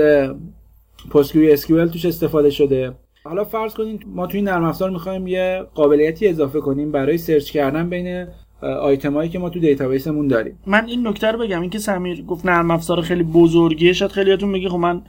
PostgreSQL 1.09 1.87
توش 1.87 2.05
استفاده 2.05 2.49
شده. 2.49 2.93
حالا 3.23 3.43
فرض 3.43 3.73
کنید 3.73 4.03
ما 4.07 4.27
توی 4.27 4.39
این 4.39 4.49
نرم 4.49 4.63
افزار 4.63 4.89
می‌خوایم 4.89 5.27
یه 5.27 5.63
قابلیتی 5.75 6.27
اضافه 6.27 6.59
کنیم 6.59 6.91
برای 6.91 7.17
search 7.17 7.51
کردن 7.51 7.89
بین 7.89 8.27
آیتم 8.61 9.13
هایی 9.13 9.29
که 9.29 9.39
ما 9.39 9.49
تو 9.49 9.59
database 9.59 10.09
مون 10.09 10.27
داریم. 10.27 10.59
من 10.67 10.85
این 10.85 11.07
نکته 11.07 11.31
رو 11.31 11.39
بگم 11.39 11.61
اینکه 11.61 11.79
سمیر 11.79 12.25
گفت 12.25 12.45
نرم 12.45 12.71
افزار 12.71 13.01
خیلی 13.01 13.23
بزرگیه 13.23 13.93
شاید 13.93 14.11
خیلیاتون 14.11 14.49
میگه 14.49 14.69
خب 14.69 14.77
من 14.77 15.01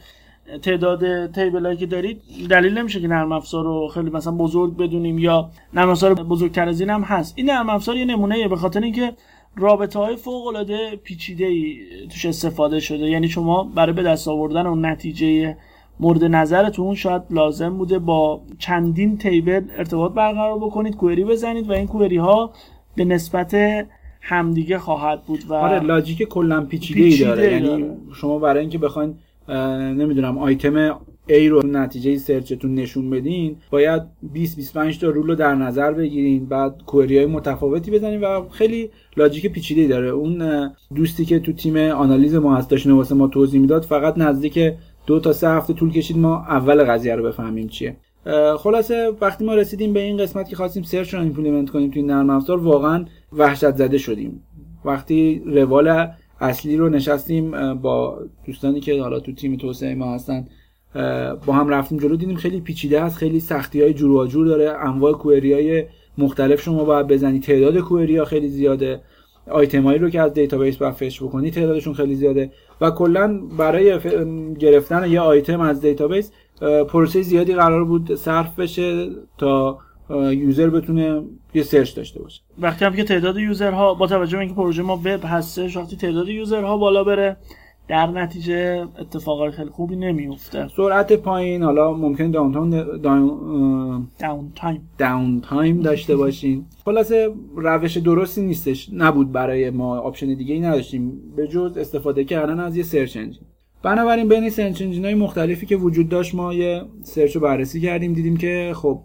تعداد 0.63 1.33
تیبل 1.33 1.75
که 1.75 1.87
دارید 1.87 2.23
دلیل 2.51 2.79
نمیشه 2.79 3.01
که 3.01 3.09
نرم 3.09 3.33
افزار 3.33 3.65
رو 3.65 3.89
خیلی 3.89 4.11
مثلا 4.11 4.33
بزرگ 4.33 4.77
بدونیم 4.77 5.19
یا 5.19 5.51
نرم 5.75 5.91
افزار 5.91 6.15
بزرگتر 6.15 6.69
از 6.69 6.81
این 6.81 6.91
هم 6.91 7.03
هست. 7.03 7.35
این 7.37 7.51
نرم 7.51 7.71
افزار 7.71 7.97
یه 7.97 8.05
نمونه 8.05 8.49
به 8.49 8.57
خاطر 8.57 8.81
اینکه 8.81 9.13
رابطه 9.57 9.99
های 9.99 10.17
فوق 10.17 10.47
العاده 10.47 10.97
پیچیده 11.05 11.45
ای 11.45 11.77
توش 12.11 12.27
استفاده 12.27 12.81
شده. 12.81 13.11
یعنی 13.11 13.29
شما 13.29 13.65
برای 13.65 13.93
به 13.93 14.03
دست 14.03 14.29
آوردن 14.29 14.67
اون 14.67 14.87
نتیجه 14.87 15.57
مورد 16.01 16.25
نظرتون 16.25 16.95
شاید 16.95 17.23
لازم 17.31 17.77
بوده 17.77 17.99
با 17.99 18.41
چندین 18.59 19.19
تیبل 19.19 19.63
ارتباط 19.79 20.13
برقرار 20.13 20.59
بکنید 20.59 20.97
کوئری 20.97 21.25
بزنید 21.25 21.71
و 21.71 21.73
این 21.73 21.87
کوئری 21.87 22.17
ها 22.17 22.53
به 22.97 23.05
نسبت 23.05 23.57
همدیگه 24.21 24.79
خواهد 24.79 25.23
بود 25.23 25.45
و 25.49 25.55
آره 25.55 25.81
لاجیک 25.81 26.23
کلا 26.23 26.65
پیچیده 26.65 27.01
ای 27.01 27.11
پیچیده 27.11 27.29
داره 27.29 27.53
یعنی. 27.53 27.87
شما 28.15 28.39
برای 28.39 28.61
اینکه 28.61 28.79
بخواین 28.79 29.15
نمی‌دونم 29.99 30.39
آیتم 30.39 30.99
A 31.29 31.49
رو 31.49 31.67
نتیجه 31.67 32.19
سرچتون 32.19 32.75
نشون 32.75 33.11
بدین 33.11 33.57
باید 33.71 34.03
20 34.23 34.57
25 34.57 34.99
تا 34.99 35.09
رول 35.09 35.27
رو 35.27 35.35
در 35.35 35.55
نظر 35.55 35.93
بگیرین 35.93 36.47
بعد 36.47 36.83
کوئری 36.87 37.17
های 37.17 37.27
متفاوتی 37.27 37.91
بزنین 37.91 38.21
و 38.21 38.49
خیلی 38.49 38.91
لاجیک 39.17 39.53
پیچیده 39.53 39.81
ای 39.81 39.89
داره 39.89 40.09
اون 40.09 40.71
دوستی 40.95 41.25
که 41.25 41.39
تو 41.39 41.53
تیم 41.53 41.77
آنالیز 41.77 42.35
ما 42.35 42.57
هست 42.57 42.71
داشت 42.71 42.87
واسه 42.87 43.15
ما 43.15 43.29
توضیح 43.29 43.61
می‌داد 43.61 43.83
فقط 43.83 44.19
نزدیک 44.19 44.59
دو 45.07 45.21
تا 45.21 45.33
سه 45.33 45.49
هفته 45.49 45.73
طول 45.75 45.93
کشید 45.93 46.19
ما 46.19 46.37
اول 46.37 46.85
قضیه 46.85 47.15
رو 47.15 47.23
بفهمیم 47.23 47.69
چیه. 47.69 47.97
خلاصه 48.59 49.13
وقتی 49.21 49.45
ما 49.45 49.55
رسیدیم 49.55 49.93
به 49.93 50.01
این 50.01 50.17
قسمت 50.17 50.49
که 50.49 50.57
خواستیم 50.57 50.83
search 50.83 51.15
رو 51.15 51.21
implement 51.21 51.71
کنیم 51.71 51.91
توی 51.91 52.03
نرم 52.03 52.31
افزار 52.31 52.59
واقعا 52.59 53.05
وحشت 53.33 53.75
زده 53.75 53.99
شدیم. 53.99 54.43
وقتی 54.85 55.43
روال 55.47 56.09
اصلی 56.41 56.77
رو 56.77 56.89
نشستیم 56.89 57.75
با 57.75 58.19
دوستانی 58.47 58.81
که 58.81 59.03
حالا 59.03 59.21
تو 59.21 59.33
تیم 59.33 59.57
توسعه 59.57 59.95
ما 59.95 60.15
هستن 60.15 60.47
با 61.47 61.53
هم 61.53 61.69
رفتیم 61.69 61.99
جلو 61.99 62.17
دیدیم 62.17 62.37
خیلی 62.37 62.61
پیچیده 62.61 63.01
است 63.01 63.17
خیلی 63.17 63.41
سختی 63.41 63.83
های 63.83 63.95
جور 63.95 64.27
جور 64.27 64.47
داره. 64.47 64.79
انواع 64.79 65.13
query 65.13 65.53
های 65.53 65.85
مختلف 66.19 66.63
شما 66.63 66.85
باید 66.85 67.07
بزنی 67.07 67.41
تعداد 67.41 67.79
query 67.79 68.17
ها 68.17 68.25
خیلی 68.25 68.49
زیاده. 68.49 69.01
آیتمایی 69.51 69.99
رو 69.99 70.11
که 70.11 70.21
از 70.21 70.33
database 70.33 70.77
باید 70.77 70.95
fetch 70.95 71.23
بکنی 71.23 71.51
تعدادشون 71.51 71.95
خیلی 71.95 72.15
زیاده. 72.15 72.51
و 72.81 72.91
کلا 72.91 73.41
برای 73.59 73.99
گرفتن 74.59 75.11
یه 75.11 75.21
آیتم 75.21 75.61
از 75.61 75.81
database 75.81 76.33
پروسه 76.89 77.23
زیادی 77.23 77.55
قرار 77.55 77.85
بود 77.85 78.15
صرف 78.15 78.59
بشه 78.59 79.09
تا 79.39 79.79
user 80.31 80.71
بتونه 80.71 81.23
یه 81.55 81.63
search 81.63 81.97
داشته 81.97 82.23
باشه. 82.23 82.41
وقتی 82.59 82.85
هم 82.85 82.95
که 82.95 83.05
تعداد 83.05 83.39
user 83.39 83.84
ها 83.84 83.95
با 83.95 84.07
توجه 84.07 84.37
به 84.37 84.41
اینکه 84.41 84.55
پروژه 84.55 84.83
ما 84.83 84.97
وب 84.97 85.21
هستش 85.25 85.77
وقتی 85.77 85.97
تعداد 85.97 86.29
user 86.29 86.67
ها 86.67 86.77
بالا 86.77 87.05
بره 87.05 87.37
در 87.89 88.07
نتیجه 88.07 88.87
اتفاقات 88.99 89.55
خیلی 89.55 89.71
خوبی 89.71 89.97
نمیفته 89.97 90.69
سرعت 90.77 91.13
پایین 91.13 91.63
حالا 91.63 91.93
ممکن 91.93 92.31
downtime 92.31 94.89
downtime 94.99 95.81
داشته 95.81 96.17
باشین 96.17 96.67
خلاصه 96.85 97.35
روش 97.57 97.97
درستی 97.97 98.43
نیستش. 98.43 98.91
نبود 98.93 99.33
برای 99.33 99.71
ما 99.71 99.99
option 99.99 100.35
دیگه 100.35 100.55
ای 100.55 100.61
نداشتیم. 100.61 101.13
به 101.37 101.49
جز 101.49 101.77
استفاده 101.77 102.25
کردن 102.25 102.61
از 102.61 102.77
یه 102.77 102.83
search 102.83 103.17
engine. 103.17 103.43
بنابراین 103.83 104.29
بین 104.29 104.51
search 104.51 104.83
engine 104.83 105.05
های 105.05 105.15
مختلفی 105.15 105.67
که 105.67 105.77
وجود 105.77 106.09
داشت 106.09 106.35
ما 106.35 106.55
یه 106.55 106.83
search 107.03 107.37
رو 107.37 107.43
بررسی 107.43 107.81
کردیم. 107.81 108.13
دیدیم 108.13 108.37
که 108.37 108.73
خب 108.75 109.01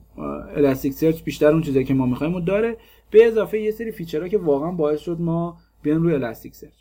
Elasticsearch 0.56 1.24
بیشتر 1.24 1.52
اون 1.52 1.62
چیزایی 1.62 1.86
که 1.86 1.94
ما 1.94 2.06
می‌خوایم 2.06 2.40
داره. 2.40 2.78
به 3.12 3.28
اضافه 3.28 3.60
یه 3.60 3.72
سری 3.72 3.92
feature 3.92 4.23
ها 4.23 4.28
که 4.28 4.38
واقعا 4.38 4.72
باعث 4.72 5.00
شد 5.00 5.22
ما 5.22 5.58
بیایم 5.84 6.04
روی 6.04 6.14
Elasticsearch 6.14 6.81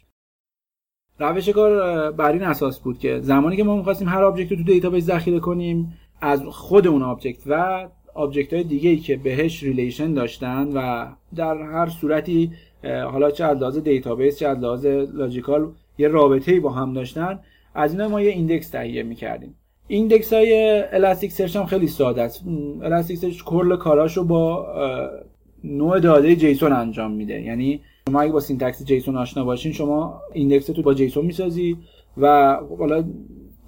روش 1.21 1.49
کار 1.49 2.11
بر 2.11 2.33
این 2.33 2.43
اساس 2.43 2.81
بود 2.81 2.99
که 2.99 3.21
زمانی 3.21 3.57
که 3.57 3.65
ما 3.65 3.77
می‌خواستیم 3.77 4.09
هر 4.09 4.25
object 4.25 4.51
رو 4.51 4.57
تو 4.57 4.63
database 4.63 5.05
ذخیره 5.05 5.41
کنیم 5.41 5.93
از 6.21 6.43
خود 6.43 6.87
اون 6.87 7.03
object 7.03 7.43
و 7.47 7.87
object 8.15 8.53
های 8.53 8.65
دیگه 8.65 8.91
ای 8.91 8.97
که 8.97 9.17
بهش 9.17 9.63
relation 9.63 10.15
داشتن 10.15 10.69
و 10.75 11.07
در 11.37 11.63
هر 11.63 11.89
صورتی 11.89 12.51
حالا 12.85 13.31
چه 13.31 13.45
از 13.45 13.59
لحاظ 13.59 13.79
database 13.79 14.39
چه 14.39 14.49
از 14.49 14.59
لحاظ 14.59 14.87
logical 14.87 15.73
یه 15.99 16.09
رابطه 16.09 16.61
با 16.61 16.71
هم 16.71 16.93
داشتن 16.93 17.39
از 17.75 17.93
اینا 17.93 18.09
ما 18.09 18.21
یه 18.21 18.31
index 18.31 18.71
تهیه 18.71 19.03
می‌کردیم. 19.03 19.55
index 19.87 20.33
های 20.33 20.83
Elasticsearch 20.93 21.57
هم 21.57 21.67
خیلی 21.67 21.87
ساده 21.87 22.23
است. 22.23 22.45
Elasticsearch 22.83 23.43
کل 23.43 23.77
کاراشو 23.77 24.25
با 24.25 24.67
نوع 25.65 26.01
داده 26.01 26.37
JSON 26.37 26.73
انجام 26.73 27.11
میده. 27.11 27.41
یعنی 27.41 27.81
شما 28.11 28.21
اگه 28.21 28.33
با 28.33 28.41
syntax 28.41 28.85
JSON 28.85 29.17
آشنا 29.17 29.45
باشین 29.45 29.73
شما 29.73 30.21
index 30.33 30.67
تو 30.67 30.83
با 30.83 30.95
JSON 30.95 31.27
می‌سازی 31.27 31.77
و 32.17 32.57
حالا 32.79 33.05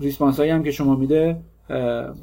response 0.01 0.39
هایی 0.39 0.51
هم 0.51 0.63
که 0.63 0.71
شما 0.71 0.97
میده 0.97 1.41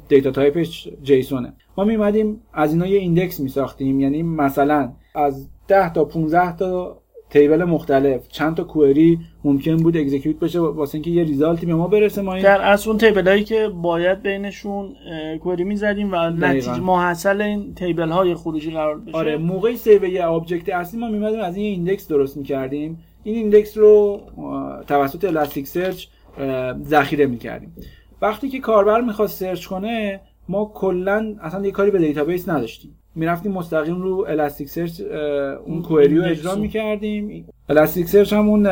data 0.08 0.30
type 0.30 0.69
ش 0.69 0.88
JSON 1.02 1.35
ه. 1.35 1.52
ما 1.76 1.84
میمدیم 1.84 2.40
از 2.52 2.72
اینا 2.72 2.86
یه 2.86 2.98
index 2.98 3.40
میساختیم. 3.40 4.00
یعنی 4.00 4.22
مثلا 4.22 4.92
از 5.14 5.48
10 5.68 5.92
تا 5.92 6.04
15 6.04 6.56
تا 6.56 7.02
table 7.30 7.64
مختلف. 7.64 8.28
چند 8.28 8.56
تا 8.56 8.64
query 8.64 9.18
ممکن 9.44 9.76
بود 9.76 9.96
execute 9.96 10.38
بشه 10.38 10.60
واسه 10.60 10.94
اینکه 10.94 11.10
یه 11.10 11.24
result 11.24 11.60
ی 11.60 11.66
به 11.66 11.74
ما 11.74 11.88
برسه 11.88 12.22
ما 12.22 12.34
این 12.34 12.42
در 12.42 12.60
اصل 12.60 12.90
اون 12.90 12.98
table 12.98 13.28
هایی 13.28 13.44
که 13.44 13.68
باید 13.68 14.22
بینشون 14.22 14.96
query 15.42 15.64
می‌زدیم 15.64 16.12
و 16.12 16.16
نتیجه 16.16 16.80
محصل 16.80 17.40
این 17.40 17.74
table 17.74 18.08
های 18.08 18.34
خروجی 18.34 18.70
قرار 18.70 18.98
بشه. 18.98 19.16
آره 19.16 19.36
موقعی 19.36 19.76
save 19.76 20.04
یه 20.04 20.24
object 20.24 20.68
اصلی 20.68 21.00
ما 21.00 21.08
میمدیم 21.08 21.40
از 21.40 21.56
این 21.56 21.66
index 21.66 22.08
درست 22.08 22.36
می‌کردیم. 22.36 22.98
این 23.22 23.34
index 23.34 23.78
رو 23.78 24.20
توسط 24.86 25.24
Elasticsearch 25.24 26.06
ذخیره 26.84 27.26
می‌کردیم. 27.26 27.74
وقتی 28.22 28.48
که 28.48 28.58
کاربر 28.58 29.00
می‌خواست 29.00 29.38
search 29.38 29.66
کنه 29.66 30.20
ما 30.48 30.72
کلا 30.74 31.34
اصلا 31.42 31.64
یه 31.64 31.70
کاری 31.70 31.90
به 31.90 31.98
database 31.98 32.48
نداشتیم. 32.48 32.96
می‌رفتیم 33.14 33.52
مستقیم 33.52 34.02
رو 34.02 34.26
Elasticsearch 34.28 35.00
اون 35.66 35.82
query 35.82 36.16
رو 36.16 36.24
اجرا 36.24 36.54
می‌کردیم. 36.54 37.46
Elasticsearch 37.68 38.32
همون 38.32 38.66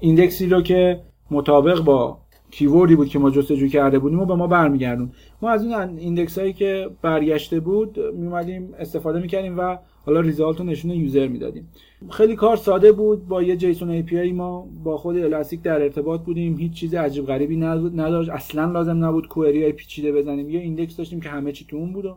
index 0.00 0.38
ی 0.38 0.46
رو 0.46 0.62
که 0.62 1.00
مطابق 1.30 1.80
با 1.80 2.18
keyword 2.50 2.90
ی 2.90 2.96
بود 2.96 3.08
که 3.08 3.18
ما 3.18 3.30
جستجو 3.30 3.68
کرده 3.68 3.98
بودیم 3.98 4.20
و 4.20 4.24
به 4.24 4.34
ما 4.34 4.46
برمیگردوند 4.46 5.12
ما 5.42 5.50
از 5.50 5.64
اون 5.66 5.98
index 5.98 6.38
هایی 6.38 6.52
که 6.52 6.90
برگشته 7.02 7.60
بود 7.60 7.98
میومدیم 8.14 8.74
استفاده 8.78 9.20
می‌کردیم 9.20 9.58
و 9.58 9.76
حالا 10.06 10.20
result 10.20 10.58
رو 10.58 10.64
نشون 10.64 10.90
user 10.90 11.28
می‌دادیم. 11.28 11.68
خیلی 12.10 12.36
کار 12.36 12.56
ساده 12.56 12.92
بود. 12.92 13.28
با 13.28 13.42
یه 13.42 13.56
JSON 13.56 13.90
API 13.90 14.32
ما 14.32 14.68
با 14.84 14.96
خود 14.96 15.16
Elastic 15.16 15.62
در 15.62 15.82
ارتباط 15.82 16.20
بودیم. 16.20 16.58
هیچ 16.58 16.72
چیز 16.72 16.94
عجیب 16.94 17.26
غریبی 17.26 17.56
نداشت. 17.56 18.30
اصلا 18.30 18.72
لازم 18.72 19.04
نبود 19.04 19.28
query 19.28 19.62
های 19.62 19.72
پیچیده 19.72 20.12
بزنیم. 20.12 20.50
یه 20.50 20.60
index 20.60 20.96
داشتیم 20.96 21.20
که 21.20 21.28
همه 21.28 21.52
چی 21.52 21.66
تو 21.68 21.76
اون 21.76 21.92
بود 21.92 22.04
و 22.04 22.16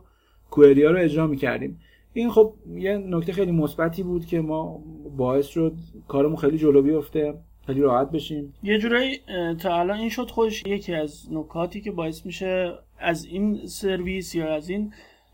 query 0.50 0.84
ها 0.84 0.90
رو 0.90 0.98
اجرا 0.98 1.26
می‌کردیم. 1.26 1.80
این 2.12 2.30
خب 2.30 2.54
یه 2.74 2.96
نکته 2.96 3.32
خیلی 3.32 3.52
مثبتی 3.52 4.02
بود 4.02 4.26
که 4.26 4.40
ما 4.40 4.82
باعث 5.16 5.46
شد 5.46 5.72
کارمون 6.08 6.36
خیلی 6.36 6.58
جلو 6.58 6.82
بیفته 6.82 7.34
خیلی 7.66 7.80
راحت 7.80 8.10
بشیم. 8.10 8.54
یه 8.62 8.78
جورایی 8.78 9.20
تا 9.58 9.80
الان 9.80 9.98
این 9.98 10.08
شد 10.08 10.30
خوش 10.30 10.62
یکی 10.66 10.94
از 10.94 11.32
نکاتی 11.32 11.80
که 11.80 11.90
باعث 11.90 12.26
میشه 12.26 12.72
از 12.98 13.24
این 13.24 13.66
سرویس 13.66 14.34
یا 14.34 14.54
از 14.54 14.68
این 14.68 14.92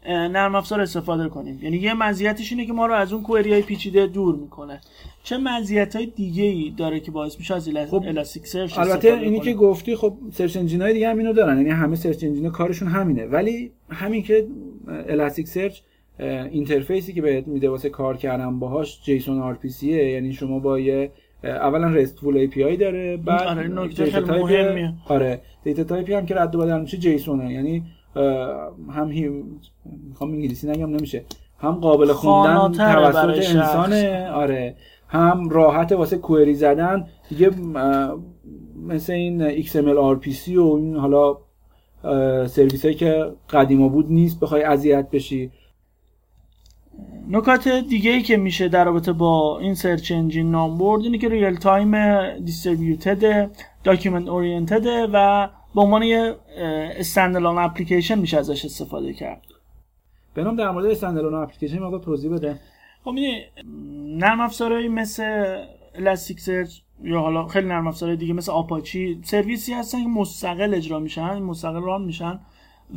نرم 0.09 0.55
افزار 0.55 0.81
استفاده 0.81 1.29
کنیم. 1.29 1.59
یعنی 1.63 1.77
یه 1.77 1.95
مزیتش 1.95 2.53
اینه 2.53 2.67
که 2.67 2.73
ما 2.73 2.87
رو 2.87 2.95
از 2.95 3.13
اون 3.13 3.23
query 3.23 3.53
های 3.53 3.63
پیچیده 3.63 4.07
دور 4.07 4.37
می‌کنه. 4.37 4.81
چه 5.23 5.39
مزیت 5.39 5.97
های 5.97 6.07
دیگه 6.07 6.45
ای 6.45 6.73
داره 6.77 7.01
که 7.01 7.11
باعث 7.11 7.39
میشه 7.39 7.55
از 7.55 7.69
خب 7.91 8.05
Elasticsearch 8.07 8.79
البته 8.79 9.15
اینی 9.15 9.41
که 9.41 9.55
گفتی 9.55 9.97
خب 9.97 10.15
search 10.33 10.57
engine 10.57 10.83
های 10.83 10.93
دیگه 10.93 11.09
هم 11.09 11.19
اینو 11.19 11.33
دارن. 11.33 11.57
یعنی 11.57 11.71
همه 11.71 11.97
search 11.97 12.25
engine 12.25 12.51
کارشون 12.51 12.89
همینه. 12.89 13.27
ولی 13.27 13.71
همین 13.91 14.23
که 14.23 14.47
Elasticsearch 14.89 15.49
interface 15.49 15.81
ی 16.51 17.13
که 17.13 17.23
بهت 17.23 17.49
میده 17.49 17.71
واسه 17.71 17.89
کار 17.89 18.17
کردن 18.17 18.59
باهاش 18.59 19.03
JSON 19.03 19.41
RPC 19.41 19.69
یه 19.69 20.11
یعنی 20.11 20.33
شما 20.33 20.59
با 20.59 20.79
یه 20.79 21.11
اولا 21.45 21.89
RESTful 21.89 22.37
API 22.37 22.77
داره 22.77 23.17
بعد 23.17 23.43
آره 23.43 23.69
نکته 23.69 24.05
خیلی 24.05 24.31
مهمیه. 24.31 24.93
آره 25.09 25.41
data 25.65 25.85
type 25.85 26.09
ی 26.09 26.15
هم 26.15 26.27
که 26.27 26.35
رد 26.35 26.55
و 26.55 26.59
بدل 26.59 26.81
میشه 26.81 26.97
JSON 26.97 27.34
ه. 27.34 27.53
یعنی 27.53 27.83
هم 28.91 29.09
می‌خوام 30.09 30.31
انگلیسی 30.33 30.69
نگم 30.69 30.91
نمیشه. 30.91 31.25
هم 31.59 31.73
قابل 31.73 32.13
خوندن 32.13 32.73
توسط 32.73 33.57
انسانه 33.57 34.31
آره. 34.31 34.77
هم 35.09 35.49
راحت 35.49 35.93
واسه 35.93 36.19
query 36.19 36.55
زدن. 36.55 37.07
دیگه 37.29 37.51
مثل 38.87 39.13
این 39.13 39.63
XML 39.63 40.19
RPC 40.19 40.49
و 40.49 40.75
این 40.75 40.97
حالا 40.97 41.37
سرویس 42.47 42.85
هایی 42.85 42.97
که 42.97 43.33
قدیما 43.51 43.89
بود 43.89 44.13
نیست 44.13 44.41
بخوای 44.41 44.63
اذیت 44.63 45.11
بشی. 45.11 45.51
نکات 47.31 47.69
دیگه 47.69 48.11
ای 48.11 48.23
که 48.23 48.37
میشه 48.37 48.69
در 48.69 48.85
رابطه 48.85 49.13
با 49.13 49.59
این 49.59 49.75
search 49.75 50.13
engine 50.13 50.51
نام 50.51 50.79
برد 50.79 51.03
اینه 51.03 51.19
که 51.19 51.29
real 51.29 51.57
time 51.57 51.95
distributed 52.39 53.51
document 53.85 54.29
oriented 54.29 54.80
ه 54.80 54.87
و 55.13 55.49
به 55.75 55.81
عنوان 55.81 56.03
یه 56.03 56.37
standalone 56.97 57.59
application 57.59 58.19
میشه 58.19 58.39
ازش 58.39 58.65
استفاده 58.65 59.13
کرد. 59.13 59.43
نام 60.37 60.57
در 60.57 60.71
مورد 60.71 60.87
standalone 60.87 61.35
application 61.35 61.79
مقدار 61.79 62.01
توضیح 62.01 62.33
بده. 62.33 62.59
خب 63.05 63.11
می‌دونی 63.11 63.43
نرم 64.19 64.41
افزارهایی 64.41 64.89
مثل 64.89 65.57
Elasticsearch 65.95 66.79
یا 67.03 67.21
حالا 67.21 67.47
خیلی 67.47 67.69
نرم 67.69 67.87
افزارهای 67.87 68.17
دیگه 68.17 68.33
مثل 68.33 68.53
آپاچی 68.53 69.21
سرویسی 69.25 69.73
هستن 69.73 70.03
که 70.03 70.09
مستقل 70.09 70.75
اجرا 70.75 70.99
میشن 70.99 71.39
مستقل 71.39 71.83
run 71.83 72.03
میشن 72.03 72.41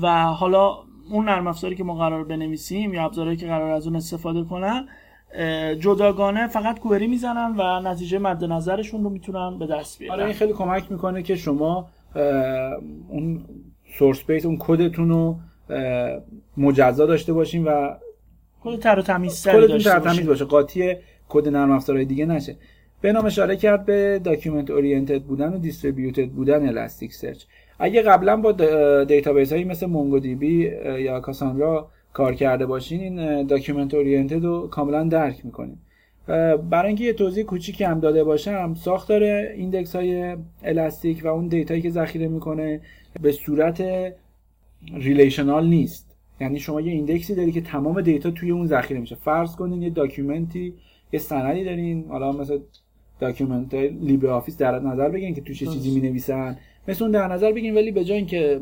و 0.02 0.26
حالا 0.26 0.78
اون 1.12 1.26
نرم 1.26 1.48
افزاری 1.48 1.76
که 1.76 1.84
ما 1.84 1.96
قرار 1.96 2.24
بنویسیم 2.24 2.94
یا 2.94 3.06
ابزارهایی 3.06 3.38
که 3.38 3.48
قرار 3.48 3.72
از 3.72 3.88
اون 3.88 3.96
استفاده 3.96 4.44
کنن 4.44 4.88
جداگانه 5.80 6.48
فقط 6.48 6.80
query 6.80 7.08
می‌زنن 7.08 7.56
و 7.58 7.80
نتیجه 7.80 8.20
مد 8.20 8.44
نظرشون 8.44 9.04
رو 9.04 9.10
می‌تونن 9.10 9.60
به 9.60 9.68
دست 9.68 10.00
بیارن. 10.00 10.16
آره 10.16 10.26
این 10.26 10.34
خیلی 10.34 10.54
کمک 10.54 10.92
می‌کنه 10.92 11.24
که 11.24 11.36
شما 11.36 11.90
اون 13.10 13.46
source 13.98 14.24
base 14.24 14.46
اون 14.46 14.58
کدتون 14.60 15.10
رو 15.10 15.38
مجزا 16.58 17.06
داشته 17.06 17.34
باشین 17.34 17.64
و 17.64 17.94
کد 18.62 18.80
تر 18.80 19.00
و 19.00 19.02
تمیز 19.02 19.44
داشته 19.44 20.00
تمیز 20.00 20.28
باشه. 20.28 20.46
قاطی 20.46 20.96
کد 21.30 21.48
نرم 21.48 21.72
افزارهای 21.72 22.06
دیگه 22.06 22.26
نشه. 22.26 22.56
به 23.02 23.12
نام 23.12 23.26
اشاره 23.26 23.56
کرد 23.56 23.86
به 23.86 24.22
document 24.24 24.72
oriented 24.72 25.22
بودن 25.22 25.54
و 25.54 25.58
distributed 25.58 26.30
بودن 26.30 26.68
Elasticsearch 26.68 27.44
اگه 27.80 28.02
قبلا 28.02 28.38
با 28.38 28.52
database 29.04 29.52
هایی 29.54 29.64
مثل 29.64 29.86
MongoDB 29.86 30.72
یا 31.00 31.20
Cassandra 31.20 31.90
کار 32.14 32.34
کرده 32.34 32.66
باشین 32.66 33.20
این 33.20 33.48
document 33.48 33.94
oriented 33.94 34.44
رو 34.44 34.68
کاملا 34.68 35.04
درک 35.04 35.46
می‌کنین 35.46 35.78
برای 36.70 36.88
اینکه 36.88 37.04
یه 37.04 37.14
توضیح 37.14 37.44
کوچیکی 37.44 37.84
هم 37.84 38.00
داده 38.00 38.24
باشم 38.24 38.74
ساختار 38.74 39.24
index 39.24 39.96
های 39.96 40.38
Elastic 40.64 41.22
و 41.24 41.28
اون 41.28 41.48
data 41.48 41.71
یی 41.71 41.82
که 41.82 41.90
ذخیره 41.90 42.28
می‌کنه 42.28 42.82
به 43.22 43.32
صورت 43.32 43.84
relational 44.94 45.68
نیست. 45.68 46.18
یعنی 46.42 46.60
شما 46.60 46.82
یه 46.82 46.92
index 46.92 47.29
ی 47.29 47.36
داری 47.36 47.52
که 47.52 47.62
تمام 47.62 48.02
data 48.02 48.32
توی 48.32 48.52
اون 48.52 48.68
ذخیره 48.68 49.00
میشه. 49.00 49.16
فرض 49.16 49.56
کنین 49.56 49.82
یه 49.82 49.90
document 49.90 50.65
ی 50.65 50.74
یه 51.12 51.20
سندی 51.20 51.64
دارین 51.64 52.06
حالا 52.10 52.32
مثلا 52.32 52.60
document 53.20 53.74
LibreOffice 53.74 54.58
در 54.58 54.80
نظر 54.80 55.10
بگیرین 55.10 55.36
که 55.36 55.42
توش 55.42 55.64
چیزی 55.64 55.92
می 55.92 56.10
نویسن 56.10 56.58
مثل 56.88 57.04
اون 57.04 57.12
در 57.12 57.28
نظر 57.28 57.52
بگیرین 57.52 57.76
ولی 57.76 57.92
به 57.92 58.04
جای 58.04 58.18
اینکه 58.18 58.60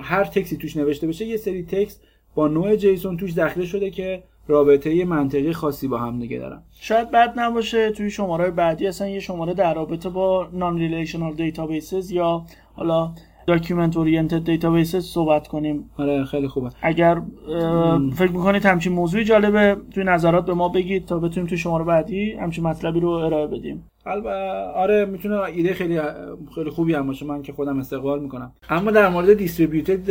هر 0.00 0.24
تکسی 0.24 0.56
توش 0.56 0.76
نوشته 0.76 1.06
بشه 1.06 1.24
یه 1.24 1.36
سری 1.36 1.62
text 1.62 2.02
با 2.34 2.48
نوع 2.48 2.76
JSON 2.76 3.16
توش 3.16 3.32
ذخیره 3.32 3.66
شده 3.66 3.90
که 3.90 4.22
رابطه 4.48 5.04
منطقی 5.04 5.52
خاصی 5.52 5.88
با 5.88 5.98
هم 5.98 6.18
دیگه 6.18 6.38
دارن. 6.38 6.62
شاید 6.80 7.10
بد 7.10 7.32
نباشه 7.36 7.90
توی 7.90 8.10
شماره 8.10 8.50
بعدی 8.50 8.86
اصلا 8.86 9.08
یه 9.08 9.20
شماره 9.20 9.54
در 9.54 9.74
رابطه 9.74 10.08
با 10.08 10.48
non-relational 10.52 11.34
databases 11.34 12.10
یا 12.10 12.42
حالا 12.74 13.12
document 13.46 13.96
oriented 13.96 14.44
databases 14.44 15.04
صحبت 15.04 15.48
کنیم. 15.48 15.90
آره 15.98 16.24
خیلی 16.24 16.48
خوبه. 16.48 16.70
اگر 16.82 17.22
فکر 18.14 18.32
می‌کنید 18.32 18.66
همچین 18.66 18.92
موضوعی 18.92 19.24
جالبه 19.24 19.76
توی 19.94 20.04
نظرات 20.04 20.46
به 20.46 20.54
ما 20.54 20.68
بگید 20.68 21.06
تا 21.06 21.18
بتونیم 21.18 21.48
توی 21.48 21.58
شماره 21.58 21.84
بعدی 21.84 22.32
همچین 22.32 22.64
مطلبی 22.64 23.00
رو 23.00 23.08
ارائه 23.08 23.46
بدیم. 23.46 23.84
آره 24.74 25.04
می‌تونه 25.04 25.40
ایده 25.40 25.74
خیلی 25.74 26.00
خیلی 26.54 26.70
خوبی 26.70 26.94
هم 26.94 27.06
باشه. 27.06 27.26
من 27.26 27.42
که 27.42 27.52
خودم 27.52 27.78
استقبال 27.78 28.20
می‌کنم. 28.20 28.52
اما 28.70 28.90
در 28.90 29.08
مورد 29.08 29.34
دیستریبیوتد 29.34 30.08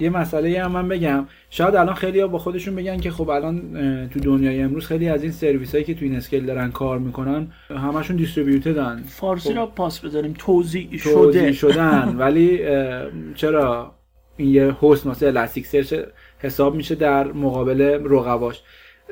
یه 0.00 0.10
مسئله 0.10 0.62
هم 0.62 0.72
من 0.72 0.88
بگم. 0.88 1.26
شاید 1.50 1.76
الان 1.76 1.94
خیلی 1.94 2.20
ها 2.20 2.28
با 2.28 2.38
خودشون 2.38 2.76
بگن 2.76 3.00
که 3.00 3.10
خب 3.10 3.30
الان 3.30 3.60
تو 4.08 4.20
دنیای 4.20 4.62
امروز 4.62 4.86
خیلی 4.86 5.08
از 5.08 5.22
این 5.22 5.32
سرویس 5.32 5.72
هایی 5.72 5.84
که 5.84 5.94
تو 5.94 6.04
این 6.04 6.16
اسکیل 6.16 6.46
دارن 6.46 6.70
کار 6.70 6.98
می‌کنن 6.98 7.46
همشون 7.70 8.16
دیستریبیوتدن 8.16 9.02
فارسی 9.06 9.48
خب. 9.48 9.56
را 9.56 9.66
پاس 9.66 10.00
بذاریم 10.00 10.34
توضیح 10.38 10.96
شده. 10.96 11.52
شدن. 11.52 12.16
ولی 12.18 12.60
چرا 13.34 13.94
این 14.36 14.54
یه 14.54 14.76
هست 14.82 15.06
مثل 15.06 15.26
الاستیک 15.26 15.66
سرچ 15.66 15.94
حساب 16.38 16.74
میشه 16.74 16.94
در 16.94 17.32
مقابل 17.32 17.80
رقباش؟ 18.04 18.62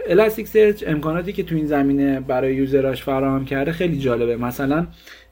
Elasticsearch 0.07 0.85
امکاناتی 0.87 1.33
که 1.33 1.43
تو 1.43 1.55
این 1.55 1.67
زمینه 1.67 2.21
برای 2.21 2.55
user 2.55 2.87
اش 2.87 3.03
فراهم 3.03 3.45
کرده 3.45 3.73
خیلی 3.73 3.99
جالبه. 3.99 4.37
مثلا 4.37 4.87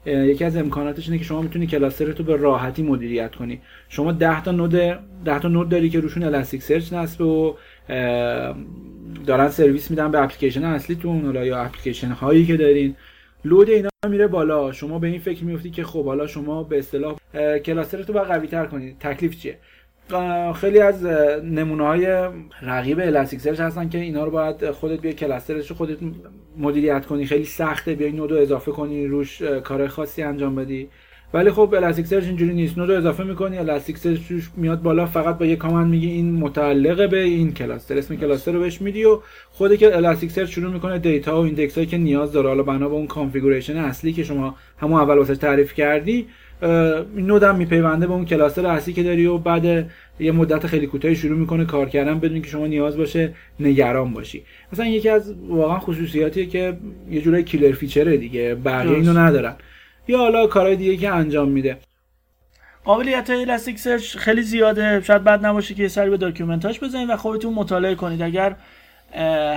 یکی 0.05 0.43
از 0.43 0.57
امکاناتش 0.57 1.07
اینه 1.07 1.17
که 1.17 1.23
شما 1.23 1.41
می‌تونی 1.41 1.67
cluster 1.67 2.11
تو 2.11 2.23
به 2.23 2.35
راحتی 2.35 2.83
مدیریت 2.83 3.35
کنی. 3.35 3.61
شما 3.89 4.11
10 4.11 4.43
تا 4.43 4.51
node 4.51 4.75
10 5.25 5.39
تا 5.39 5.47
node 5.47 5.69
داری 5.69 5.89
که 5.89 5.99
روشون 5.99 6.23
Elasticsearch 6.23 6.93
نصب 6.93 7.21
و 7.21 7.55
دارن 9.25 9.49
سرویس 9.49 9.91
میدن 9.91 10.11
به 10.11 10.23
اپلیکیشن 10.23 10.63
اصلیتون 10.63 11.35
یا 11.35 11.57
اپلیکیشن 11.57 12.07
هایی 12.07 12.45
که 12.45 12.57
دارین. 12.57 12.95
load 13.45 13.69
اینا 13.69 13.89
میره 14.09 14.27
بالا. 14.27 14.71
شما 14.71 14.99
به 14.99 15.07
این 15.07 15.19
فکر 15.19 15.43
میفتی 15.43 15.69
که 15.69 15.83
خب 15.83 16.05
حالا 16.05 16.27
شما 16.27 16.63
به 16.63 16.79
اصطلاح 16.79 17.15
cluster 17.65 18.03
تو 18.03 18.13
باید 18.13 18.27
قوی 18.27 18.47
تر 18.47 18.65
کنید 18.65 18.99
تکلیف 18.99 19.37
چیه؟ 19.39 19.57
خیلی 20.55 20.79
از 20.79 21.05
نمونه 21.43 21.83
های 21.83 22.29
رقیب 22.61 22.99
Elastic 22.99 23.59
هستن 23.59 23.89
که 23.89 23.97
اینا 23.97 24.23
رو 24.23 24.31
باید 24.31 24.71
خودت 24.71 25.01
بیا 25.01 25.11
cluster 25.11 25.56
ش 25.56 25.69
رو 25.69 25.75
خودت 25.75 25.97
مدیریت 26.57 27.05
کنی. 27.05 27.25
خیلی 27.25 27.45
سخته 27.45 27.95
بیای 27.95 28.11
node 28.11 28.33
اضافه 28.33 28.71
کنی 28.71 29.07
روش 29.07 29.41
کار 29.41 29.87
خاصی 29.87 30.23
انجام 30.23 30.55
بدی. 30.55 30.89
ولی 31.33 31.51
خب 31.51 31.73
Elasticsearch 31.73 32.23
اینجوری 32.23 32.53
نیست. 32.53 32.77
node 32.77 32.91
اضافه 32.91 33.23
می‌کنی 33.23 33.57
Elasticsearch 33.57 34.19
میاد 34.57 34.81
بالا 34.81 35.05
فقط 35.05 35.37
با 35.37 35.45
یه 35.45 35.55
command 35.55 35.91
میگی 35.91 36.07
این 36.07 36.33
متعلقه 36.33 37.07
به 37.07 37.19
این 37.19 37.53
cluster 37.53 37.97
اسم 37.97 38.15
cluster 38.15 38.51
رو 38.51 38.59
بهش 38.59 38.81
میدی 38.81 39.05
و 39.05 39.19
خودی 39.49 39.77
که 39.77 39.95
Elasticsearch 39.95 40.49
شروع 40.49 40.73
می‌کنه 40.73 40.99
data 40.99 41.41
و 41.41 41.45
index 41.45 41.75
هایی 41.75 41.87
که 41.87 41.97
نیاز 41.97 42.31
داره. 42.31 42.47
حالا 42.47 42.63
بنا 42.63 42.89
به 42.89 42.95
اون 42.95 43.07
configuration 43.07 43.77
اصلی 43.77 44.13
که 44.13 44.23
شما 44.23 44.55
همون 44.77 45.01
اول 45.01 45.17
واسه 45.17 45.35
تعریف 45.35 45.73
کردی 45.73 46.27
این 46.61 47.25
node 47.27 47.43
هم 47.43 47.55
میپیونده 47.55 48.07
به 48.07 48.13
اون 48.13 48.25
cluster 48.25 48.65
اصلی 48.65 48.93
که 48.93 49.03
داری 49.03 49.25
و 49.25 49.37
بعد 49.37 49.65
یه 50.19 50.31
مدت 50.31 50.67
خیلی 50.67 50.87
کوتاهی 50.87 51.15
شروع 51.15 51.37
می‌کنه 51.37 51.65
کار 51.65 51.89
کردن 51.89 52.19
بدون 52.19 52.41
که 52.41 52.47
شما 52.47 52.67
نیاز 52.67 52.97
باشه 52.97 53.33
نگران 53.59 54.13
باشی. 54.13 54.43
مثلا 54.73 54.85
یکی 54.85 55.09
از 55.09 55.35
واقعا 55.47 55.79
خصوصیاتیه 55.79 56.45
که 56.45 56.77
یه 57.09 57.21
جورای 57.21 57.43
killer 57.43 57.71
feature 57.71 58.11
ه 58.11 58.17
دیگه 58.17 58.55
بقیه 58.55 58.95
اینو 58.95 59.13
ندارن. 59.13 59.55
یا 60.07 60.17
حالا 60.17 60.47
کارهای 60.47 60.75
دیگه 60.75 60.97
که 60.97 61.09
انجام 61.09 61.49
میده. 61.49 61.77
قابلیت 62.83 63.29
های 63.29 63.41
Elasticsearch 63.41 64.17
خیلی 64.17 64.41
زیاده. 64.41 65.01
شاید 65.01 65.23
بد 65.23 65.45
نباشه 65.45 65.73
که 65.73 65.83
یه 65.83 65.89
سری 65.89 66.09
به 66.09 66.17
document 66.17 66.67
اش 66.67 66.79
بزنید 66.79 67.09
و 67.09 67.15
خودتون 67.15 67.53
مطالعه 67.53 67.95
کنید. 67.95 68.21
اگر 68.21 68.55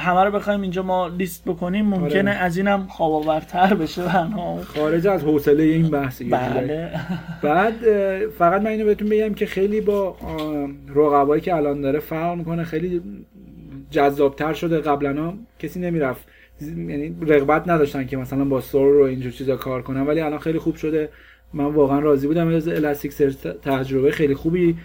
همه 0.01 0.24
رو 0.24 0.30
بخوایم 0.30 0.61
اینجا 0.61 0.82
ما 0.82 1.09
لیست 1.09 1.44
بکنیم. 1.44 1.86
ممکنه 1.86 2.30
آره. 2.30 2.40
از 2.40 2.57
اینم 2.57 2.86
خواب 2.86 3.12
آورتر 3.12 3.74
بشه 3.74 4.03
خارج 4.64 5.07
از 5.07 5.22
حوصله 5.22 5.62
این 5.62 5.88
بحث 5.90 6.22
بله. 6.22 6.90
بعد 7.42 7.74
فقط 8.38 8.62
من 8.62 8.66
اینو 8.66 8.84
بهتون 8.84 9.09
بگم 9.09 9.34
که 9.34 9.46
خیلی 9.46 9.80
با 9.80 10.16
رقبایی 10.94 11.42
که 11.42 11.55
الان 11.55 11.80
داره 11.80 11.98
فرق 11.98 12.36
می‌کنه 12.36 12.64
خیلی 12.64 13.03
جذابتر 13.90 14.53
شده. 14.53 14.78
قبلا 14.80 15.32
کسی 15.59 15.80
نمی‌رفت. 15.80 16.28
یعنی 16.61 17.16
رغبت 17.26 17.68
نداشتن 17.68 18.07
که 18.07 18.16
مثلا 18.16 18.44
با 18.44 18.61
Solr 18.61 18.93
و 18.93 19.03
اینجور 19.03 19.32
چیزا 19.32 19.57
کار 19.57 19.82
کنن 19.82 20.07
ولی 20.07 20.20
الان 20.20 20.38
خیلی 20.38 20.59
خوب 20.59 20.76
شده. 20.76 21.09
من 21.53 21.64
واقعا 21.64 21.98
راضی 21.98 22.26
بودم. 22.26 22.48
از 22.48 22.68
Elasticsearch 22.68 23.35
تجربه 23.36 24.11
خیلی 24.11 24.34
خوبی 24.34 24.76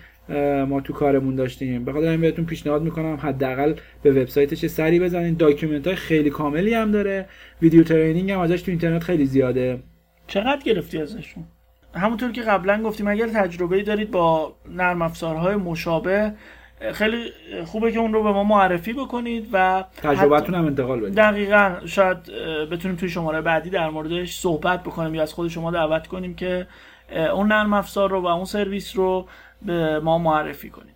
ما 0.68 0.82
تو 0.82 0.94
کارمون 0.94 1.36
داشتیم. 1.36 1.86
به 1.86 1.94
خاطر 1.94 2.18
بهتون 2.18 2.46
پیشنهاد 2.46 2.82
می‌کنم 2.82 3.20
حداقل 3.22 3.74
به 4.04 4.12
وبسایتش 4.12 4.66
سری 4.66 5.00
بزنید. 5.00 5.38
document 5.38 5.88
های 5.88 5.96
خیلی 5.96 6.30
کاملی 6.30 6.74
هم 6.74 6.92
داره. 6.92 7.26
ویدیو 7.62 7.84
ترینینگ 7.84 8.32
هم 8.32 8.40
ازش 8.40 8.62
تو 8.62 8.72
اینترنت 8.72 9.04
خیلی 9.04 9.26
زیاده. 9.26 9.80
چقدر 10.28 10.62
گرفتی 10.66 11.02
ازشون؟ 11.02 11.44
همونطور 11.94 12.32
که 12.32 12.42
قبلا 12.42 12.84
گفتیم 12.84 13.08
اگر 13.08 13.28
تجربه 13.28 13.84
دارید 13.84 14.12
با 14.12 14.56
نرم 14.70 15.02
افزارهای 15.02 15.56
مشابه 15.56 16.34
خیلی 16.94 17.18
خوبه 17.66 17.92
که 17.92 18.00
اون 18.00 18.14
رو 18.14 18.24
به 18.24 18.32
ما 18.32 18.44
معرفی 18.44 18.94
بکنید 18.94 19.48
و 19.54 19.84
تجربتون 19.98 20.56
هم 20.56 20.66
انتقال 20.66 21.00
بدید. 21.00 21.16
دقیقا 21.16 21.76
شاید 21.86 22.18
بتونیم 22.72 22.98
توی 22.98 23.10
شماره 23.10 23.42
بعدی 23.42 23.70
در 23.70 23.90
موردش 23.90 24.36
صحبت 24.36 24.84
بکنیم 24.84 25.16
یا 25.16 25.22
از 25.22 25.34
خود 25.34 25.48
شما 25.48 25.72
دعوت 25.72 26.08
کنیم 26.08 26.36
که 26.36 26.68
اون 27.34 27.48
نرم 27.48 27.74
افزار 27.74 28.10
رو 28.10 28.22
و 28.22 28.26
اون 28.26 28.46
سرویس 28.46 28.98
رو 28.98 29.28
به 29.62 30.00
ما 30.00 30.18
معرفی 30.18 30.70
کنید. 30.70 30.96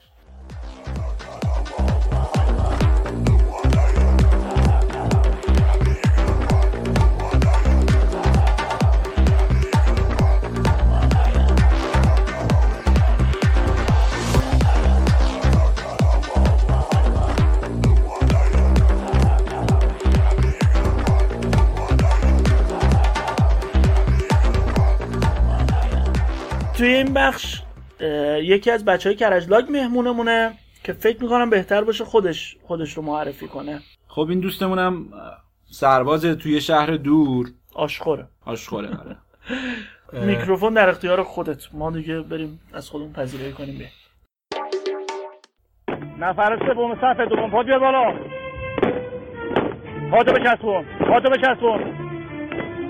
توی 26.73 26.93
این 26.93 27.13
بخش 27.13 27.58
یکی 28.43 28.71
از 28.71 28.85
بچه 28.85 29.09
های 29.09 29.15
کرجلاگ 29.15 29.71
مهمونمونه 29.71 30.53
که 30.83 30.93
فکر 30.93 31.23
می‌کنم 31.23 31.49
بهتر 31.49 31.83
باشه 31.83 32.05
خودش 32.05 32.57
خودش 32.63 32.93
رو 32.93 33.03
معرفی 33.03 33.47
کنه. 33.47 33.79
خب 34.07 34.27
این 34.29 34.39
دوستمونم 34.39 35.05
سرباز 35.71 36.25
توی 36.25 36.61
شهر 36.61 36.95
دور. 36.95 37.47
آشخوره. 37.75 38.27
آشخوره 38.45 38.87
آره. 38.87 39.17
میکروفون 40.27 40.73
در 40.73 40.89
اختیار 40.89 41.23
خودت. 41.23 41.67
ما 41.73 41.91
دیگه 41.91 42.19
بریم 42.19 42.59
از 42.73 42.89
خودمون 42.89 43.13
پذیرایی 43.13 43.53
کنیم. 43.53 43.77
به 43.77 43.89
نفر 46.19 46.73
سوم 46.73 46.95
صفحه 46.95 47.25
دوم. 47.25 47.51
پاد 47.51 47.65
بیار 47.65 47.79
بالا. 47.79 48.19
پادو 50.11 50.31
بچسبون. 50.31 50.85
پادو 50.99 51.29
بچسبون. 51.29 52.09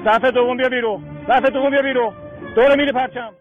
صفحه 0.05 0.32
دوم 0.32 0.57
بیا 0.57 0.70
بیرو 0.70 1.01
صفحه 1.28 1.49
دوم 1.49 1.70
بیا 1.70 1.82
بیرو 1.82 2.14
دور 2.55 2.76
میری 2.76 2.91
پرچم. 2.91 3.34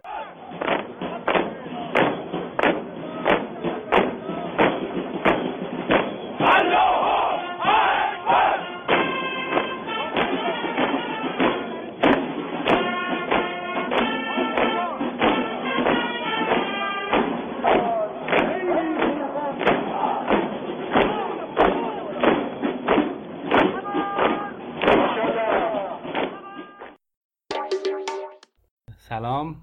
سلام. 29.18 29.56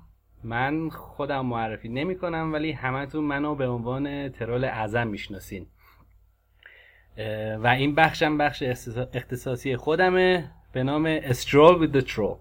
من 0.43 0.89
خودم 0.89 1.45
معرفی 1.45 1.89
نمی 1.89 2.17
کنم 2.17 2.53
ولی 2.53 2.71
همتون 2.71 3.23
منو 3.23 3.55
به 3.55 3.67
عنوان 3.67 4.29
ترول 4.29 4.65
اعظم 4.65 5.07
می‌شناسین. 5.07 5.67
و 7.59 7.67
این 7.67 7.95
بخشم 7.95 8.37
بخش 8.37 8.63
اختصاصی 9.13 9.75
خودمه 9.75 10.51
به 10.73 10.83
نام 10.83 11.05
استرول 11.05 11.87
with 11.87 11.93
the 11.93 12.07
troll. 12.07 12.37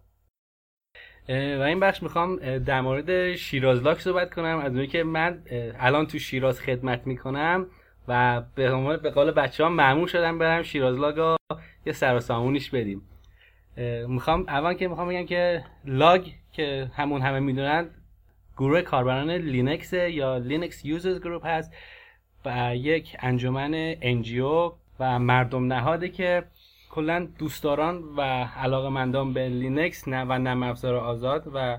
و 1.29 1.63
این 1.63 1.81
بخش 1.81 2.03
می‌خوام 2.03 2.59
در 2.59 2.81
مورد 2.81 3.35
شیراز 3.35 3.83
لاک 3.83 4.01
صحبت 4.01 4.35
کنم. 4.35 4.59
از 4.59 4.73
اونی 4.73 4.87
که 4.87 5.03
من 5.03 5.43
الان 5.79 6.07
تو 6.07 6.19
شیراز 6.19 6.61
خدمت 6.61 7.07
می‌کنم 7.07 7.67
و 8.09 8.43
به 8.55 8.73
عنوان 8.73 8.97
به 8.97 9.11
قول 9.11 9.31
بچه 9.31 9.65
ها 9.65 9.71
معمول 9.71 10.09
شدم 10.09 10.39
برم 10.39 10.63
شیراز 10.63 10.99
لاگا 10.99 11.37
یه 11.87 11.93
سر 11.93 12.17
و 12.17 12.21
سامونیش 12.21 12.71
بدیم. 12.71 13.03
می‌خوام 14.09 14.45
اول 14.49 14.75
که 14.75 14.89
می‌خوام 14.89 15.09
بگم 15.09 15.27
که 15.27 15.65
لاگ 15.85 16.31
که 16.55 16.91
همون 16.95 17.23
همه 17.23 17.41
می‌دونن 17.41 17.91
گروه 18.57 18.83
کاربران 18.83 19.31
لینکس 19.31 19.93
یا 19.93 20.37
Linux 20.37 20.85
users 20.85 21.21
group 21.21 21.47
هست 21.47 21.73
و 22.45 22.77
یک 22.77 23.17
انجمن 23.21 23.73
NGO 24.03 24.73
و 25.01 25.19
مردم 25.19 25.73
نهاده 25.73 26.09
که 26.09 26.45
کلا 26.91 27.29
دوستداران 27.39 28.03
و 28.17 28.21
علاقمندان 28.57 29.33
به 29.33 29.49
لینکس 29.49 30.09
و 30.09 30.39
نرم 30.39 30.63
افزار 30.63 30.95
آزاد 30.95 31.51
و 31.55 31.79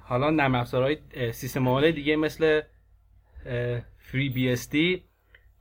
حالا 0.00 0.30
نرم 0.30 0.54
افزارهای 0.54 0.96
سیستم 1.32 1.68
عامل 1.68 1.90
دیگه 1.90 2.16
مثل 2.16 2.60
FreeBSD 3.98 5.02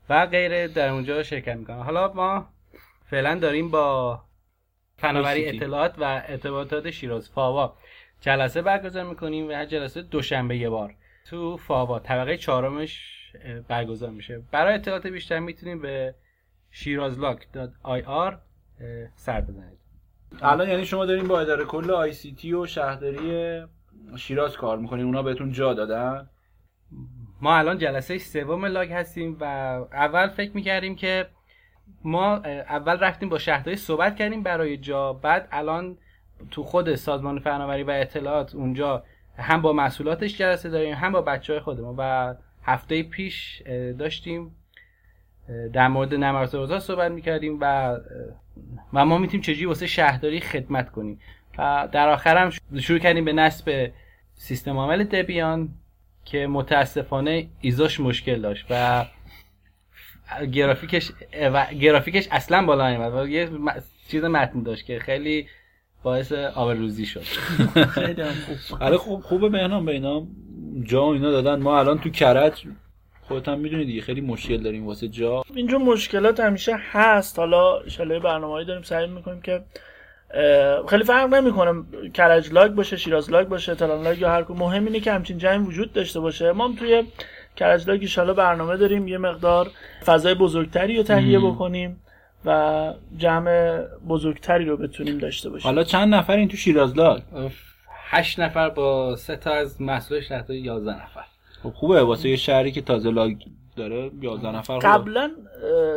و 0.10 0.26
غیره 0.26 0.68
در 0.68 0.89
اونجا 0.89 1.24
شرکت 1.24 1.56
می‌کنن. 1.56 1.82
حالا 1.82 2.14
ما 2.14 2.48
فعلا 3.10 3.36
داریم 3.36 3.72
با 3.72 4.20
فناوری 4.98 5.50
اطلاعات 5.50 6.00
و 6.00 6.04
ارتباطات 6.04 6.92
شیراز 6.92 7.30
فاوا. 7.30 7.78
جلسه 8.22 8.61
برگزار 8.61 9.03
می‌کنیم 9.03 9.47
و 9.47 9.51
هر 9.51 9.65
جلسه 9.65 10.01
دوشنبه 10.01 10.57
یه 10.57 10.69
بار. 10.69 10.95
تو 11.30 11.57
فاوا 11.57 11.99
طبقه 11.99 12.38
چهارمش 12.38 13.22
برگزار 13.67 14.09
میشه. 14.09 14.43
برای 14.51 14.74
اطلاعات 14.74 15.07
بیشتر 15.07 15.39
می‌تونیم 15.39 15.82
به 15.82 16.15
shirazlock.ir 16.74 18.34
سر 19.15 19.41
بزنید. 19.41 19.80
الان 20.41 20.69
یعنی 20.69 20.86
شما 20.86 21.05
دارین 21.05 21.28
با 21.28 21.39
اداره 21.39 21.65
کل 21.65 21.91
آی 21.91 22.11
سی 22.11 22.32
تی 22.32 22.53
و 22.53 22.65
شهرداری 22.65 23.61
شیراز 24.17 24.57
کار 24.57 24.78
می‌کنین. 24.78 25.05
اونا 25.05 25.24
بهتون 25.24 25.51
جا 25.51 25.74
دادن. 25.74 26.30
ما 27.41 27.55
الان 27.57 27.78
جلسه 27.78 28.17
سوم 28.17 28.65
لاگ 28.65 28.91
هستیم 28.91 29.38
و 29.39 29.43
اول 29.93 30.28
فکر 30.28 30.51
می‌کردیم 30.53 30.95
که 30.95 31.28
ما 32.03 32.36
اول 32.36 32.99
رفتیم 32.99 33.30
با 33.30 33.38
شهرداری 33.38 33.78
صحبت 33.78 34.15
کردیم 34.15 34.43
برای 34.43 34.78
جا. 34.78 35.13
بعد 35.13 35.47
الان 35.51 35.97
تو 36.52 36.64
خود 36.64 36.96
سازمان 36.96 37.39
فناوری 37.39 37.84
و 37.84 37.89
اطلاعات 37.92 38.56
اونجا 38.56 39.04
هم 39.38 39.62
با 39.62 39.74
مسئولاتش 39.74 40.38
جلسه 40.38 40.70
داریم 40.70 40.96
هم 40.96 41.12
با 41.12 41.22
بچه 41.22 41.54
های 41.54 41.62
خودمون 41.62 41.96
و 41.98 42.34
هفته 42.64 43.04
پیش 43.04 43.62
داشتیم 44.00 44.56
در 45.74 45.88
مورد 45.88 46.14
نمرات 46.14 46.80
صحبت 46.80 47.12
می‌کردیم 47.12 47.58
و 47.62 47.98
و 48.94 49.06
ما 49.06 49.18
می‌تونیم 49.18 49.42
چجوری 49.42 49.66
واسه 49.66 49.88
شهرداری 49.88 50.39
خدمت 50.39 50.92
کنیم. 50.92 51.20
و 51.58 51.88
در 51.92 52.10
آخر 52.10 52.38
هم 52.38 52.80
شروع 52.80 53.00
کردیم 53.00 53.26
به 53.26 53.34
نصب 53.34 53.92
سیستم 54.36 54.78
عامل 54.78 55.04
دبیان 55.04 55.70
که 56.26 56.48
متاسفانه 56.48 57.48
ایزاش 57.62 58.00
مشکل 58.00 58.42
داشت 58.42 58.66
و 58.70 59.06
گرافیکش 60.52 61.12
و 61.54 61.66
گرافیکش 61.66 62.28
اصلا 62.32 62.66
بالا 62.66 62.89
نمیاد 62.89 63.30
یه 63.30 63.50
چیز 64.08 64.24
متن 64.24 64.64
داشت 64.64 64.86
که 64.86 65.00
خیلی 65.00 65.48
باعث 66.04 66.32
آبروزی 66.32 67.06
شد. 67.06 67.24
خیلی 67.95 68.24
خوب. 68.24 68.84
آره 68.84 68.97
خوب 68.97 69.22
خوبه 69.22 69.49
بهنام 69.49 69.86
به 69.86 69.91
اینا. 69.91 70.28
جا 70.84 71.14
اینا 71.14 71.32
دادن. 71.32 71.62
ما 71.62 71.80
الان 71.80 71.99
تو 71.99 72.10
کرج 72.10 72.64
خودت 73.22 73.47
هم 73.47 73.60
می‌دونی 73.60 73.86
دیگه. 73.86 74.02
خیلی 74.02 74.22
مشکل 74.22 74.58
داریم 74.58 74.86
واسه 74.86 75.08
جا. 75.08 75.43
اینجا 75.56 75.78
مشکلات 75.78 76.39
همیشه 76.39 76.76
هست. 76.91 77.39
حالا 77.39 77.80
ان 77.99 78.20
برنامه‌ای 78.20 78.66
داریم 78.66 78.84
سعی 78.84 79.08
می‌کنیم 79.08 79.41
که 79.41 79.62
خیلی 80.89 81.04
فرق 81.04 81.34
نمی‌کنه. 81.34 81.84
کرج 82.14 82.54
لاگ 82.54 82.72
باشه 82.72 82.97
شیراز 82.97 83.32
لاگ 83.32 83.47
باشه 83.47 83.76
تلان 83.76 84.04
لاگ 84.04 84.20
یا 84.20 84.30
هر 84.30 84.45
مهم 84.49 84.86
اینه 84.86 84.99
که 84.99 85.12
همچین 85.12 85.38
جمعی 85.38 85.58
وجود 85.58 85.93
داشته 85.93 86.20
باشه. 86.20 86.52
ما 86.52 86.68
هم 86.68 86.76
توی 86.76 87.04
کرج 87.56 87.89
لاگ 87.89 88.08
ان 88.18 88.34
برنامه 88.34 88.78
داریم. 88.78 89.08
یه 89.08 89.18
مقدار 89.18 89.72
فضای 90.06 90.34
بزرگتری 90.34 90.97
رو 90.97 91.04
تهیه 91.04 91.39
بکنیم. 91.39 92.02
و 92.46 92.94
جمع 93.18 93.82
بزرگتری 94.10 94.66
رو 94.66 94.78
بتونیم 94.78 95.18
داشته 95.18 95.50
باشیم. 95.50 95.64
حالا 95.64 95.84
چند 95.84 96.16
نفر 96.16 96.38
این 96.38 96.48
تو 96.48 96.58
شیراز 96.58 96.98
لاگ 96.98 97.22
هشت 98.10 98.39
نفر 98.39 98.70
با 98.70 99.16
سه 99.16 99.36
تا 99.36 99.52
از 99.52 99.82
مسئول 99.82 100.22
شهر 100.22 100.42
تا 100.42 100.54
11 100.54 101.04
نفر. 101.04 101.24
خب 101.64 101.70
خوبه. 101.70 102.02
واسه 102.02 102.30
یه 102.30 102.36
شهری 102.36 102.72
که 102.72 102.82
تازه 102.82 103.12
لاگ 103.12 103.36
داره 103.76 104.12
11 104.22 104.52
نفر 104.52 104.78
قبلا 104.78 105.32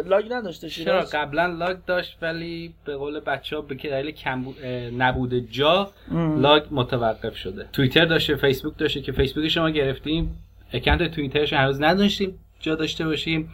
LUG 0.06 0.32
نداشته 0.32 0.68
چرا؟ 0.68 1.00
قبلا 1.00 1.46
LUG 1.46 1.76
داشت 1.86 2.18
ولی 2.22 2.74
به 2.84 2.96
قول 2.96 3.20
بچه 3.20 3.56
ها 3.56 3.62
به 3.62 3.74
دلیل 3.74 4.10
کمبود 4.10 5.50
جا 5.50 5.90
LUG 6.38 6.62
متوقف 6.70 7.36
شده. 7.36 7.68
توییتر 7.72 8.04
داشته 8.04 8.36
فیسبوک 8.36 8.78
داشته 8.78 9.00
که 9.00 9.12
فیسبوک 9.12 9.48
شما 9.48 9.70
گرفتیم. 9.70 10.36
account 10.72 11.14
Twitter 11.14 11.44
ش 11.44 11.52
هنوز 11.52 11.82
نداشتیم 11.82 12.38
جا 12.60 12.74
داشته 12.74 13.04
باشیم. 13.04 13.52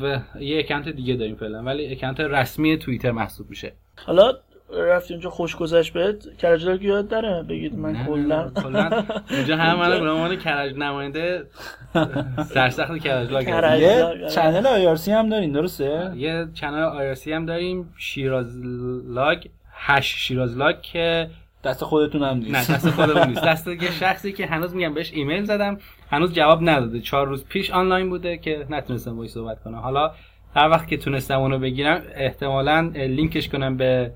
و 0.00 0.20
یه 0.40 0.58
account 0.58 0.88
دیگه 0.88 1.14
داریم 1.14 1.36
فعلا 1.36 1.62
ولی 1.62 1.92
account 1.92 2.20
رسمی 2.20 2.78
توییتر 2.78 3.10
محسوب 3.10 3.50
میشه. 3.50 3.72
حالا 4.06 4.32
رفتی 4.72 5.14
اونجا 5.14 5.30
خوش 5.30 5.56
گذشت 5.56 5.92
بهت 5.92 6.28
یاد 6.82 7.08
داره؟ 7.08 7.42
بگید 7.42 7.74
من 7.74 8.06
کلا. 8.06 8.52
اونجا 9.30 9.56
هم 9.56 9.78
من 9.78 10.00
به 10.00 10.10
عنوان 10.10 10.36
کرج 10.36 10.74
نماینده 10.76 11.46
سرسخت 12.48 12.98
کرج 12.98 13.32
LUG 13.32 13.48
یه 13.80 14.28
channel 14.30 14.66
IRC 14.66 15.12
هم 15.12 15.28
دارین 15.28 15.52
درسته؟ 15.52 16.12
یه 16.16 16.48
channel 16.54 16.82
IRC 16.82 17.32
هم 17.32 17.46
داریم 17.46 17.94
شیراز 17.98 18.60
LUG 19.06 19.44
هش 19.72 20.06
شیراز 20.06 20.58
LUG 20.58 20.80
که 20.82 21.30
دست 21.64 21.84
خودتون 21.84 22.22
هم 22.22 22.36
نیست. 22.36 22.70
نه 22.70 22.76
دست 22.76 22.90
خودمون 22.90 23.28
نیست. 23.28 23.44
دست 23.44 23.66
یه 23.66 23.90
شخصی 23.90 24.32
که 24.32 24.46
هنوز 24.46 24.74
میگم 24.74 24.94
بهش 24.94 25.12
ایمیل 25.12 25.44
زدم 25.44 25.78
هنوز 26.10 26.34
جواب 26.34 26.68
نداده. 26.68 27.00
چهار 27.00 27.26
روز 27.26 27.44
پیش 27.44 27.70
آنلاین 27.70 28.10
بوده 28.10 28.38
که 28.38 28.66
نتونستم 28.70 29.16
باهاش 29.16 29.30
صحبت 29.30 29.62
کنم. 29.62 29.78
حالا 29.78 30.12
هر 30.54 30.68
وقت 30.68 30.88
که 30.88 30.96
تونستم 30.96 31.40
اونو 31.40 31.58
بگیرم 31.58 32.02
احتمالا 32.14 32.80
لینکش 32.94 33.48
کنم 33.48 33.76
به 33.76 34.12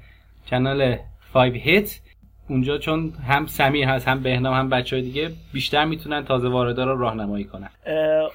کانال 0.51 0.97
5hit. 1.35 2.01
اونجا 2.49 2.79
چون 2.79 3.13
هم 3.29 3.47
سمیر 3.47 3.83
هست 3.83 4.09
هم 4.09 4.23
بهنام 4.23 4.55
هم 4.55 4.69
بچه 4.69 4.97
های 4.97 5.05
دیگه 5.05 5.31
بیشتر 5.53 5.85
می‌تونن 5.85 6.25
تازه 6.25 6.49
واردا 6.49 6.85
رو 6.85 6.99
راهنمایی 6.99 7.45
کنن. 7.45 7.71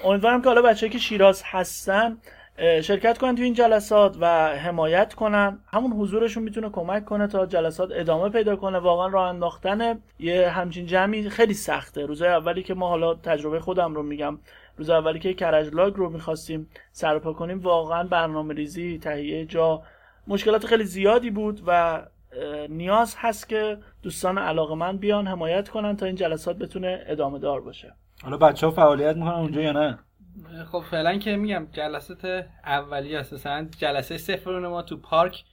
امیدوارم 0.04 0.42
که 0.42 0.50
حالا 0.50 0.62
بچه 0.62 0.90
که 0.90 0.98
شیراز 0.98 1.44
هستن 1.46 2.18
شرکت 2.58 3.18
کنن 3.18 3.36
تو 3.36 3.44
این 3.44 3.54
جلسات 3.54 4.18
و 4.20 4.56
حمایت 4.56 5.14
کنن. 5.14 5.60
همون 5.68 5.92
حضورشون 5.92 6.44
می‌تونه 6.44 6.70
کمک 6.70 7.06
کنه 7.06 7.28
تا 7.28 7.46
جلسات 7.46 7.90
ادامه 7.94 8.30
پیدا 8.30 8.56
کنه. 8.56 8.80
واقعا 8.80 9.08
راه 9.08 9.30
انداختن 9.30 10.00
یه 10.20 10.50
همچین 10.50 10.86
جمعی 10.86 11.30
خیلی 11.30 11.54
سخته. 11.54 12.06
روزای 12.06 12.30
اولی 12.30 12.64
که 12.64 12.74
ما 12.74 12.88
حالا 12.90 13.14
تجربه 13.14 13.60
خودم 13.60 13.96
رو 13.96 14.04
میگم 14.04 14.40
روز 14.78 14.90
اولی 14.90 15.20
که 15.20 15.34
کرج 15.34 15.74
لاگ 15.74 15.94
رو 15.96 16.10
می‌خواستیم 16.10 16.70
سرپا 16.92 17.34
کنیم 17.34 17.60
واقعا 17.60 18.04
برنامه 18.04 18.54
ریزی 18.54 19.00
تهیه 19.00 19.46
جا 19.46 19.82
مشکلات 20.28 20.66
خیلی 20.66 20.84
زیادی 20.84 21.30
بود 21.30 21.62
و 21.68 22.02
نیاز 22.70 23.16
هست 23.18 23.50
که 23.50 23.78
دوستان 24.04 24.38
علاقه 24.38 24.76
من 24.76 24.98
بیان 24.98 25.28
حمایت 25.28 25.70
کنن 25.70 25.96
تا 25.96 26.06
این 26.06 26.16
جلسات 26.16 26.58
بتونه 26.58 27.04
ادامه 27.08 27.40
دار 27.40 27.62
باشه. 27.62 27.94
حالا 28.24 28.38
بچه 28.38 28.68
ها 28.68 28.72
فعالیت 28.72 29.16
می‌کنن 29.16 29.34
اونجا 29.34 29.62
یا 29.62 29.72
نه؟ 29.72 30.00
خب 30.72 30.80
فعلا 30.80 31.18
که 31.18 31.36
میگم 31.36 31.68
جلسات 31.72 32.46
اولی 32.66 33.16
اساسا 33.16 33.64
جلسه 33.64 34.18
سفرون 34.18 34.68
ما 34.68 34.82
تو 34.82 34.98
پارک 34.98 35.44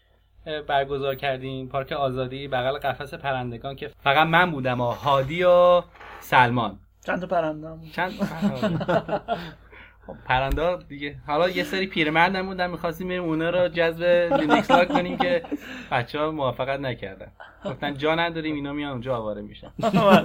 برگزار 0.66 1.14
کردیم. 1.14 1.68
پارک 1.68 1.92
آزادی 1.92 2.48
بغل 2.48 2.78
قفس 2.78 3.14
پرندگان 3.14 3.76
که 3.76 3.90
فقط 4.02 4.26
من 4.26 4.50
بودم 4.50 4.80
و 4.80 4.84
هادی 4.84 5.44
و 5.44 5.82
سلمان. 6.20 6.78
چند 7.06 7.20
تا 7.20 7.26
پرنده 7.26 7.90
چند 7.92 8.12
خب 10.06 10.14
پرنده 10.24 10.76
دیگه. 10.76 11.16
حالا 11.26 11.48
یه 11.48 11.64
سری 11.64 11.86
پیرمرد 11.86 12.34
هم 12.36 12.46
بودن 12.46 12.70
می‌خواستیم 12.70 13.08
بریم 13.08 13.22
اونا 13.22 13.50
رو 13.50 13.68
جذب 13.68 14.02
لینکس 14.40 14.70
لاگ 14.70 14.88
کنیم 14.88 15.18
که 15.18 15.42
بچه 15.90 16.20
ها 16.20 16.30
موافقت 16.30 16.80
نکردن. 16.80 17.32
گفتن 17.64 17.96
جا 17.96 18.14
نداریم 18.14 18.54
اینا 18.54 18.72
میان 18.72 18.90
اونجا 18.90 19.16
آواره 19.16 19.42
میشن. 19.42 19.70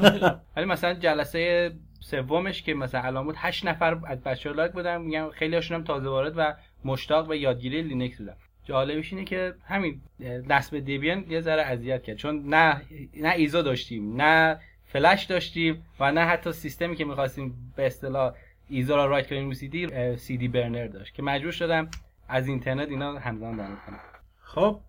ولی 0.56 0.66
مثلا 0.66 0.94
جلسه 0.94 1.72
سومش 2.10 2.64
که 2.64 2.74
مثلا 2.74 3.02
الان 3.02 3.24
بود 3.24 3.36
8 3.38 3.66
نفر 3.66 4.00
از 4.06 4.24
بچه 4.24 4.50
ها 4.50 4.56
LUG 4.56 4.72
بودن. 4.72 5.02
میگم 5.02 5.30
خیلی 5.30 5.56
هاشون 5.56 5.78
هم 5.78 5.84
تازه 5.84 6.10
وارد 6.10 6.34
و 6.38 6.54
مشتاق 6.86 7.28
به 7.28 7.38
یادگیری 7.38 7.82
لینکس 7.82 8.18
بودن. 8.18 8.36
جالبش 8.64 9.14
اینه 9.14 9.26
که 9.26 9.54
همین 9.68 10.02
نصب 10.50 10.80
Debian 10.80 11.26
یه 11.30 11.42
ذره 11.42 11.62
اذیت 11.62 12.04
کرد. 12.04 12.16
چون 12.16 12.44
نه 12.46 12.82
نه 13.18 13.30
ISO 13.30 13.62
داشتیم 13.62 14.22
نه 14.22 14.60
فلش 14.86 15.24
داشتیم 15.24 15.84
و 16.00 16.12
نه 16.12 16.22
حتی 16.22 16.52
سیستمی 16.52 16.96
که 16.96 17.06
می‌خواستیم 17.06 17.74
به 17.76 17.86
اصطلاح 17.86 18.34
ISO 18.70 18.96
را 18.96 19.06
write 19.06 19.30
کنیم 19.30 19.48
رو 19.48 19.54
CD 19.54 20.18
CD 20.18 20.48
burner 20.48 20.88
داشت. 20.88 21.14
که 21.14 21.24
مجبور 21.24 21.52
شدم 21.52 21.88
از 22.28 22.48
اینترنت 22.48 22.90
اینا 22.90 23.20
همزمان 23.20 23.58
دانلود 23.58 23.80
کنم. 23.88 24.00
خب 24.44 24.80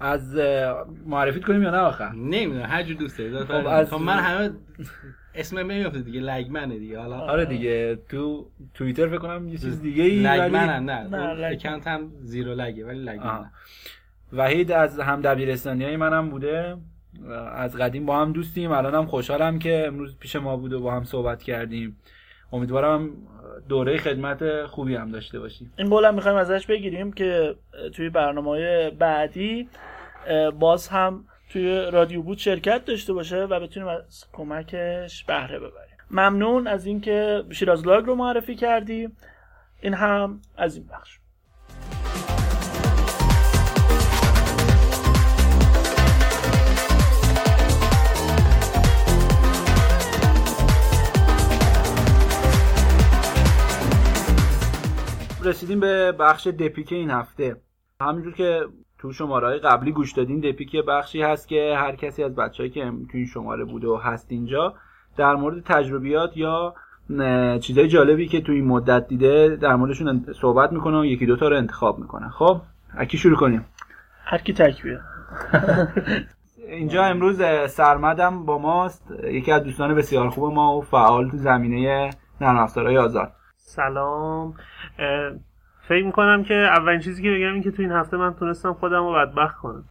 از 0.00 0.34
معرفیت 1.06 1.44
کنیم 1.44 1.62
یا 1.62 1.70
نه 1.70 1.78
آخر 1.78 2.12
نمی‌دونم 2.12 2.66
هر 2.66 2.82
جور 2.82 2.96
دوست 2.96 3.18
داری. 3.18 3.44
خب 3.44 3.66
از 3.66 3.92
من 3.92 4.18
همه 4.18 4.50
اسمم 5.34 5.70
نمیافته 5.70 6.00
دیگه 6.00 6.20
لگمنه 6.20 6.78
دیگه. 6.78 6.98
حالا 6.98 7.18
آره 7.18 7.44
دیگه 7.44 7.98
تو 8.08 8.46
توییتر 8.74 9.08
فکر 9.08 9.18
کنم 9.18 9.48
یه 9.48 9.58
چیز 9.58 9.82
دیگه 9.82 10.02
ای 10.02 10.20
لگمن 10.20 10.84
نه. 10.84 11.16
نه 11.16 11.46
اکانت 11.46 11.86
هم 11.86 12.12
زیرو 12.20 12.54
لگه 12.54 12.86
ولی 12.86 12.98
لگمن 12.98 13.50
وحید 14.32 14.72
از 14.72 15.00
هم 15.00 15.20
دبیرستانی 15.20 15.84
های 15.84 15.96
منم 15.96 16.30
بوده. 16.30 16.76
از 17.54 17.76
قدیم 17.76 18.06
با 18.06 18.20
هم 18.20 18.32
دوستیم. 18.32 18.72
الانم 18.72 19.06
خوشحالم 19.06 19.58
که 19.58 19.84
امروز 19.86 20.18
پیش 20.18 20.36
ما 20.36 20.56
بود 20.56 20.72
و 20.72 20.80
با 20.80 20.92
هم 20.92 21.04
صحبت 21.04 21.42
کردیم. 21.42 21.96
امیدوارم 22.52 23.10
دوره 23.68 23.98
خدمت 23.98 24.66
خوبی 24.66 24.94
هم 24.94 25.10
داشته 25.10 25.38
باشی 25.40 25.70
این 25.78 25.90
قول 25.90 26.04
هم 26.04 26.14
می‌خوایم 26.14 26.36
ازش 26.36 26.66
بگیریم 26.66 27.12
که 27.12 27.54
توی 27.94 28.10
برنامه 28.10 28.90
بعدی 28.90 29.68
باز 30.58 30.88
هم 30.88 31.24
توی 31.52 31.90
رادیو 31.92 32.22
بود 32.22 32.38
شرکت 32.38 32.84
داشته 32.84 33.12
باشه 33.12 33.44
و 33.44 33.60
بتونیم 33.60 33.88
از 33.88 34.24
کمکش 34.32 35.24
بهره 35.24 35.58
ببریم. 35.58 35.96
ممنون 36.10 36.66
از 36.66 36.86
اینکه 36.86 37.44
شیراز 37.50 37.86
لاگ 37.86 38.06
رو 38.06 38.14
معرفی 38.14 38.54
کردی. 38.54 39.08
این 39.80 39.94
هم 39.94 40.40
از 40.56 40.76
این 40.76 40.86
بخش. 40.86 41.18
رسیدیم 55.42 55.80
به 55.80 56.12
بخش 56.12 56.46
دپیک 56.46 56.92
این 56.92 57.10
هفته. 57.10 57.56
همینجور 58.00 58.34
که 58.34 58.66
تو 59.00 59.12
شماره 59.12 59.46
های 59.46 59.58
قبلی 59.58 59.92
گوش 59.92 60.12
دادین 60.12 60.40
دپیک 60.40 60.76
بخشی 60.76 61.22
هست 61.22 61.48
که 61.48 61.74
هر 61.78 61.96
کسی 61.96 62.24
از 62.24 62.34
بچههایی 62.36 62.70
که 62.70 62.80
تو 62.80 63.18
این 63.18 63.26
شماره 63.26 63.64
بوده 63.64 63.88
و 63.88 63.96
هست 63.96 64.26
اینجا 64.30 64.74
در 65.16 65.34
مورد 65.34 65.62
تجربیات 65.64 66.36
یا 66.36 66.74
چیزای 67.60 67.88
جالبی 67.88 68.28
که 68.28 68.40
تو 68.40 68.52
این 68.52 68.66
مدت 68.66 69.08
دیده 69.08 69.56
در 69.56 69.76
موردشون 69.76 70.26
صحبت 70.40 70.72
می‌کنه 70.72 71.00
و 71.00 71.04
یکی 71.04 71.26
دوتا 71.26 71.48
رو 71.48 71.56
انتخاب 71.56 71.98
می‌کنه. 71.98 72.28
خب 72.28 72.60
اکی 72.96 73.18
شروع 73.18 73.36
کنیم. 73.36 73.64
هر 74.24 74.38
کی 74.38 74.52
تک 74.52 74.82
اینجا 76.68 77.04
امروز 77.04 77.42
سرمدم 77.68 78.44
با 78.46 78.58
ماست. 78.58 79.12
یکی 79.24 79.52
از 79.52 79.62
دوستان 79.64 79.94
بسیار 79.94 80.28
خوب 80.28 80.54
ما 80.54 80.76
و 80.76 80.82
فعال 80.82 81.30
تو 81.30 81.36
زمینه 81.36 82.10
نرم 82.40 82.56
افزارهای 82.56 82.98
آزاد. 82.98 83.32
سلام. 83.56 84.54
فکر 85.90 86.06
می‌کنم 86.06 86.44
که 86.44 86.54
اولین 86.54 87.00
چیزی 87.00 87.22
که 87.22 87.30
بگم 87.30 87.52
این 87.52 87.62
که 87.62 87.70
تو 87.70 87.82
این 87.82 87.92
هفته 87.92 88.16
من 88.16 88.34
تونستم 88.34 88.72
خودم 88.72 89.06
رو 89.06 89.12
بدبخت 89.12 89.56
کنم. 89.56 89.84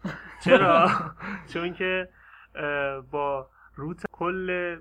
چرا؟ 0.43 0.89
چون 1.53 1.73
که 1.73 2.09
با 3.11 3.47
روت 3.75 4.03
کل 4.11 4.77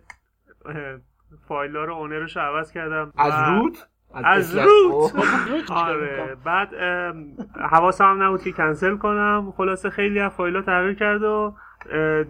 فایل 1.49 1.77
رو 1.77 1.95
اونرش 1.95 2.37
رو 2.37 2.43
عوض 2.43 2.73
کردم 2.73 3.12
از 3.16 3.35
روت؟ 3.49 3.89
از 4.14 4.57
روت! 4.57 5.12
آره. 5.71 6.37
بعد 6.45 6.75
حواسم 7.71 8.05
هم 8.05 8.23
نبود 8.23 8.43
که 8.43 8.53
کنسل 8.53 8.97
کنم. 8.97 9.53
خلاصه 9.57 9.91
خیلی 9.91 10.21
از 10.21 10.33
فایل 10.33 10.57
ها 10.57 10.62
تغییر 10.62 10.95
کرد 10.95 11.23
و 11.23 11.55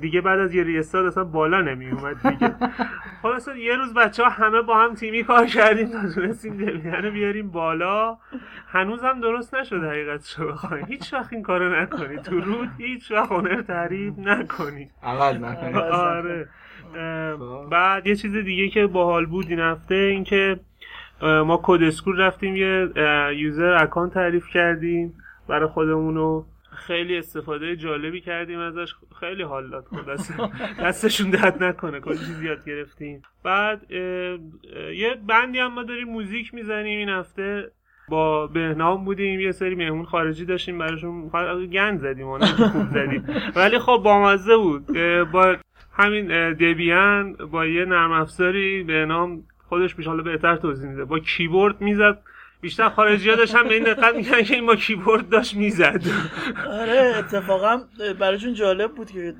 دیگه 0.00 0.20
بعد 0.20 0.38
از 0.38 0.54
یه 0.54 0.62
ریستارت 0.62 1.06
اصلا 1.06 1.24
بالا 1.24 1.60
نمی 1.60 1.90
اومد 1.90 2.28
دیگه 2.28 2.54
خلاصه 3.22 3.58
یه 3.60 3.76
روز 3.76 3.94
بچه 3.94 4.24
ها 4.24 4.28
همه 4.28 4.62
با 4.62 4.78
هم 4.78 4.94
تیمی 4.94 5.24
کار 5.24 5.46
کردیم 5.46 5.88
تا 5.88 6.08
تونستیم 6.14 6.56
Debian 6.56 7.10
بیاریم 7.10 7.50
بالا. 7.50 8.18
هنوز 8.68 9.04
هم 9.04 9.20
درست 9.20 9.54
نشده 9.54 9.88
حقیقت 9.88 10.26
شو 10.26 10.48
بخواهیم 10.48 10.86
هیچ 10.86 11.14
وقت 11.14 11.32
این 11.32 11.42
کارو 11.42 11.82
نکنی 11.82 12.16
تو 12.16 12.40
root 12.40 12.68
هیچ 12.78 13.10
وقت 13.10 13.32
owner 13.32 13.62
تعریف 13.62 14.18
نکنی 14.18 14.90
عوض 15.02 15.36
نکنی 15.36 15.74
آره. 15.74 16.48
بعد 17.70 18.06
یه 18.06 18.16
چیز 18.16 18.32
دیگه 18.32 18.68
که 18.68 18.86
باحال 18.86 19.26
بود 19.26 19.46
این 19.48 19.60
هفته 19.60 19.94
این 19.94 20.24
که 20.24 20.60
ما 21.22 21.60
Code 21.62 21.82
School 21.82 22.20
رفتیم 22.20 22.56
یه 22.56 22.88
user 23.36 23.74
account 23.82 24.14
تعریف 24.14 24.48
کردیم 24.48 25.14
برای 25.48 25.68
خودمونو 25.68 26.44
خیلی 26.86 27.18
استفاده 27.18 27.76
جالبی 27.76 28.20
کردیم 28.20 28.58
ازش. 28.58 28.94
خیلی 29.20 29.42
حال 29.42 29.70
داد. 29.70 29.84
خود 29.84 30.06
دستشون 30.80 31.30
درد 31.30 31.64
نکنه. 31.64 32.00
کلی 32.00 32.18
چیز 32.18 32.42
یاد 32.42 32.64
گرفتیم. 32.64 33.22
بعد 33.44 33.90
یه 34.94 35.14
بندی 35.28 35.58
هم 35.58 35.74
ما 35.74 35.82
داریم 35.82 36.08
موزیک 36.08 36.54
می‌زنیم 36.54 36.98
این 36.98 37.08
هفته. 37.08 37.70
با 38.08 38.46
بهنام 38.46 39.04
بودیم. 39.04 39.40
یه 39.40 39.52
سری 39.52 39.74
مهمون 39.74 40.04
خارجی 40.04 40.44
داشتیم. 40.44 40.78
براشون 40.78 41.30
گند 41.66 41.98
زدیم 41.98 42.38
خوب 42.38 42.88
زدیم. 42.90 43.26
ولی 43.56 43.78
خب 43.78 44.00
بامزه 44.04 44.56
بود. 44.56 44.86
با 45.32 45.56
همین 45.92 46.52
دبیان 46.52 47.32
با 47.32 47.66
یه 47.66 47.84
نرم 47.84 48.12
افزاری 48.12 48.82
بهنام 48.82 49.42
خودش 49.68 49.94
بیش 49.94 50.06
حالا 50.06 50.22
بهتر 50.22 50.56
توضیح 50.56 50.90
میده. 50.90 51.04
با 51.04 51.18
کیبورد 51.18 51.80
می‌زد. 51.80 52.18
بیشتر 52.60 52.88
خارجی 52.88 53.30
ها 53.30 53.36
داشتن 53.36 53.68
به 53.68 53.74
این 53.74 53.84
دقت 53.84 54.14
می‌کنن 54.14 54.42
که 54.42 54.54
این 54.54 54.66
با 54.66 54.76
کیبورد 54.76 55.28
داشت 55.28 55.56
می‌زد. 55.56 56.02
آره 56.70 57.14
اتفاقا 57.18 57.80
براشون 58.20 58.54
جالب 58.54 58.94
بود 58.94 59.10
که 59.10 59.34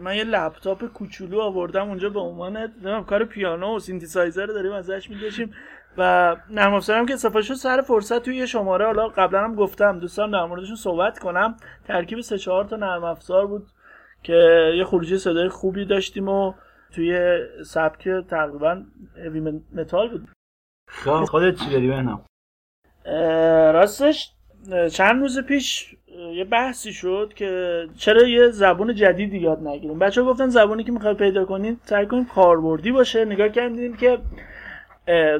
من 0.00 0.16
یه 0.16 0.24
لپتاپ 0.24 0.84
کوچولو 0.84 1.40
آوردم 1.40 1.88
اونجا 1.88 2.08
به 2.08 2.20
عنوان 2.20 2.72
کار 3.06 3.24
پیانو 3.24 3.76
و 3.76 3.78
سینتیسایزر 3.78 4.46
داریم 4.46 4.72
ازش 4.72 5.10
می‌کشیم 5.10 5.54
و 5.98 6.36
نرم 6.50 6.74
افزارم 6.74 7.06
که 7.06 7.14
استفاده 7.14 7.44
شد 7.44 7.54
سر 7.54 7.80
فرصت 7.80 8.22
توی 8.22 8.36
یه 8.36 8.46
شماره. 8.46 8.86
حالا 8.86 9.08
قبلا 9.08 9.44
هم 9.44 9.54
گفتم 9.54 9.98
دوستان 9.98 10.30
در 10.30 10.44
موردشون 10.44 10.76
صحبت 10.76 11.18
کنم. 11.18 11.56
ترکیب 11.88 12.20
سه 12.20 12.38
چهار 12.38 12.64
تا 12.64 12.76
نرم 12.76 13.04
افزار 13.04 13.46
بود 13.46 13.66
که 14.22 14.32
یه 14.76 14.84
خروجی 14.84 15.18
صدای 15.18 15.48
خوبی 15.48 15.84
داشتیم 15.84 16.28
و 16.28 16.54
توی 16.94 17.38
سبک 17.64 18.08
تقریبا 18.30 18.82
heavy 19.24 19.60
metal 19.74 20.08
بود. 20.08 20.28
خب، 20.88 21.24
خودت 21.24 21.54
چی 21.54 21.70
داری 21.70 21.88
بهنام 21.88 22.24
راستش 23.74 24.32
چند 24.92 25.20
روز 25.20 25.40
پیش 25.40 25.96
یه 26.34 26.44
بحثی 26.44 26.92
شد 26.92 27.32
که 27.36 27.82
چرا 27.96 28.22
یه 28.22 28.48
زبون 28.48 28.94
جدیدی 28.94 29.38
یاد 29.38 29.68
نگیریم. 29.68 29.98
بچه 29.98 30.22
گفتن 30.22 30.48
زبونی 30.48 30.84
که 30.84 30.92
می‌خوای 30.92 31.14
پیدا 31.14 31.44
کنید 31.44 31.78
سعی 31.84 32.06
کنیم 32.06 32.24
کاربردی 32.24 32.92
باشه. 32.92 33.24
نگاه 33.24 33.48
کردیم 33.48 33.96
که 33.96 34.18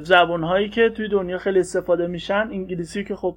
زبون 0.02 0.42
هایی 0.42 0.68
که 0.68 0.88
توی 0.88 1.08
دنیا 1.08 1.38
خیلی 1.38 1.60
استفاده 1.60 2.06
میشن 2.06 2.48
انگلیسی 2.52 3.04
که 3.04 3.16
خب 3.16 3.36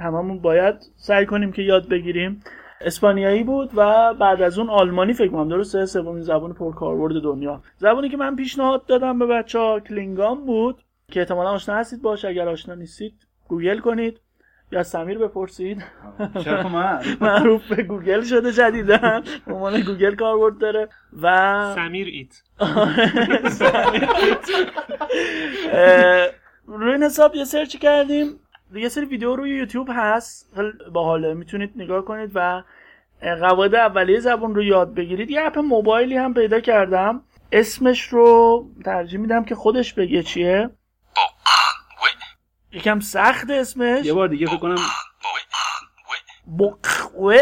هممون 0.00 0.38
باید 0.38 0.74
سعی 0.96 1.26
کنیم 1.26 1.52
که 1.52 1.62
یاد 1.62 1.88
بگیریم 1.88 2.42
اسپانیایی 2.80 3.42
بود 3.42 3.70
و 3.74 4.14
بعد 4.14 4.42
از 4.42 4.58
اون 4.58 4.70
آلمانی 4.70 5.12
فکر 5.12 5.28
کنم 5.28 5.48
درسته؟ 5.48 5.86
سومین 5.86 6.22
زبان 6.22 6.52
پرکاربرد 6.52 7.22
دنیا. 7.22 7.62
زبانی 7.76 8.08
که 8.08 8.16
من 8.16 8.36
پیشنهاد 8.36 8.86
دادم 8.86 9.18
به 9.18 9.26
بچه 9.26 9.58
ها 9.58 9.80
کلینگام 9.80 10.46
بود 10.46 10.82
که 11.10 11.20
احتمالا 11.20 11.50
آشنا 11.50 11.74
هستید. 11.74 12.02
باش 12.02 12.24
اگر 12.24 12.48
آشنا 12.48 12.74
نیستید 12.74 13.25
گوگل 13.48 13.78
کنید 13.78 14.20
یا 14.72 14.82
سمیر 14.82 15.18
بپرسید. 15.18 15.84
معروف 17.20 17.72
به 17.72 17.82
گوگل 17.82 18.22
شده 18.22 18.52
جدیدن 18.52 19.22
عنوان 19.46 19.80
گوگل 19.80 20.14
کاربرد 20.14 20.58
داره 20.58 20.88
و 21.22 21.72
سمیر 21.74 22.06
ایت. 22.06 22.42
روی 26.66 26.92
این 26.92 27.02
حساب 27.02 27.34
یه 27.34 27.44
سرچ 27.44 27.76
کردیم. 27.76 28.40
یه 28.74 28.88
سری 28.88 29.06
ویدیو 29.06 29.36
روی 29.36 29.50
یوتیوب 29.50 29.88
هست. 29.90 30.54
با 30.92 31.04
حاله 31.04 31.34
می‌تونید 31.34 31.72
نگاه 31.76 32.04
کنید 32.04 32.30
و 32.34 32.62
قواعد 33.20 33.74
اولیه 33.74 34.20
زبان 34.20 34.54
رو 34.54 34.62
یاد 34.62 34.94
بگیرید. 34.94 35.30
یه 35.30 35.42
اپ 35.42 35.58
موبایلی 35.58 36.16
هم 36.16 36.34
پیدا 36.34 36.60
کردم. 36.60 37.22
اسمش 37.52 38.02
رو 38.02 38.66
ترجیح 38.84 39.20
میدم 39.20 39.44
که 39.44 39.54
خودش 39.54 39.94
بگه 39.94 40.22
چیه. 40.22 40.70
یکم 42.72 43.00
سخت 43.00 43.50
اسمش. 43.50 44.06
یه 44.06 44.12
بار 44.12 44.28
دیگه 44.28 44.46
فکر 44.46 44.56
کنم 44.56 44.76
بقوه. 46.58 47.40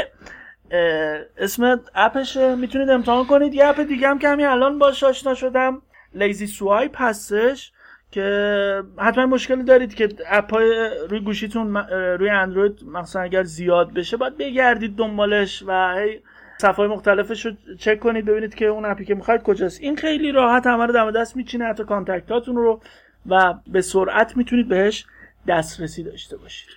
اسم 1.39 1.81
اپشه. 1.95 2.55
می‌تونید 2.55 2.91
امتحان 2.91 3.27
کنید. 3.27 3.55
یه 3.55 3.67
اپ 3.67 3.81
دیگه 3.81 4.09
هم 4.09 4.19
که 4.19 4.29
همین 4.29 4.47
الان 4.47 4.79
باش 4.79 5.05
آشنا 5.05 5.35
شدم. 5.35 5.83
لیزی 6.15 6.47
سوایپ 6.47 7.03
هستش 7.03 7.73
که 8.11 8.83
حتما 8.99 9.27
مشکلی 9.27 9.63
دارید 9.63 9.95
که 9.95 10.09
اپ 10.27 10.55
های 10.55 10.91
روی 11.09 11.21
گوشیتون 11.21 11.77
روی 12.19 12.31
اندروید 12.31 12.85
مثلا 12.85 13.23
اگر 13.23 13.45
زیاد 13.45 13.95
بشه 13.95 14.17
باید 14.17 14.37
بگردید 14.37 14.97
دنبالش 14.97 15.63
و 15.67 15.95
هی 15.97 16.21
صفحه 16.61 16.87
مختلفش 16.87 17.47
رو 17.47 17.53
چک 17.79 18.01
کنید 18.01 18.25
ببینید 18.25 18.55
که 18.55 18.67
اون 18.67 18.85
app 18.85 19.00
ی 19.00 19.05
که 19.05 19.15
می‌خواید 19.15 19.43
کجاست. 19.43 19.81
این 19.81 19.97
خیلی 19.97 20.33
راحت 20.33 20.67
همه 20.67 20.87
رو 20.87 20.93
دم 20.93 21.11
دست 21.11 21.37
میچینه 21.37 21.65
حتی 21.65 21.85
contact 21.85 22.35
اتون 22.35 22.57
رو 22.57 22.83
و 23.27 23.55
به 23.67 23.81
سرعت 23.81 24.37
می‌تونید 24.37 24.69
بهش 24.69 25.07
دسترسی 25.49 26.03
داشته 26.03 26.37
باشید 26.37 26.69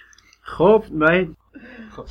خب 0.41 0.84
وحید 0.99 1.38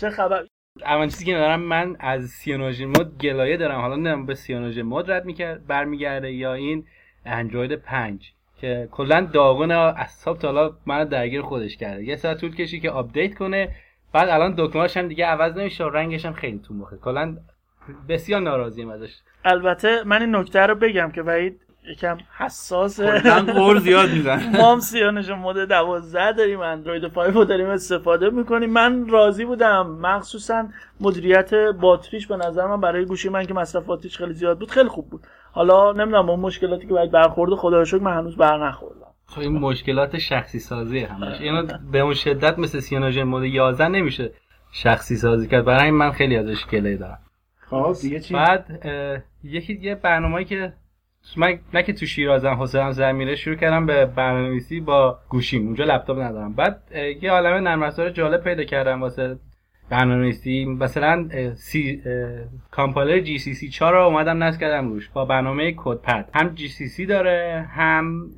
چه 0.01 0.11
خبر؟ 0.11 0.47
اول 0.85 1.09
چیزی 1.09 1.25
که 1.25 1.33
دارم 1.33 1.61
من 1.61 1.97
از 2.01 2.25
CyanogenMod 2.25 3.19
گلایه 3.19 3.57
دارم. 3.57 3.81
حالا 3.81 3.97
نمی‌دونم 3.97 4.27
به 4.27 4.35
CyanogenMod 4.35 5.11
رد 5.11 5.25
می‌کرد 5.25 5.67
برمیگرده 5.67 6.33
یا 6.33 6.55
این 6.55 6.87
اندروید 7.25 7.73
5 7.73 8.33
که 8.61 8.89
کلا 8.93 9.21
داغون 9.33 9.71
اعصاب 9.71 10.39
تا 10.39 10.49
حالا 10.53 10.77
من 10.87 11.05
درگیر 11.05 11.43
خودش 11.43 11.77
کرده. 11.77 12.05
یه 12.05 12.17
ساعت 12.17 12.41
طول 12.41 12.55
کشید 12.55 12.81
که 12.81 12.91
update 12.91 13.35
کنه. 13.35 13.75
بعد 14.13 14.29
الان 14.29 14.55
دکمه‌اش 14.59 14.97
هم 14.97 15.09
دیگه 15.09 15.27
عوض 15.27 15.57
نمیشه 15.57 15.85
و 15.85 15.89
رنگش 15.89 16.27
هم 16.27 16.33
خیلی 16.33 16.59
تو 16.59 16.75
مخه. 16.75 16.97
کلا 16.97 17.37
بسیار 18.09 18.41
ناراضیم 18.41 18.89
ازش. 18.89 19.17
البته 19.45 20.03
من 20.05 20.21
این 20.23 20.37
نکته 20.37 20.61
رو 20.61 20.75
بگم 20.75 21.11
که 21.11 21.23
وحید 21.23 21.61
یکم 21.87 22.18
حساس 22.37 23.01
قور 23.55 23.78
زیاد 23.78 24.11
میزن 24.11 24.43
ما 24.59 24.72
هم 24.72 24.80
سیانش 24.80 25.28
مود 25.28 25.57
12 25.57 26.32
داریم 26.32 26.61
اندروید 26.61 27.05
5 27.05 27.34
رو 27.34 27.45
داریم 27.45 27.66
استفاده 27.66 28.30
می‌کنیم. 28.30 28.70
من 28.70 29.09
راضی 29.09 29.45
بودم. 29.45 29.87
مخصوصا 29.87 30.68
مدیریت 31.01 31.55
باتریش 31.55 32.26
به 32.26 32.37
نظر 32.37 32.66
من 32.66 32.80
برای 32.80 33.05
گوشی 33.05 33.28
من 33.28 33.45
که 33.45 33.55
مصرف 33.55 33.84
باتریش 33.84 34.18
خیلی 34.18 34.32
زیاد 34.32 34.59
بود 34.59 34.70
خیلی 34.70 34.89
خوب 34.89 35.11
بود. 35.11 35.20
حالا 35.53 35.93
نمی‌دونم 35.93 36.30
اون 36.30 36.41
مشکلاتی 36.41 36.87
که 36.87 36.93
باید 36.93 37.11
برخورد 37.11 37.55
خدا 37.55 37.82
رو 37.82 38.01
من 38.01 38.16
هنوز 38.16 38.37
بر 38.37 38.68
نخوردم. 38.68 39.07
خب 39.26 39.41
این 39.41 39.53
مشکلات 39.53 40.18
شخصی 40.18 40.59
سازی 40.59 40.99
همش. 40.99 41.41
اینو 41.41 41.66
به 41.93 42.01
اون 42.01 42.14
شدت 42.14 42.59
مثل 42.59 42.80
CyanogenMod 42.81 43.45
11 43.45 43.89
نمیشه 43.89 44.32
شخصی 44.72 45.16
سازی 45.16 45.49
کرد. 45.49 45.64
برای 45.64 45.84
این 45.84 45.95
من 45.95 46.11
خیلی 46.11 46.37
ازش 46.37 46.66
گله 46.66 46.97
دارم. 46.97 47.18
خب 47.70 47.97
دیگه 48.03 48.20
چی؟ 48.20 48.34
بعد 48.34 48.87
یکی 49.45 49.78
یه 49.82 49.95
برنامه‌ای 49.95 50.45
که 50.45 50.72
من 51.37 51.59
نه 51.74 51.83
که 51.83 51.93
تو 51.93 52.07
شیرازم 52.07 52.62
حسینم 52.62 52.91
زمیره 52.91 53.35
شروع 53.35 53.57
کردم 53.57 53.87
به 53.87 54.07
برنامه‌نویسی 54.07 54.81
با 54.81 55.18
گوشیم. 55.29 55.66
اونجا 55.66 55.85
لپتاپ 55.85 56.18
ندارم. 56.18 56.53
بعد 56.53 56.83
یه 57.22 57.31
عالمه 57.31 57.61
نرم 57.61 57.83
افزار 57.83 58.11
جالب 58.11 58.45
پیدا 58.45 58.64
کردم 58.64 59.01
واسه 59.01 59.37
برنامه‌نویسی. 59.91 60.64
مثلا 60.64 61.29
C 61.55 62.03
compiler 62.71 63.21
GCC 63.21 63.69
4 63.68 63.93
رو 63.93 64.07
اومدم 64.07 64.43
نصب 64.43 64.61
کردم 64.61 64.89
روش 64.89 65.09
با 65.09 65.24
برنامه 65.24 65.74
CodePad 65.77 66.31
هم 66.35 66.49
GCC 66.49 67.07
داره 67.07 67.66
هم 67.70 68.31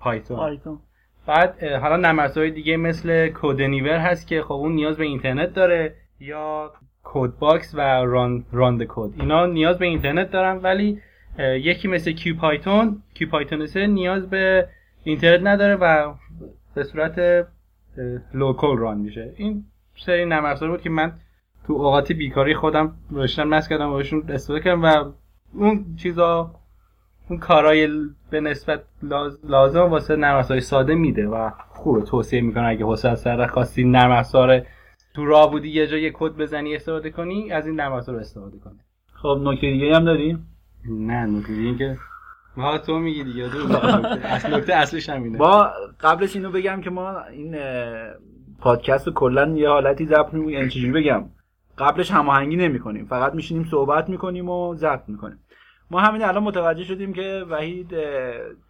پایتون 0.00 0.36
پایتون 0.36 0.78
بعد 1.26 1.62
حالا 1.64 1.96
نرم 1.96 2.48
دیگه 2.50 2.76
مثل 2.76 3.28
کودنیور 3.28 3.98
هست 3.98 4.26
که 4.26 4.42
خب 4.42 4.52
اون 4.52 4.72
نیاز 4.72 4.96
به 4.96 5.04
اینترنت 5.04 5.54
داره 5.54 5.94
یا 6.20 6.72
کد 7.04 7.38
باکس 7.38 7.74
و 7.74 7.80
ران 8.04 8.44
راند 8.52 8.82
کد 8.88 9.10
اینا 9.20 9.46
نیاز 9.46 9.78
به 9.78 9.86
اینترنت 9.86 10.30
دارن 10.30 10.56
ولی 10.56 11.00
یکی 11.38 11.88
مثل 11.88 12.12
کیو 12.12 12.36
پایتون 12.36 13.02
کیو 13.14 13.28
پایتون 13.28 13.68
نیاز 13.76 14.30
به 14.30 14.68
اینترنت 15.04 15.46
نداره 15.46 15.76
و 15.76 16.14
به 16.74 16.84
صورت 16.84 17.46
لوکال 18.34 18.78
ران 18.78 18.98
میشه. 18.98 19.34
این 19.36 19.64
سری 19.96 20.24
نرم 20.24 20.54
بود 20.54 20.80
که 20.82 20.90
من 20.90 21.12
تو 21.66 21.72
اوقات 21.72 22.12
بیکاری 22.12 22.54
خودم 22.54 22.94
رشتم 23.12 23.54
نصب 23.54 23.70
کردم 23.70 23.90
و 23.90 23.96
بهشون 23.96 24.24
استفاده 24.28 24.60
کردم 24.60 24.82
و 24.82 25.12
اون 25.54 25.96
چیزا 25.96 26.54
اون 27.30 27.38
کارهای 27.38 27.88
به 28.30 28.40
نسبت 28.40 28.84
لازم 29.44 29.80
واسه 29.80 30.16
نرم 30.16 30.42
ساده 30.42 30.94
میده 30.94 31.28
و 31.28 31.50
خوبه. 31.68 32.02
توصیه 32.02 32.40
می‌کنه 32.40 32.66
اگه 32.66 32.84
حوصله 32.84 33.14
سر 33.14 33.46
خواستی 33.46 33.84
نرم 33.84 34.24
تو 35.14 35.24
راه 35.26 35.50
بودی 35.50 35.68
یه 35.68 35.86
جا 35.86 35.96
یه 35.96 36.10
کد 36.14 36.36
بزنی 36.36 36.76
استفاده 36.76 37.10
کنی 37.10 37.52
از 37.52 37.66
این 37.66 37.76
نرم 37.76 37.92
استفاده 37.92 38.58
کنی. 38.58 38.78
خب 39.12 39.40
نکته 39.42 39.70
دیگه 39.70 39.96
هم 39.96 40.04
داری؟ 40.04 40.38
نه 40.88 41.26
نکته 41.26 41.52
دیگه 41.52 41.78
که 41.78 41.98
ما 42.56 42.78
تو 42.78 42.98
میگی 42.98 43.24
دیگه 43.24 43.48
دو 43.48 43.76
اصل 44.24 44.54
نکته 44.54 44.74
اصلش 44.74 45.08
همینه. 45.08 45.38
با 45.38 45.70
قبلش 46.00 46.36
اینو 46.36 46.50
بگم 46.50 46.80
که 46.80 46.90
ما 46.90 47.20
این 47.20 47.56
پادکست 48.60 49.08
کلا 49.08 49.48
یه 49.48 49.68
حالتی 49.68 50.06
ضبط 50.06 50.34
می‌کنیم 50.34 50.48
یعنی 50.48 50.68
چجوری 50.68 50.92
بگم؟ 50.92 51.24
قبلش 51.78 52.10
هماهنگی 52.10 52.56
نمی‌کنیم 52.56 53.06
فقط 53.06 53.34
میشینیم 53.34 53.64
صحبت 53.70 54.08
می‌کنیم 54.08 54.48
و 54.48 54.74
ضبط 54.74 55.08
می‌کنیم. 55.08 55.38
ما 55.90 56.00
همین 56.00 56.24
الان 56.24 56.42
متوجه 56.42 56.84
شدیم 56.84 57.12
که 57.12 57.44
وحید 57.50 57.90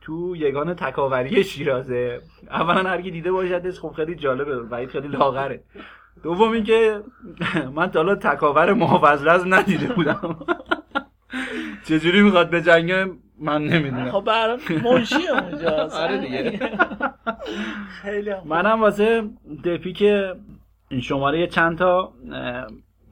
تو 0.01 0.37
یگان 0.37 0.75
تکاوری 0.75 1.45
شیرازه. 1.45 2.21
اولا 2.51 2.91
هر 2.91 3.03
کی 3.03 3.11
دیده 3.11 3.33
باشدش 3.33 3.81
خب 3.81 3.93
خیلی 3.93 4.15
جالبه. 4.15 4.57
وحید 4.57 4.89
خیلی 4.89 5.09
لاغره. 5.09 5.65
دوم 6.23 6.53
اینکه 6.53 7.01
من 7.77 7.91
تا 7.91 7.99
حالا 7.99 8.15
تکاور 8.15 8.73
محافظ 8.73 9.47
ندیده 9.47 9.95
بودم. 9.95 10.37
چجوری 11.85 12.23
می‌خواد 12.23 12.51
به 12.51 12.63
جنگ 12.63 12.93
من 13.39 13.65
نمی‌دونم. 13.65 14.11
خب 14.11 14.25
برام 14.25 14.59
منشی 14.85 15.29
اونجا 15.29 15.89
آره 16.03 16.19
دیگه. 16.19 16.71
خیلی 18.03 18.31
منم 18.45 18.81
واسه 18.81 19.31
دپی 19.65 19.93
که 19.93 20.35
این 20.89 21.01
شماره 21.01 21.47
چند 21.47 21.79
تا 21.79 22.13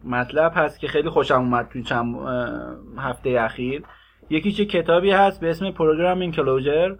مطلب 0.05 0.53
هست 0.55 0.81
که 0.81 0.89
خیلی 0.89 1.09
خوشم 1.09 1.35
اومد 1.35 1.69
توی 1.73 1.83
چند 1.83 2.17
هفته 2.99 3.31
اخیر. 3.41 3.83
یکی 4.31 4.53
چه 4.53 4.65
کتابی 4.65 5.11
هست 5.11 5.41
به 5.41 5.51
اسم 5.51 5.71
Programming 5.71 6.35
Clojure 6.35 6.97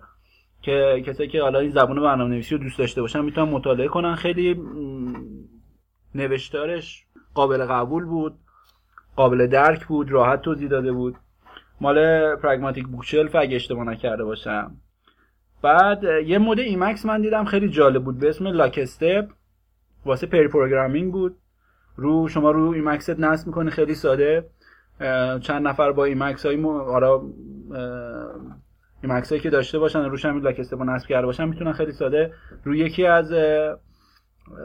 که 0.63 1.03
کسایی 1.07 1.29
که 1.29 1.43
حالا 1.43 1.59
این 1.59 1.71
زبان 1.71 2.01
برنامه 2.01 2.31
نویسی 2.31 2.55
رو 2.55 2.63
دوست 2.63 2.79
داشته 2.79 3.01
باشن 3.01 3.21
می‌تونن 3.21 3.49
مطالعه 3.49 3.89
کنن. 3.89 4.15
خیلی 4.15 4.63
نوشتارش 6.15 7.05
قابل 7.35 7.67
قبول 7.67 8.05
بود 8.05 8.35
قابل 9.17 9.47
درک 9.47 9.87
بود 9.87 10.11
راحت 10.11 10.43
توضیح 10.43 10.69
داده 10.69 10.93
بود. 10.93 11.17
مال 11.81 12.37
Pragmatic 12.37 12.87
Bookshelf 12.87 13.37
اگه 13.37 13.57
اشتباه 13.57 13.85
نکرده 13.85 14.25
باشم. 14.25 14.77
بعد 15.63 16.05
یه 16.27 16.39
mode 16.39 16.59
Emacs 16.59 17.07
من 17.07 17.21
دیدم 17.21 17.45
خیلی 17.45 17.69
جالب 17.69 18.05
بود. 18.05 18.19
به 18.19 18.29
اسم 18.29 18.47
Lockstep 18.47 19.29
واسه 20.05 20.27
pair 20.27 20.49
programming 20.49 21.13
بود. 21.13 21.37
رو 21.97 22.29
شما 22.29 22.51
رو 22.51 22.71
Emacs 22.71 23.12
ت 23.12 23.21
نصب 23.21 23.47
می‌کنه. 23.47 23.71
خیلی 23.71 23.95
ساده. 23.95 24.47
چند 25.41 25.69
نفر 25.69 25.93
با 25.93 26.05
Emacs 26.05 26.47
های 26.47 26.65
آرا 26.65 27.23
Emacs 29.03 29.29
هایی 29.29 29.43
که 29.43 29.51
داشته 29.51 29.79
باشن 29.79 30.05
روش 30.05 30.25
هم 30.25 30.43
Lockstep 30.43 30.83
نصب 30.83 31.07
کرده 31.09 31.27
باشن 31.27 31.49
می‌تونن 31.49 31.73
خیلی 31.73 31.93
ساده 31.93 32.33
روی 32.65 32.79
یکی 32.79 33.07
از 33.07 33.35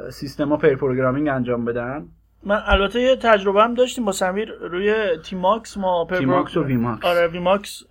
سیستما 0.09 0.57
pair 0.57 0.75
programming 0.75 1.27
انجام 1.27 1.65
بدن. 1.65 2.07
من 2.45 2.61
البته 2.65 3.01
یه 3.01 3.15
تجربه 3.15 3.63
هم 3.63 3.73
داشتیم 3.73 4.05
با 4.05 4.11
سمیر 4.11 4.51
روی 4.51 4.93
tmux 5.23 5.77
ما 5.77 6.05
پر 6.05 6.17
tmux 6.17 6.57
و 6.57 6.63
wemux 6.63 7.05
آره 7.05 7.27
wemux 7.27 7.83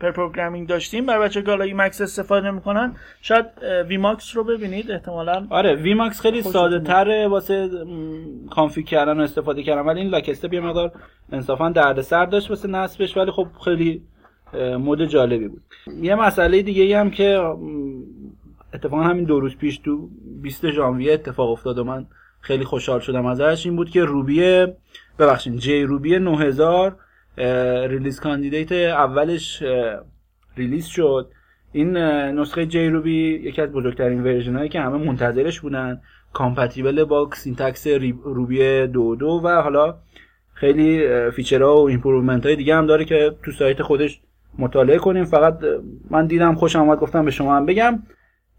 pair 0.00 0.10
programming 0.10 0.68
داشتیم. 0.68 1.06
برای 1.06 1.28
بچه 1.28 1.42
که 1.42 1.74
Emacs 1.74 2.00
استفاده 2.00 2.50
نمی‌کنن 2.50 2.96
شاید 3.22 3.46
wemux 3.88 4.36
رو 4.36 4.44
ببینید 4.44 4.90
احتمالا 4.90 5.46
آره 5.50 5.74
wemux 5.74 6.20
خیلی 6.20 6.42
ساده 6.42 6.80
تره 6.80 7.28
واسه 7.28 7.70
config 8.50 8.86
کردن 8.86 9.20
و 9.20 9.22
استفاده 9.22 9.62
کردن. 9.62 9.82
ولی 9.82 10.00
این 10.00 10.10
Lockstep 10.10 10.49
ه 10.49 10.54
یه 10.54 10.60
مقدار 10.60 10.92
انصافا 11.32 11.68
دردسر 11.68 12.26
داشت 12.26 12.50
واسه 12.50 12.68
نصبش 12.68 13.16
ولی 13.16 13.30
خب 13.30 13.46
خیلی 13.64 14.02
mode 14.78 15.04
جالبی 15.04 15.48
بود. 15.48 15.62
یه 16.00 16.14
مسئله 16.14 16.62
دیگه 16.62 16.98
هم 16.98 17.10
که 17.10 17.54
اتفاقا 18.74 19.02
همین 19.02 19.24
دو 19.24 19.40
روز 19.40 19.56
پیش 19.56 19.78
تو 19.78 20.08
20 20.42 20.70
ژانویه 20.70 21.12
اتفاق 21.12 21.50
افتاد 21.50 21.78
و 21.78 21.84
من 21.84 22.06
خیلی 22.42 22.64
خوشحال 22.64 23.00
شدم 23.00 23.26
ازش 23.26 23.66
این 23.66 23.76
بود 23.76 23.90
که 23.90 24.04
Ruby 24.04 24.66
ببخشید 25.18 25.56
JRuby 25.56 26.18
9000 26.18 26.96
release 27.88 28.20
candidate 28.20 28.72
اولش 28.72 29.62
release 30.56 30.86
شد. 30.86 31.30
این 31.72 31.96
نسخه 31.96 32.66
JRuby 32.66 33.40
یکی 33.44 33.62
از 33.62 33.72
بزرگترین 33.72 34.24
version 34.24 34.56
هایی 34.56 34.68
که 34.68 34.80
همه 34.80 34.96
منتظرش 34.96 35.60
بودن. 35.60 36.00
compatible 36.32 37.04
با 37.04 37.30
syntax 37.34 37.86
Ruby 38.24 38.86
دو 38.86 39.16
دو 39.16 39.40
و 39.44 39.62
حالا 39.62 39.94
خیلی 40.54 41.06
feature 41.30 41.70
ها 41.70 41.76
و 41.76 41.88
improvement 41.88 42.46
های 42.46 42.56
دیگه 42.56 42.76
هم 42.76 42.86
داره 42.86 43.04
که 43.04 43.34
تو 43.42 43.52
سایت 43.52 43.82
خودش 43.82 44.20
مطالعه 44.58 44.98
کنیم. 44.98 45.24
فقط 45.24 45.58
من 46.10 46.26
دیدم 46.26 46.54
خوشم 46.54 46.80
آمد 46.80 46.98
گفتم 46.98 47.24
به 47.24 47.30
شما 47.30 47.56
هم 47.56 47.66
بگم. 47.66 48.02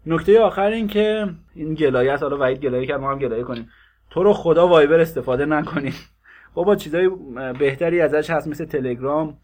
نکته 0.06 0.40
آخر 0.40 0.66
این 0.66 0.88
که 0.88 1.28
این 1.54 1.74
گلایه 1.74 2.16
حالا 2.16 2.38
وحید 2.38 2.58
گلایه 2.58 2.86
کرد 2.86 3.00
ما 3.00 3.10
هم 3.10 3.18
گلایه 3.18 3.42
کنیم. 3.44 3.68
تو 4.10 4.22
رو 4.22 4.32
خدا 4.32 4.68
Viber 4.68 5.00
استفاده 5.00 5.46
نکنیم 5.46 5.94
بابا 6.54 6.76
چیزای 6.76 7.10
بهتری 7.58 8.00
ازش 8.00 8.30
هست 8.30 8.48
مثل 8.48 8.64
تلگرام 8.64 9.36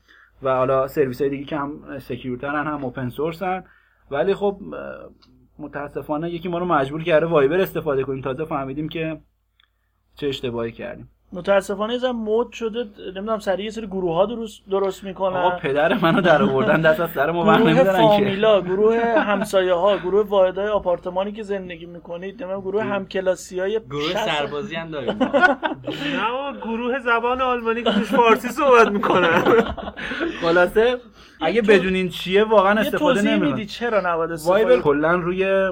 و 0.42 0.56
حالا 0.56 0.86
سرویس 0.86 1.20
های 1.20 1.30
دیگه 1.30 1.44
که 1.44 1.56
هم 1.56 1.98
secure 1.98 2.44
ترن 2.44 2.66
هم 2.66 2.84
open 2.84 3.08
source 3.08 3.56
ن 3.56 3.64
ولی 4.10 4.34
خب 4.34 4.60
متاسفانه 5.58 6.30
یکی 6.30 6.48
ما 6.48 6.58
رو 6.58 6.64
مجبور 6.64 7.02
کرده 7.02 7.26
Viber 7.26 7.60
استفاده 7.60 8.02
کنیم. 8.04 8.22
تازه 8.22 8.44
فهمیدیم 8.44 8.88
که 8.88 9.20
چه 10.14 10.28
اشتباهی 10.28 10.72
کردیم. 10.72 11.08
متاسفانه 11.32 11.94
مد 11.94 12.52
شده 12.52 12.84
نمی‌دونم 12.98 13.38
سری 13.38 13.64
یه 13.64 13.70
سری 13.70 13.86
گروه 13.86 14.14
ها 14.14 14.26
درست 14.26 14.62
درست 14.70 15.04
می‌کنن. 15.04 15.36
آقا 15.36 15.56
پدر 15.56 15.94
منو 15.94 16.20
در 16.20 16.42
آوردن 16.42 16.80
دست 16.80 17.00
از 17.00 17.10
سر 17.10 17.30
ما 17.30 17.44
بر 17.44 17.58
گروه 17.58 17.84
فامیلا 17.84 18.60
گروه 18.60 18.98
همسایه 19.00 19.74
ها 19.74 19.96
گروه 19.96 20.26
واحدهای 20.26 20.68
آپارتمانی 20.68 21.32
که 21.32 21.42
زندگی 21.42 21.86
می‌کنید 21.86 22.42
نمی‌دونم 22.42 22.60
گروه 22.60 22.82
همکلاسی 22.82 23.60
های 23.60 23.80
گروه 23.80 24.26
سربازی 24.26 24.74
هم 24.74 24.90
داریم. 24.90 25.18
نه 25.22 26.60
گروه 26.62 26.98
زبان 26.98 27.40
آلمانی 27.40 27.82
که 27.82 27.90
توش 27.92 28.12
فارسی 28.12 28.48
صحبت 28.48 28.88
می‌کنن 28.88 29.42
خلاصه 30.40 30.96
اگه 31.40 31.62
بدونین 31.62 32.08
چیه 32.08 32.44
واقعا 32.44 32.80
استفاده 32.80 33.22
نمی‌کنید 33.22 33.68
چرا 33.68 34.12
نباید 34.12 34.32
استفاده 34.32 34.80
کلا 34.80 35.14
روی 35.14 35.70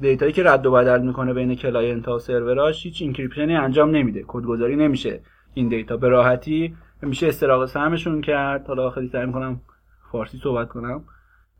data 0.00 0.21
یی 0.21 0.32
که 0.32 0.42
رد 0.42 0.66
و 0.66 0.70
بدل 0.70 1.02
می‌کنه 1.02 1.34
بین 1.34 1.54
client 1.54 2.06
ها 2.06 2.16
و 2.16 2.18
سروراش 2.18 2.84
هیچ 2.84 3.02
encryption 3.02 3.51
ی 3.51 3.56
انجام 3.56 3.90
نمیده. 3.90 4.24
کدگذاری 4.26 4.76
نمیشه. 4.76 5.20
این 5.54 5.68
data 5.68 5.96
به 5.96 6.08
راحتی 6.08 6.74
میشه 7.02 7.28
استراق 7.28 7.66
سمعشون 7.66 8.20
کرد. 8.20 8.66
حالا 8.66 8.90
خیلی 8.90 9.08
سعی 9.08 9.26
می‌کنم 9.26 9.60
فارسی 10.12 10.38
صحبت 10.38 10.68
کنم. 10.68 11.04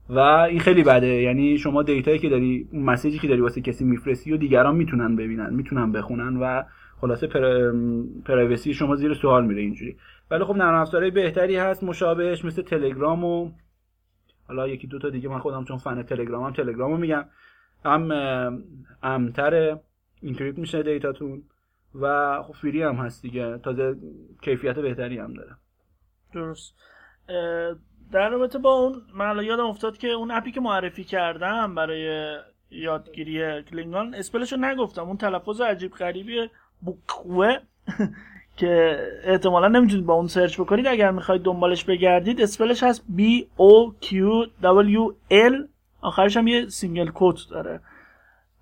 و 0.09 0.19
این 0.19 0.61
خیلی 0.61 0.83
بده. 0.83 1.07
یعنی 1.07 1.59
شما 1.59 1.83
data 1.83 2.07
یی 2.07 2.19
که 2.19 2.29
داری 2.29 2.69
اون 2.73 2.83
message 2.83 3.14
ی 3.14 3.19
که 3.19 3.29
داری 3.29 3.41
واسه 3.41 3.61
کسی 3.61 3.85
میفرستی 3.85 4.33
و 4.33 4.37
دیگران 4.37 4.77
می‌تونن 4.77 5.17
ببینن 5.17 5.55
می‌تونن 5.55 5.93
بخونن 5.93 6.37
و 6.37 6.63
خلاصه 7.01 7.27
پر... 7.27 7.73
privacy 8.25 8.75
شما 8.75 8.97
زیر 8.97 9.15
سوال 9.15 9.47
میره 9.47 9.61
اینجوری. 9.61 9.97
ولی 10.31 10.45
خب 10.45 10.57
نرم 10.57 10.75
افزارهای 10.75 11.11
بهتری 11.11 11.57
هست. 11.57 11.85
مشابهش 11.85 12.45
مثل 12.45 12.63
تلگرام 12.63 13.25
و 13.25 13.51
حالا 14.49 14.69
یکی 14.69 14.87
دو 14.87 14.99
تا 14.99 15.11
دیگه 15.11 15.29
من 15.29 15.39
خودم 15.39 15.65
چون 15.65 15.77
فن 15.77 16.03
تلگرامم 16.03 16.51
تلگرامو 16.51 16.97
میگم. 16.97 17.25
هم 17.85 18.13
امتر 19.03 19.79
encrypt 20.23 20.59
میشه 20.59 20.83
data 20.83 21.17
تون 21.17 21.43
و 21.95 22.37
خب 22.43 22.53
free 22.53 22.83
هم 22.83 22.95
هست 22.95 23.23
دیگه. 23.23 23.59
تازه 23.59 23.97
کیفیت 24.43 24.79
بهتری 24.79 25.19
هم 25.19 25.35
داره. 25.35 25.51
درست. 26.35 26.75
در 28.13 28.29
رابطه 28.29 28.59
با 28.59 28.73
اون 28.73 29.03
من 29.15 29.45
یادم 29.45 29.67
افتاد 29.67 29.99
که 29.99 30.09
اون 30.09 30.31
app 30.31 30.47
ی 30.47 30.53
که 30.53 30.61
معرفی 30.61 31.05
کردم 31.05 31.75
برای 31.75 32.37
یادگیری 32.71 33.63
Klingon 33.63 34.15
spell 34.15 34.41
شو 34.41 34.57
نگفتم. 34.57 35.03
اون 35.03 35.17
تلفظ 35.17 35.61
عجیب 35.61 35.93
غریبی 35.93 36.51
بوکوه 36.81 37.57
که 38.57 38.99
احتمالا 39.25 39.69
نمی‌تونید 39.69 40.07
با 40.07 40.15
اون 40.15 40.27
سرچ 40.27 40.61
بکنید. 40.61 40.87
اگر 40.87 41.11
می‌خواید 41.11 41.43
دنبالش 41.43 41.85
بگردید 41.85 42.41
spell 42.41 42.71
ش 42.71 42.83
هست 42.83 43.05
B 43.19 43.23
O 43.59 43.93
Q 44.07 44.15
W 44.63 45.13
L 45.31 45.72
آخرش 46.03 46.37
هم 46.37 46.49
یه 46.49 46.69
single 46.69 47.09
quote 47.09 47.39
داره. 47.51 47.81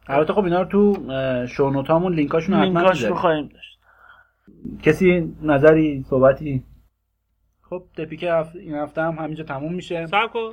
البته 0.07 0.33
خب 0.33 0.45
اینا 0.45 0.63
رو 0.63 0.69
تو 0.69 0.97
show 1.47 1.67
note 1.67 1.87
هامون 1.87 2.15
لینکاشون 2.15 2.55
حتما 2.55 2.81
لینکاش 2.81 3.05
رو 3.05 3.15
خواهیم 3.15 3.49
داشت. 3.49 3.79
کسی 4.83 5.37
نظری 5.43 6.05
صحبتی؟ 6.11 6.65
خب 7.63 7.83
دپیک 7.97 8.23
هفت... 8.23 8.57
این 8.57 8.75
هفته 8.75 9.03
هم 9.03 9.15
همینجا 9.19 9.45
تموم 9.45 9.75
میشه. 9.75 10.07
صبر 10.07 10.33
کن. 10.33 10.53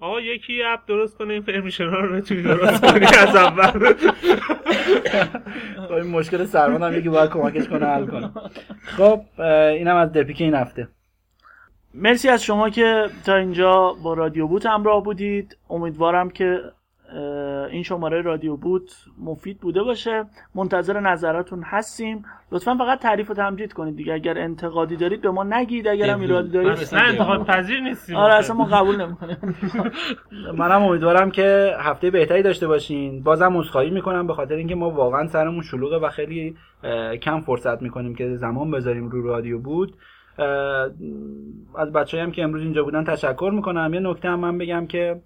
آقا 0.00 0.20
یکی 0.20 0.62
app 0.62 0.80
درست 0.86 1.18
کنه 1.18 1.32
این 1.32 1.42
permission 1.42 1.84
رو 1.84 2.16
بتونی 2.16 2.42
درست 2.42 2.84
کنی 2.84 3.06
از 3.18 3.36
اول. 3.36 3.68
خب 5.88 5.92
این 5.92 6.06
مشکل 6.06 6.44
سرمان 6.44 6.82
هم 6.82 6.98
یکی 6.98 7.08
باید 7.08 7.30
کمکش 7.30 7.68
کنه 7.68 7.86
حل 7.86 8.06
کنه. 8.06 8.30
خب 8.82 9.20
اینم 9.40 9.96
از 9.96 10.12
دپیک 10.12 10.40
این 10.40 10.54
هفته. 10.54 10.88
مرسی 12.02 12.28
از 12.28 12.44
شما 12.44 12.70
که 12.70 13.06
تا 13.26 13.36
اینجا 13.36 13.94
با 14.02 14.14
رادیو 14.14 14.46
بوت 14.46 14.66
همراه 14.66 15.02
بودید. 15.02 15.56
امیدوارم 15.70 16.30
که 16.30 16.60
این 17.70 17.82
شماره 17.82 18.22
رادیو 18.22 18.56
بوت 18.56 18.94
مفید 19.24 19.60
بوده 19.60 19.82
باشه. 19.82 20.24
منتظر 20.54 21.00
نظراتون 21.00 21.62
هستیم. 21.62 22.24
لطفا 22.52 22.74
فقط 22.74 22.98
تعریف 23.00 23.30
و 23.30 23.34
تمجید 23.34 23.72
کنید 23.72 23.96
دیگه. 23.96 24.14
اگر 24.14 24.38
انتقادی 24.38 24.96
دارید 24.96 25.20
به 25.20 25.30
ما 25.30 25.44
نگید. 25.44 25.88
اگر 25.88 26.10
هم 26.10 26.20
ایرادی 26.20 26.48
دارید 26.48 26.94
نه 26.94 27.02
انتقاد 27.02 27.46
پذیر 27.46 27.80
نیستیم. 27.80 28.16
آره 28.16 28.34
اصلا 28.34 28.56
ما 28.56 28.64
قبول 28.64 29.06
نمی‌کنیم. 29.06 29.36
منم 30.58 30.82
امیدوارم 30.82 31.30
که 31.30 31.76
هفته 31.80 32.10
بهتری 32.10 32.42
داشته 32.42 32.66
باشین. 32.66 33.22
بازم 33.22 33.56
عذرخواهی 33.56 33.90
می‌کنم 33.90 34.26
به 34.26 34.34
خاطر 34.34 34.54
اینکه 34.54 34.74
ما 34.74 34.90
واقعا 34.90 35.26
سرمون 35.26 35.62
شلوغه 35.62 35.96
و 35.96 36.08
خیلی 36.08 36.56
کم 37.22 37.40
فرصت 37.40 37.82
می‌کنیم 37.82 38.14
که 38.14 38.36
زمان 38.36 38.70
بذاریم 38.70 39.08
رو 39.08 39.26
رادیو 39.26 39.58
بود 39.58 39.94
از 41.78 41.92
بچه‌ای 41.92 42.22
هم 42.22 42.32
که 42.32 42.42
امروز 42.42 42.62
اینجا 42.62 42.84
بودن 42.84 43.04
تشکر 43.04 43.50
می‌کنم. 43.54 43.94
یه 43.94 44.00
نکته 44.00 44.28
هم 44.28 44.40
من 44.40 44.58
بگم 44.58 44.86
که 44.86 45.20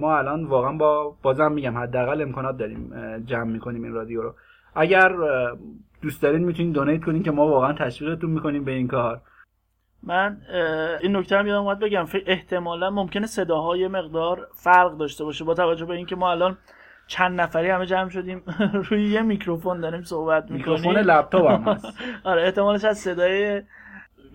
ما 0.00 0.18
الان 0.18 0.44
واقعا 0.44 0.72
با 0.72 1.16
بازم 1.22 1.52
میگم 1.52 1.78
حداقل 1.78 2.22
امکانات 2.22 2.56
داریم 2.56 2.92
جمع 3.24 3.44
می‌کنیم 3.52 3.82
این 3.82 3.92
رادیو 3.92 4.22
رو. 4.22 4.34
اگر 4.74 5.12
دوست 6.02 6.22
دارین 6.22 6.44
می‌تونین 6.44 6.72
دونیت 6.72 7.04
کنین 7.04 7.22
که 7.22 7.30
ما 7.30 7.48
واقعا 7.48 7.72
تشویقتون 7.72 8.30
می‌کنیم 8.30 8.64
به 8.64 8.72
این 8.72 8.88
کار. 8.88 9.20
من 10.02 10.38
این 11.00 11.16
نکته 11.16 11.36
هم 11.36 11.46
یادم 11.46 11.62
اومد 11.62 11.78
بگم 11.78 12.06
احتمالا 12.26 12.90
ممکنه 12.90 13.26
صداهای 13.26 13.88
مقدار 13.88 14.48
فرق 14.54 14.96
داشته 14.96 15.24
باشه 15.24 15.44
با 15.44 15.54
توجه 15.54 15.84
به 15.84 15.94
اینکه 15.94 16.16
ما 16.16 16.30
الان 16.30 16.58
چند 17.06 17.40
نفری 17.40 17.68
همه 17.70 17.86
جمع 17.86 18.08
شدیم 18.08 18.42
روی 18.90 19.10
یه 19.10 19.22
میکروفون 19.22 19.80
داریم 19.80 20.02
صحبت 20.02 20.42
می‌کنیم. 20.42 20.56
میکروفون 20.56 20.96
لپتاپ 20.96 21.50
هم 21.50 21.62
هست. 21.62 21.86
آره 22.24 22.42
احتمالش 22.42 22.84
از 22.84 22.98
صدای 22.98 23.62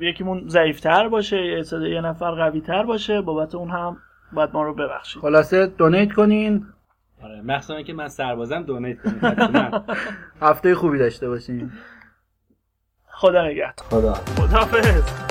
یکیمون 0.01 0.43
ضعیفتر 0.47 1.07
باشه 1.07 1.63
یه 1.71 2.01
نفر 2.01 2.31
قوی 2.31 2.61
تر 2.61 2.83
باشه 2.83 3.21
بابت 3.21 3.55
اون 3.55 3.69
هم 3.69 3.97
باید 4.33 4.49
ما 4.53 4.63
رو 4.63 4.73
ببخشید. 4.73 5.21
خلاصه 5.21 5.65
دونیت 5.65 6.13
کنین. 6.13 6.65
آره 7.23 7.41
مخصوصا 7.41 7.81
که 7.81 7.93
من 7.93 8.07
سربازم 8.07 8.63
دونیت 8.63 8.97
کنین 9.01 9.71
هفته 10.41 10.75
خوبی 10.75 10.97
داشته 10.97 11.29
باشین. 11.29 11.71
خدا 13.07 13.45
نگهدار. 13.45 13.87
خدا. 13.89 14.13
خدافظ 14.13 15.30